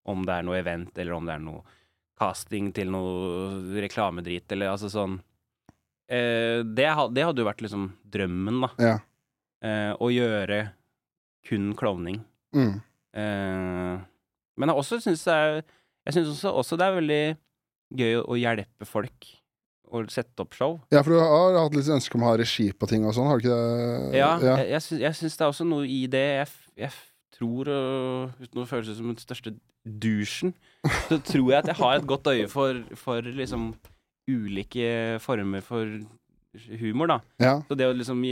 [0.06, 1.62] om det er noe event, eller om det er noe
[2.16, 5.18] casting til noe reklamedrit, eller altså sånn
[6.08, 8.70] eh, det, det hadde jo vært liksom drømmen, da.
[8.80, 8.96] Ja.
[9.66, 10.60] Eh, å gjøre
[11.46, 12.20] kun klovning.
[12.56, 12.76] Mm.
[13.16, 13.96] Eh,
[14.56, 15.58] men jeg også syns det er
[16.06, 17.22] Jeg syns også, også det er veldig
[17.98, 19.26] gøy å, å hjelpe folk
[19.90, 20.78] å sette opp show.
[20.92, 23.28] ja, for du har hatt litt ønske om å ha regi på ting og sånn,
[23.30, 24.18] har du ikke det?
[24.18, 26.24] Ja, jeg, jeg, syns, jeg syns det er også noe i det.
[26.40, 26.52] Jeg,
[26.86, 26.92] jeg
[27.36, 29.54] tror, og uten å føles som den største
[29.86, 30.54] douchen,
[31.08, 33.70] så tror jeg at jeg har et godt øye for, for liksom
[34.26, 35.98] ulike former for
[36.80, 37.18] humor, da.
[37.42, 37.56] ja.
[37.68, 38.22] Så det å liksom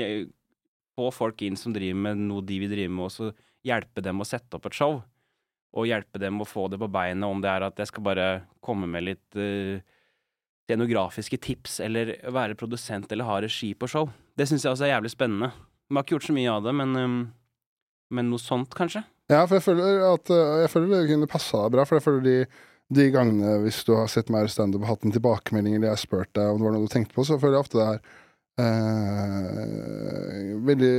[0.95, 3.31] få folk inn som driver med noe de vil drive med, og så
[3.65, 5.01] hjelpe dem å sette opp et show,
[5.75, 8.29] og hjelpe dem å få det på beinet, om det er at jeg skal bare
[8.65, 9.83] komme med litt eh,
[10.65, 14.09] scenografiske tips, eller være produsent eller ha regi på show.
[14.37, 15.51] Det syns jeg også er jævlig spennende.
[15.91, 17.19] Vi har ikke gjort så mye av det, men, um,
[18.17, 19.05] men noe sånt, kanskje?
[19.31, 22.25] Ja, for jeg føler at øh, Jeg føler det kunne passa bra, for jeg føler
[22.29, 22.39] de
[22.95, 25.95] de gangene hvis du har sett meg i standup og hatt en tilbakemelding, eller jeg
[25.97, 27.87] har spurt deg om det var noe du tenkte på, så føler jeg ofte det
[27.89, 28.01] er
[28.65, 30.93] eh, veldig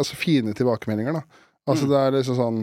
[0.00, 1.22] Altså fine tilbakemeldinger, da.
[1.70, 1.90] Altså Mm.
[1.92, 2.60] det er liksom sånn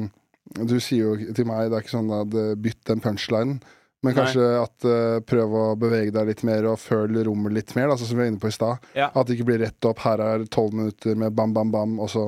[0.67, 3.57] Du sier jo til meg, det er ikke sånn at eh, bytt den punchlinen.
[4.05, 4.17] Men Nei.
[4.21, 7.95] kanskje at uh, prøv å bevege deg litt mer og føl rommet litt mer, da,
[7.97, 8.83] som vi var inne på i stad.
[8.93, 9.07] Ja.
[9.17, 9.99] At det ikke blir rett opp.
[10.05, 12.27] Her er tolv minutter med bam, bam, bam, og så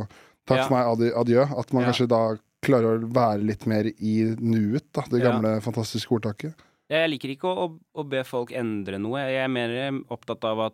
[0.50, 0.66] takk Ja.
[0.66, 1.46] for meg, adjø.
[1.62, 1.92] At man Ja.
[1.92, 2.22] kanskje da
[2.66, 5.04] klarer å være litt mer i nuet, da.
[5.10, 5.32] Det Ja.
[5.32, 6.56] gamle, fantastiske ordtaket.
[6.90, 9.20] Jeg liker ikke å, å, å be folk endre noe.
[9.30, 9.70] Jeg er mer
[10.10, 10.74] opptatt av at,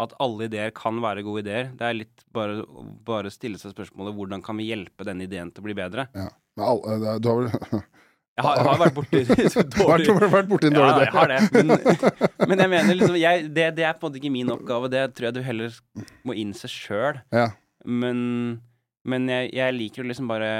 [0.00, 1.68] at alle ideer kan være gode ideer.
[1.76, 5.60] Det er litt bare å stille seg spørsmålet hvordan kan vi hjelpe denne ideen til
[5.62, 6.08] å bli bedre.
[6.14, 7.50] Men alle, det er- du har vel
[8.34, 9.20] Jeg har, har vært borti
[9.76, 11.40] dårlig Har vært borti en Ja, dårlig jeg har det.
[11.54, 11.68] Men,
[12.50, 14.90] men jeg mener liksom jeg, det, det er på en måte ikke min oppgave.
[14.92, 15.76] Det tror jeg du heller
[16.26, 17.20] må innse sjøl.
[17.34, 17.52] Ja.
[17.84, 18.18] Men,
[19.06, 20.50] men jeg, jeg liker å liksom bare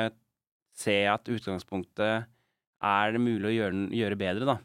[0.78, 2.30] se at utgangspunktet
[2.84, 4.56] er det mulig å gjøre, gjøre bedre, da.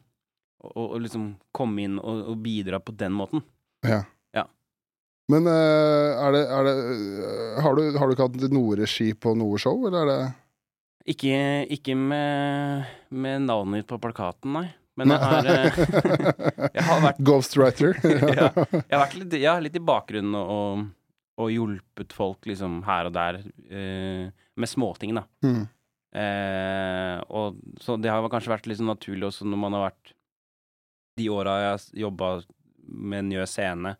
[0.60, 3.46] Og, og, og liksom komme inn og, og bidra på den måten.
[3.88, 4.04] ja.
[4.36, 4.44] Ja.
[5.30, 9.12] Men eh, er det, er det eh, har, du, har du ikke hatt noe regi
[9.14, 10.20] på noe show, eller er det
[11.10, 11.34] Ikke,
[11.74, 14.68] ikke med, med navnet ditt på plakaten, nei.
[15.00, 15.80] Men jeg har, eh,
[16.76, 17.98] jeg har vært Ghostwriter?
[18.40, 20.84] ja, jeg har vært litt, ja, litt i bakgrunnen og, og,
[21.40, 24.28] og hjulpet folk liksom her og der uh,
[24.60, 25.24] med småting, da.
[25.46, 25.64] Mm.
[26.10, 30.16] Uh, og så det har kanskje vært litt sånn naturlig også når man har vært
[31.22, 32.30] De åra jeg jobba
[32.90, 33.92] med Njø scene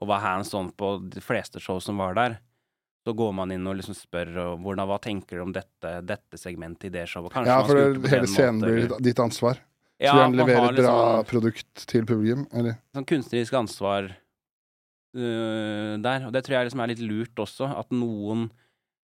[0.00, 2.36] og var hands on på de fleste show som var der,
[3.10, 6.38] så går man inn og liksom spør og, hvordan, hva tenker du om dette, dette
[6.38, 7.32] segmentet i det showet.
[7.34, 9.58] Kanskje Ja, for det, hele scenen måte, blir ditt ansvar.
[10.00, 12.78] Ja, du gjerne man leverer et bra liksom- produkt til publikum, eller?
[12.94, 16.28] sånn kunstnerisk ansvar uh, der.
[16.28, 18.46] Og det tror jeg liksom er litt lurt også, at noen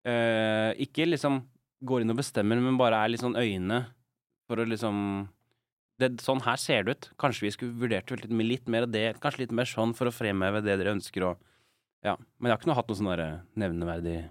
[0.06, 1.40] uh, ikke liksom
[1.86, 3.86] går inn og bestemmer, men bare er litt sånn øyne
[4.46, 5.30] for å liksom
[6.02, 7.06] det, Sånn her ser det ut.
[7.22, 9.14] Kanskje vi skulle vurdert litt, litt mer av det.
[9.24, 11.40] Kanskje litt mer sånn for å fremheve det dere ønsker og
[12.06, 12.16] Ja.
[12.40, 14.24] Men jeg har ikke noe hatt noen sånne der nevneverdige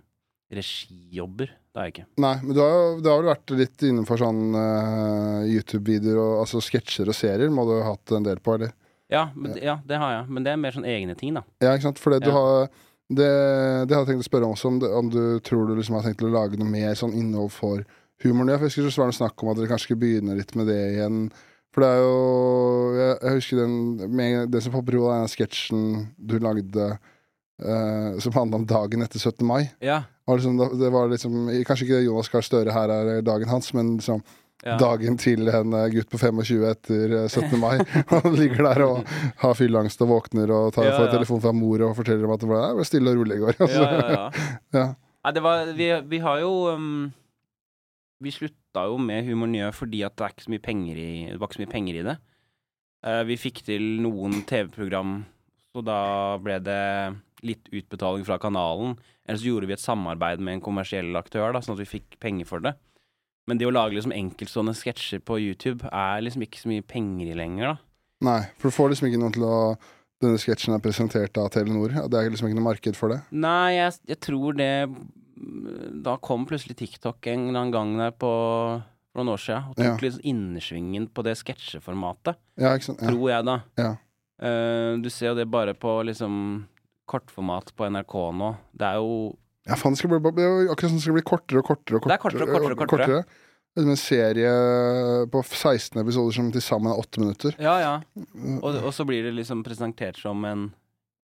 [0.55, 1.51] regijobber.
[1.73, 2.07] Det har jeg ikke.
[2.23, 6.41] Nei, men du har jo du har vel vært litt innenfor sånn uh, YouTube-videoer og
[6.45, 8.75] altså sketsjer og serier, må du ha hatt en del på, eller?
[9.13, 10.29] Ja, men, ja, det har jeg.
[10.33, 11.43] Men det er mer sånn egne ting, da.
[11.63, 12.01] Ja, ikke sant?
[12.03, 12.69] For det du har
[13.13, 13.27] det,
[13.85, 15.99] det hadde jeg tenkt å spørre om også, om, det, om du tror du liksom
[15.99, 17.83] har tenkt å lage noe mer sånn innhold for
[18.25, 18.55] humoren.
[18.55, 20.81] Jeg husker det var noe snakk om at dere kanskje skulle begynne litt med det
[20.95, 21.27] igjen.
[21.75, 22.19] For det er jo
[22.95, 23.73] Jeg, jeg husker den
[24.15, 25.87] med, Det som popper i hodet, er den sketsjen
[26.17, 26.87] du lagde
[27.63, 29.45] eh, som handla om dagen etter 17.
[29.47, 29.71] mai.
[29.85, 30.03] Ja.
[30.29, 34.23] Liksom, det- var liksom Kanskje ikke Jonas Gahr Støre her er dagen hans, men liksom
[34.65, 34.79] ja.
[34.81, 37.59] dagen til en eh, gutt på 25 etter eh, 17.
[37.61, 37.77] mai.
[38.15, 39.11] Han ligger der og
[39.43, 41.11] har fylleangst og våkner og tar, Ja, ja.
[41.13, 43.55] telefon fra mor og forteller om at det ble, stille og rolig i går.
[43.61, 43.83] Ja, Altså.
[43.83, 44.31] ja, ja.
[44.81, 44.87] Ja.
[45.25, 47.13] Nei, det var Vi, vi har jo um,
[48.21, 51.11] Vi slutta jo med Humor Nye fordi at det er ikke så mye penger i
[51.31, 52.17] Det var ikke så mye penger i det.
[53.05, 55.15] Uh, vi fikk til noen TV-program,
[55.75, 55.97] så da
[56.41, 56.81] ble det
[57.45, 58.97] litt utbetaling fra kanalen.
[59.29, 62.19] Eller så gjorde vi et samarbeid med en kommersiell aktør, da, sånn at vi fikk
[62.23, 62.75] penger for det.
[63.47, 67.33] Men det å lage liksom enkeltstående sketsjer på YouTube er liksom ikke så mye penger
[67.35, 67.77] i lenger, da.
[68.25, 69.59] Nei, for du får liksom ikke noe til å
[70.23, 71.91] Denne sketsjen er presentert av Telenor.
[72.09, 73.19] Det er liksom ikke noe marked for det.
[73.35, 74.69] Nei, jeg, jeg tror det
[76.07, 78.31] Da kom plutselig TikTok en eller annen gang der på
[79.15, 79.97] for noen år siden og tok Ja.
[80.03, 82.95] litt sånn innersvingen på det sketsjeformatet, Ja, ikke?
[82.99, 83.11] Ja.
[83.11, 83.57] tror jeg da.
[83.79, 83.91] Ja.
[84.43, 86.65] Uh, du ser jo det bare på liksom
[87.11, 88.53] kortformat på NRK nå.
[88.75, 89.17] Det er jo
[89.65, 91.97] Ja, faen, det skal bli, akkurat som det skal bli kortere og kortere.
[91.99, 93.25] og Det er kortere og kortere og kortere.
[93.75, 94.51] Er en serie
[95.33, 97.57] på 16 episoder som til sammen er 8 minutter.
[97.59, 97.95] Ja, ja.
[98.61, 100.69] Og, og så blir det liksom presentert som en,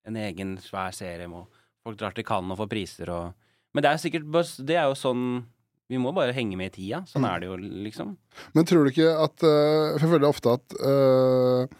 [0.07, 1.27] en egen svær serie.
[1.29, 1.45] Og
[1.85, 3.35] folk drar til Cannes og får priser og
[3.75, 4.25] Men det er sikkert
[4.65, 5.43] Det er jo sånn
[5.89, 7.03] Vi må bare henge med i tida.
[7.05, 8.15] Sånn er det jo, liksom.
[8.55, 11.77] Men tror du ikke at øh, For jeg føler ofte at øh,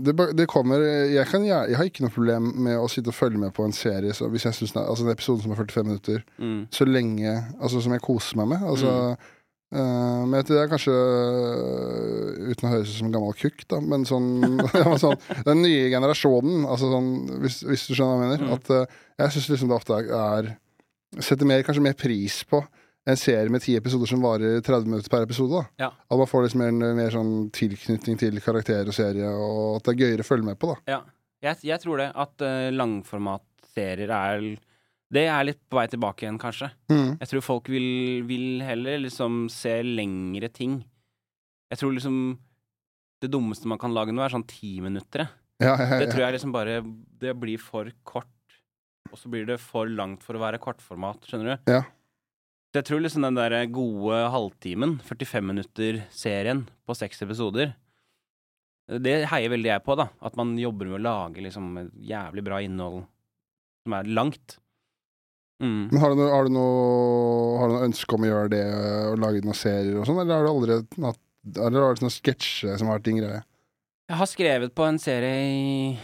[0.00, 3.16] det, det kommer jeg, kan, jeg, jeg har ikke noe problem med å sitte og
[3.18, 5.58] følge med på en serie så hvis jeg synes det Altså en episode som er
[5.60, 6.62] 45 minutter, Mm.
[6.72, 8.64] så lenge Altså som jeg koser meg med.
[8.64, 8.92] Altså
[9.74, 13.80] øh, men det er kanskje uh, Uten å høres ut som en gammel kukk, da,
[13.84, 14.28] men sånn,
[15.04, 15.16] sånn
[15.46, 17.10] Den nye generasjonen, altså sånn,
[17.42, 18.46] hvis, hvis du skjønner hva jeg mener.
[18.46, 18.54] Mm.
[18.56, 22.58] At uh, jeg syns liksom det ofte er, er Setter mer, kanskje mer pris på
[23.06, 25.52] en serie med ti episoder som varer 30 minutter per episode.
[25.60, 25.90] da Ja.
[26.10, 29.92] At man får liksom mer, mer sånn tilknytning til karakter og serie, og at det
[29.94, 30.72] er gøyere å følge med på.
[30.72, 31.00] da Ja,
[31.42, 32.10] jeg, jeg tror det.
[32.16, 34.46] At uh, langformatserier er
[35.14, 36.70] Det er litt på vei tilbake igjen, kanskje.
[36.90, 37.18] mm.
[37.20, 40.80] Jeg tror folk vil, vil heller liksom se lengre ting.
[41.70, 42.38] Jeg tror liksom
[43.22, 45.28] Det dummeste man kan lage nå, er sånn timinuttere.
[45.60, 46.80] ja, ja, Det tror jeg liksom bare
[47.20, 48.30] Det blir for kort.
[49.12, 51.70] Og så blir det for langt for å være kortformat, skjønner du?
[51.70, 51.82] Ja.
[52.74, 57.76] Jeg tror liksom den der gode halvtimen, 45 minutter-serien på seks episoder,
[58.84, 60.10] det heier veldig jeg på, da.
[60.20, 61.70] At man jobber med å lage liksom
[62.04, 63.04] jævlig bra innhold
[63.84, 64.58] som er langt.
[65.62, 65.88] Mm.
[65.92, 66.74] Men har du, noe, har, du noe,
[67.60, 68.64] har du noe ønske om å gjøre det,
[69.12, 71.20] og lage noen serier og sånn, eller har du aldri hatt
[71.54, 73.40] Eller har du noen sketsjer som har vært din greie?
[74.10, 75.96] Jeg har skrevet på en serie i,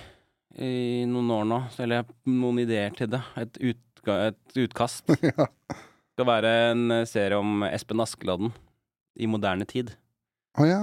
[0.56, 0.72] i
[1.08, 3.20] noen år nå, eller noen ideer til det.
[3.40, 5.12] Et, utga, et utkast.
[5.28, 5.48] ja.
[6.20, 8.50] Skal være en eh, serie om Espen Askeladden
[9.16, 9.94] i moderne tid.
[10.60, 10.80] Å ja.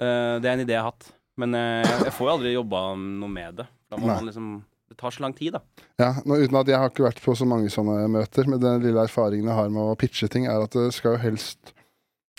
[0.00, 1.10] Eh, det er en idé jeg har hatt.
[1.36, 3.66] Men eh, jeg, jeg får jo aldri jobba noe med det.
[3.92, 4.14] Da må Nei.
[4.14, 4.46] man liksom
[4.88, 5.84] Det tar så lang tid, da.
[6.00, 6.08] ja.
[6.24, 9.04] Nå, uten at jeg har ikke vært på så mange sånne møter, men den lille
[9.04, 11.74] erfaringen jeg har med å pitche ting, er at det skal jo helst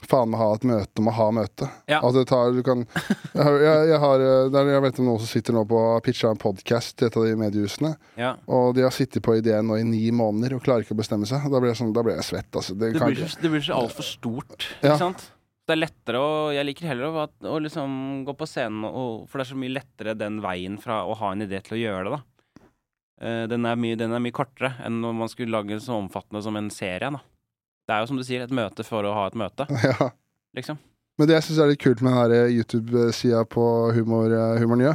[0.10, 1.68] faen meg ha et møte om å ha møte.
[1.92, 2.00] Ja.
[2.02, 2.82] Altså, det tar Du kan
[3.38, 5.78] Jeg, jeg, jeg har eh, det er- Jeg vet om noen som sitter nå på
[5.82, 8.34] og pitcha en podkast til et av de mediehusene, Ja.
[8.48, 11.28] og de har sittet på ideen nå i ni måneder og klarer ikke å bestemme
[11.30, 11.46] seg.
[11.52, 12.74] Da blir jeg, sånn, da blir jeg svett, altså.
[12.78, 14.92] Det Det blir ikke det blir så altfor stort, Ja.
[14.96, 15.30] ikke sant?
[15.70, 19.38] Det er lettere å Jeg liker heller å, å liksom gå på scenen, og, for
[19.40, 22.04] det er så mye lettere den veien fra å ha en idé til å gjøre
[22.10, 22.24] det, da.
[23.22, 25.94] Eh, den, er mye, den er mye kortere enn når man skulle lage det så
[26.02, 27.22] omfattende som en serie, da.
[27.88, 30.12] Det er jo som du sier, et møte for å ha et møte, ja.
[30.58, 30.78] liksom.
[31.20, 33.64] Men det jeg syns er litt kult med den YouTube-sida på
[33.98, 34.94] humor, eh, Humor Njø,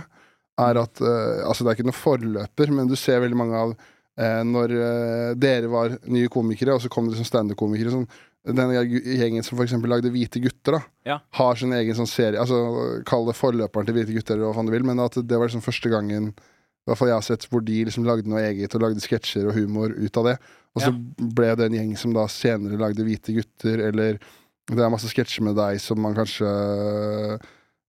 [0.59, 3.75] er at eh, Altså, det er ikke noen forløper, men du ser veldig mange av
[3.77, 7.93] eh, når eh, dere var nye komikere, og så kom det som standup-komikere.
[7.93, 8.09] Sånn,
[8.47, 11.17] den gjengen som eksempel lagde Hvite gutter, da, Ja.
[11.41, 12.39] har sin egen sånn serie.
[12.41, 15.37] Altså, Kall det forløperen til Hvite gutter, eller hva faen du vil, men at det
[15.39, 16.33] var liksom første gangen
[16.87, 19.49] i hvert fall jeg har sett hvor de liksom lagde noe eget og lagde sketsjer
[19.51, 20.37] og humor ut av det.
[20.77, 24.21] Og så ble det en gjeng som da senere lagde Hvite gutter, eller
[24.71, 27.39] det er masse sketsjer med deg som man kanskje øh,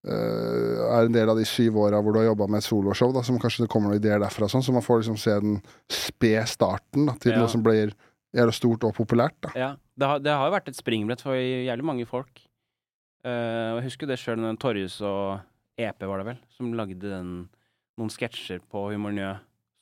[0.08, 3.24] er en del av de syv åra hvor du har jobba med et soloshow, da,
[3.26, 5.60] som kanskje det kommer noen ideer derfra, sånn, så man får liksom se den
[5.92, 7.42] spe-starten da, til Ja.
[7.44, 7.94] noe som blir
[8.36, 9.38] jævla stort og populært.
[9.42, 9.52] Da.
[9.58, 12.44] Ja, det har, det har vært et springbrett for jævlig mange folk.
[13.26, 15.42] Uh, jeg husker det sjøl, Torjus og
[15.82, 17.32] EP var det vel, som lagde den,
[17.98, 19.34] noen sketsjer på Humor Njø,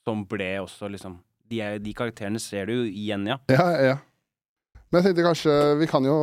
[0.06, 3.40] som ble også liksom De, er, de karakterene ser du jo igjen, ja.
[3.52, 3.96] Ja, ja.
[4.90, 6.16] Men jeg tenkte kanskje Vi kan jo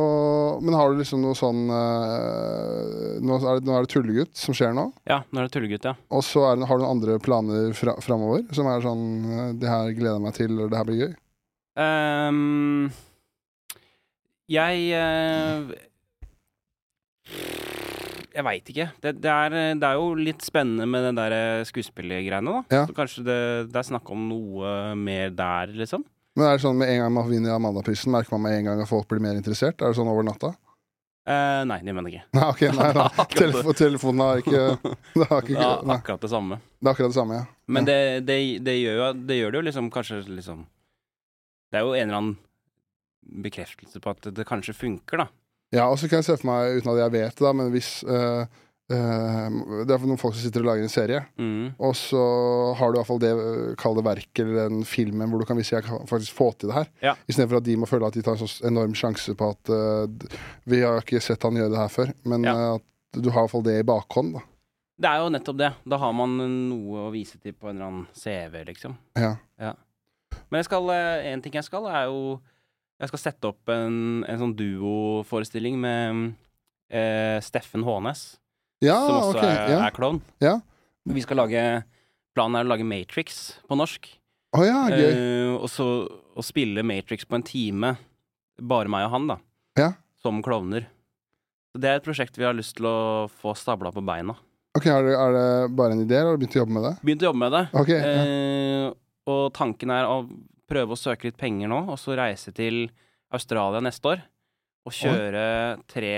[0.63, 4.55] Men har du liksom noe sånn øh, nå, er det, nå er det Tullegutt som
[4.57, 4.87] skjer nå.
[5.09, 5.93] Ja, nå er det tullegutt, ja.
[6.09, 9.91] Og så har du noen andre planer fra, framover som er sånn øh, Det her
[9.93, 11.13] gleder jeg meg til, og det her blir gøy.
[11.73, 12.91] Um,
[14.51, 15.73] jeg eh,
[18.33, 18.87] Jeg veit ikke.
[19.03, 22.63] Det, det, er, det er jo litt spennende med den der eh, skuespillergreiene, da.
[22.73, 22.87] Ja.
[22.89, 23.39] Så kanskje det,
[23.69, 26.05] det er snakk om noe mer der, liksom.
[26.33, 28.81] Men er det sånn med en gang man vinner Amandaprisen, merker man med en gang
[28.81, 29.77] at folk blir mer interessert?
[29.77, 30.55] Er det sånn over natta?
[31.23, 32.29] Eh, nei, det mener jeg ikke.
[32.35, 33.25] Nei, okay, nei, nei.
[33.37, 34.63] Telef telefonen har ikke
[35.21, 35.99] Det, har ikke, nei.
[35.99, 36.57] akkurat det samme.
[36.81, 37.45] det er akkurat det samme, ja.
[37.77, 40.65] Men det, det, det, gjør jo, det gjør det jo liksom kanskje liksom
[41.71, 42.35] Det er jo en eller annen
[43.45, 45.29] bekreftelse på at det kanskje funker, da.
[45.73, 47.71] Ja, og så kan jeg se for meg, uten at jeg vet det, da, men
[47.73, 48.43] hvis uh,
[48.93, 49.55] uh,
[49.87, 51.71] Det er for noen folk som sitter og lager en serie, Mm.
[51.81, 52.21] og så
[52.77, 55.45] har du i hvert fall det, øh, kall det verket eller den filmen hvor du
[55.49, 56.87] kan vise at jeg kan faktisk få til det her.
[57.01, 57.13] Ja.
[57.27, 60.05] Istedenfor at de må føle at de tar en så enorm sjanse på at uh,
[60.69, 62.75] vi har ikke sett han gjøre det her før, men Ja.
[62.75, 62.85] at
[63.17, 64.45] du har i hvert fall det i bakhånd, da.
[65.03, 65.71] Det er jo nettopp det.
[65.89, 66.37] Da har man
[66.69, 68.93] noe å vise til på en eller annen CV, liksom.
[69.17, 69.33] Ja.
[70.49, 72.39] Men jeg skal, eh, en ting jeg skal, er jo
[73.03, 76.21] Jeg skal sette opp en, en sånn duoforestilling med
[76.87, 78.37] eh, Steffen Hånes,
[78.83, 79.79] Ja, som også okay, er, Ja.
[79.89, 80.21] er klovn.
[80.43, 80.53] Ja.
[81.11, 81.63] Vi skal lage
[82.33, 84.07] Planen er å lage Matrix på norsk.
[84.57, 85.09] Å ja, gøy.
[85.09, 85.85] Eh, og så
[86.33, 87.91] å spille Matrix på en time,
[88.57, 89.37] bare meg og han, da.
[89.77, 89.89] Ja.
[90.23, 90.87] Som klovner.
[91.73, 94.33] Så det er et prosjekt vi har lyst til å få stabla på beina.
[94.77, 95.45] Ok, er det, er det
[95.77, 96.93] bare en idé, eller har du begynt å jobbe med det?
[97.05, 97.63] Begynt å jobbe med det.
[97.83, 98.23] Okay, ja.
[98.23, 98.87] Eh,
[99.33, 100.17] og tanken er å
[100.69, 102.85] prøve å søke litt penger nå, og så reise til
[103.33, 104.23] Australia neste år.
[104.83, 105.43] Og kjøre
[105.87, 106.15] tre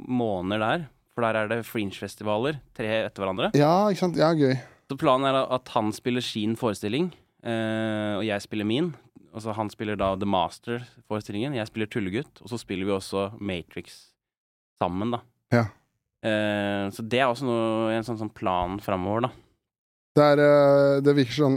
[0.00, 3.50] måneder der, for der er det fringe-festivaler, tre etter hverandre.
[3.56, 4.16] ja, ikke sant.
[4.20, 4.56] Ja, gøy.
[4.86, 7.10] Så planen er at han spiller sin forestilling,
[7.44, 8.92] eh, og jeg spiller min.
[9.36, 13.98] Altså han spiller da The Master-forestillingen, jeg spiller Tullegutt, og så spiller vi også Matrix
[14.80, 15.20] sammen, da.
[15.52, 15.66] Ja.
[16.24, 19.32] Eh, så det er også noe, en sånn, sånn plan framover, da.
[20.16, 21.56] Det, er, øh, det virker sånn,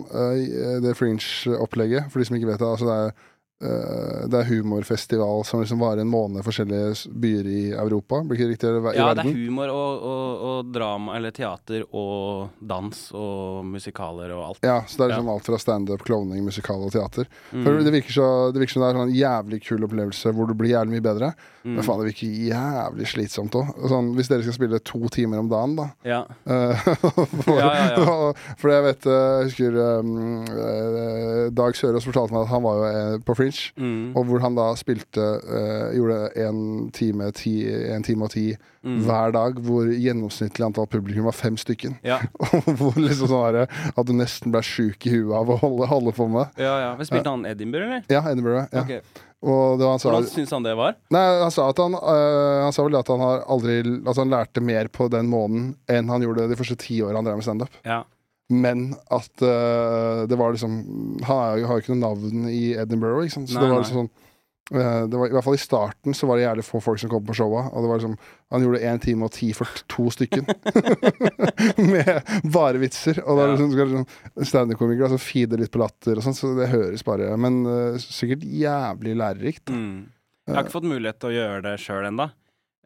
[0.84, 2.72] det fringe-opplegget, for de som ikke vet det.
[2.73, 3.27] Altså det er,
[3.60, 8.22] det er humorfestival som liksom varer en måned i forskjellige byer i Europa.
[8.23, 8.69] Blir ikke riktig?
[8.69, 8.99] i verden?
[9.02, 14.45] Ja, det er humor og, og, og drama, eller teater og dans og musikaler og
[14.53, 14.64] alt.
[14.64, 15.15] Ja, så det er Ja.
[15.18, 17.27] liksom alt fra standup, klovning, musikal og teater.
[17.52, 20.31] Mm, For det, virker så, det virker som det er sånn en jævlig kul opplevelse
[20.38, 21.34] hvor du blir jævlig mye bedre.
[21.65, 21.76] mm.
[21.76, 23.73] Men faen, det virker jævlig slitsomt òg.
[23.91, 25.90] Sånn, hvis dere skal spille to timer om dagen, da.
[26.07, 26.22] Ja.
[26.48, 26.88] Eh,
[27.44, 30.15] for, Ja, ja, for jeg vet eh, Jeg husker um,
[30.48, 33.89] eh, Dag Sørås fortalte meg at han var jo eh, på Fringe, Fringe.
[33.89, 34.17] Mm.
[34.17, 37.53] Og hvor han da spilte uh, Gjorde en time, ti,
[37.93, 38.49] en time og ti
[38.80, 39.01] Mm.
[39.03, 41.97] hver dag, hvor gjennomsnittlig antall publikum var fem stykken.
[41.99, 42.21] Ja,
[42.55, 46.13] Og hvor liksom sånn at du nesten ble sjuk i huet av å holde, holde
[46.15, 46.53] på med.
[46.55, 46.77] ja.
[46.85, 46.93] ja.
[46.95, 48.05] Men Spilte han Edinburgh, eller?
[48.07, 48.69] Ja, Edinburgh.
[48.71, 48.85] Ja.
[48.85, 49.01] okay.
[49.39, 50.95] Og det var han sa Hvordan syns han det var?
[51.15, 54.63] Nei, han sa han, øh, han sa vel at han har aldri Altså han lærte
[54.63, 57.77] mer på den måneden enn han gjorde de første ti årene han drev med standup.
[57.88, 58.01] Ja.
[58.49, 60.80] Men at uh, det var liksom
[61.27, 63.51] Han har jo ikke noe navn i Edinburgh, ikke sant?
[63.51, 64.09] så Nei, det var liksom sånn
[64.73, 67.11] uh, det var, I hvert fall i starten så var det jævlig få folk som
[67.13, 67.67] kom på showa.
[67.69, 68.15] Og det var liksom
[68.55, 70.49] Han gjorde én time og ti for to stykken.
[71.93, 72.09] Med
[72.53, 73.21] bare vitser.
[73.26, 73.53] Og da Ja.
[73.53, 77.05] liksom, skal det sånn standup-komikere altså feede litt på latter og sånn, så det høres
[77.05, 79.69] bare Men uh, sikkert jævlig lærerikt.
[79.69, 80.09] Mm.
[80.49, 82.31] Jeg har ikke fått mulighet til å gjøre det sjøl ennå.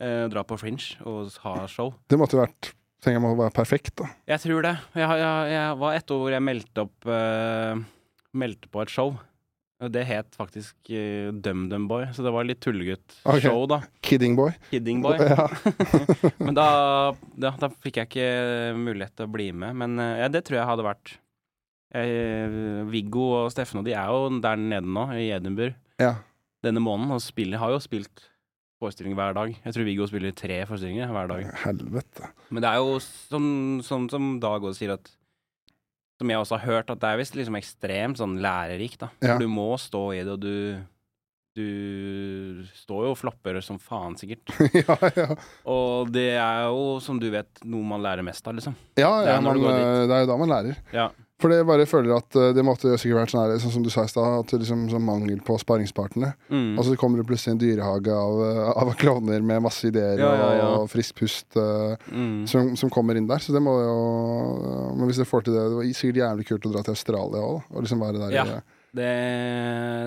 [0.04, 1.94] Dra på Fringe og ha show.
[2.12, 2.74] Det måtte vært
[3.04, 4.08] Tenker jeg å være perfekt, da.
[4.32, 4.74] Jeg tror det.
[4.96, 7.82] Jeg, jeg, jeg var et år hvor jeg meldte opp uh,
[8.34, 9.12] Meldte på et show.
[9.92, 13.68] Det het faktisk uh, DumDum Boy, så det var litt tullegutt-show, okay.
[13.74, 13.82] da.
[14.06, 14.54] Kidding boy.
[14.70, 15.20] Kidding Boy.
[15.20, 15.50] Ja.
[16.46, 16.68] Men da,
[17.36, 18.30] da, da fikk jeg ikke
[18.80, 19.76] mulighet til å bli med.
[19.84, 21.16] Men eh, ja, det tror jeg hadde vært
[22.00, 22.60] eh,
[22.94, 26.16] Viggo og Steffen og de er jo der nede nå, i Edinburgh, ja.
[26.64, 28.30] denne måneden, og spiller, har jo spilt
[28.84, 29.56] forestilling hver dag.
[29.64, 31.50] Jeg tror Viggo spiller tre forestillinger hver dag.
[31.64, 32.30] Helvete.
[32.54, 33.52] Men det er jo sånn,
[33.88, 35.12] sånn som Dag også sier at
[36.22, 39.10] Som jeg også har hørt, at det er visst liksom ekstremt sånn lærerikt, da.
[39.26, 39.38] Ja.
[39.42, 40.82] Du må stå i det, og du
[41.54, 44.54] Du står jo og flopper som faen, sikkert.
[44.82, 45.36] ja, ja.
[45.70, 48.74] Og det er jo, som du vet, noe man lærer mest av, liksom.
[48.98, 50.80] ja, Det er man, eh, det er jo da man lærer.
[50.96, 51.12] Ja.
[51.44, 54.06] For jeg bare føler at eh, det måtte sikkert vært sånn, sånn som du sa
[54.08, 56.38] i stad, at det liksom sånn mangel på sparringspartnere.
[56.48, 56.78] Mm.
[56.78, 60.30] Og så kommer det plutselig en dyrehage av, eh, av klovner med masse ideer Ja,
[60.40, 60.70] ja, ja.
[60.78, 62.46] og frisk pust uh, mm.
[62.48, 63.44] som, som kommer inn der.
[63.44, 63.98] Så det må jo
[64.96, 67.44] Men hvis dere får til det Det var sikkert jævlig kult å dra til Australia
[67.44, 68.38] òg, og liksom være der.
[68.38, 68.62] Ja.
[68.94, 69.12] Det,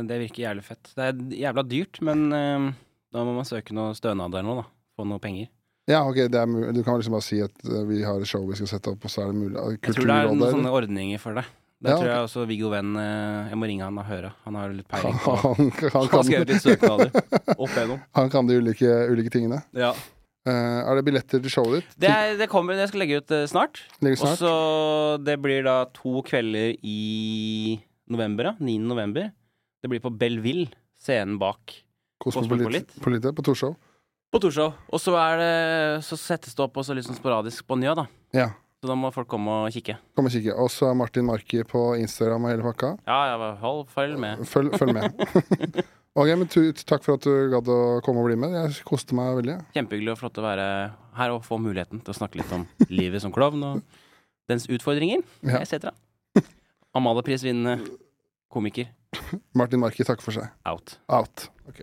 [0.09, 0.95] det virker jævlig fett.
[0.97, 2.71] Det er jævla dyrt, men uh,
[3.13, 4.71] da må man søke noe stønad eller noe, da.
[4.97, 5.51] Få noe penger.
[5.87, 6.19] Ja, ok,
[6.75, 9.07] Du kan liksom bare si at eh, vi har et show vi skal sette opp,
[9.07, 11.47] og så er det mulig Jeg tror det er noen sånne ordninger for det.
[11.77, 14.33] Det Ja, tror jeg også Viggo Venn eh, Jeg må ringe han og høre.
[14.47, 17.13] Han har litt peiling på han, han, Han han kan, litt søknader
[17.55, 18.01] opp igjennom.
[18.19, 19.61] han kan de ulike, ulike tingene.
[19.77, 19.93] Ja.
[20.47, 21.95] Uh, er det billetter til showet ditt?
[22.07, 23.83] Det, er, det kommer, det skal legge ut snart.
[24.01, 24.41] Ligger Og snart?
[24.41, 24.53] så
[25.27, 27.79] Det blir da to kvelder i
[28.11, 28.55] november, ja.
[28.59, 28.79] 9.
[28.87, 29.31] november.
[29.83, 30.71] Det blir på Belleville,
[31.03, 31.83] scenen bak
[32.23, 33.77] Kosmopolit på Torshov?
[34.37, 34.77] På Torshov.
[34.93, 35.51] Og så er det
[36.07, 38.07] Så settes det opp også litt sånn sporadisk på Njø, da.
[38.37, 38.51] Ja.
[38.77, 39.97] Så da må folk komme og kikke.
[40.15, 40.53] Kom og kikke.
[40.61, 42.91] Og så er Martin Marki på Instagram og hele pakka.
[43.09, 44.43] Ja, ja, hold, følg med.
[44.53, 45.25] Følg, følg med.
[46.21, 46.51] ok, men
[46.85, 48.53] Takk for at du gadd å komme og bli med.
[48.55, 49.57] Jeg koste meg veldig.
[49.75, 50.67] Kjempehyggelig og flott å være
[51.17, 52.67] her og få muligheten til å snakke litt om
[53.01, 53.81] livet som klovn og
[54.47, 55.63] dens utfordringer, Ja.
[55.65, 55.89] etc.
[56.97, 57.81] Amalieprisvinnende
[58.53, 58.93] komiker
[59.57, 60.53] Martin Marki, takk for seg.
[60.69, 60.99] out.
[61.09, 61.49] Out.
[61.69, 61.81] Ok.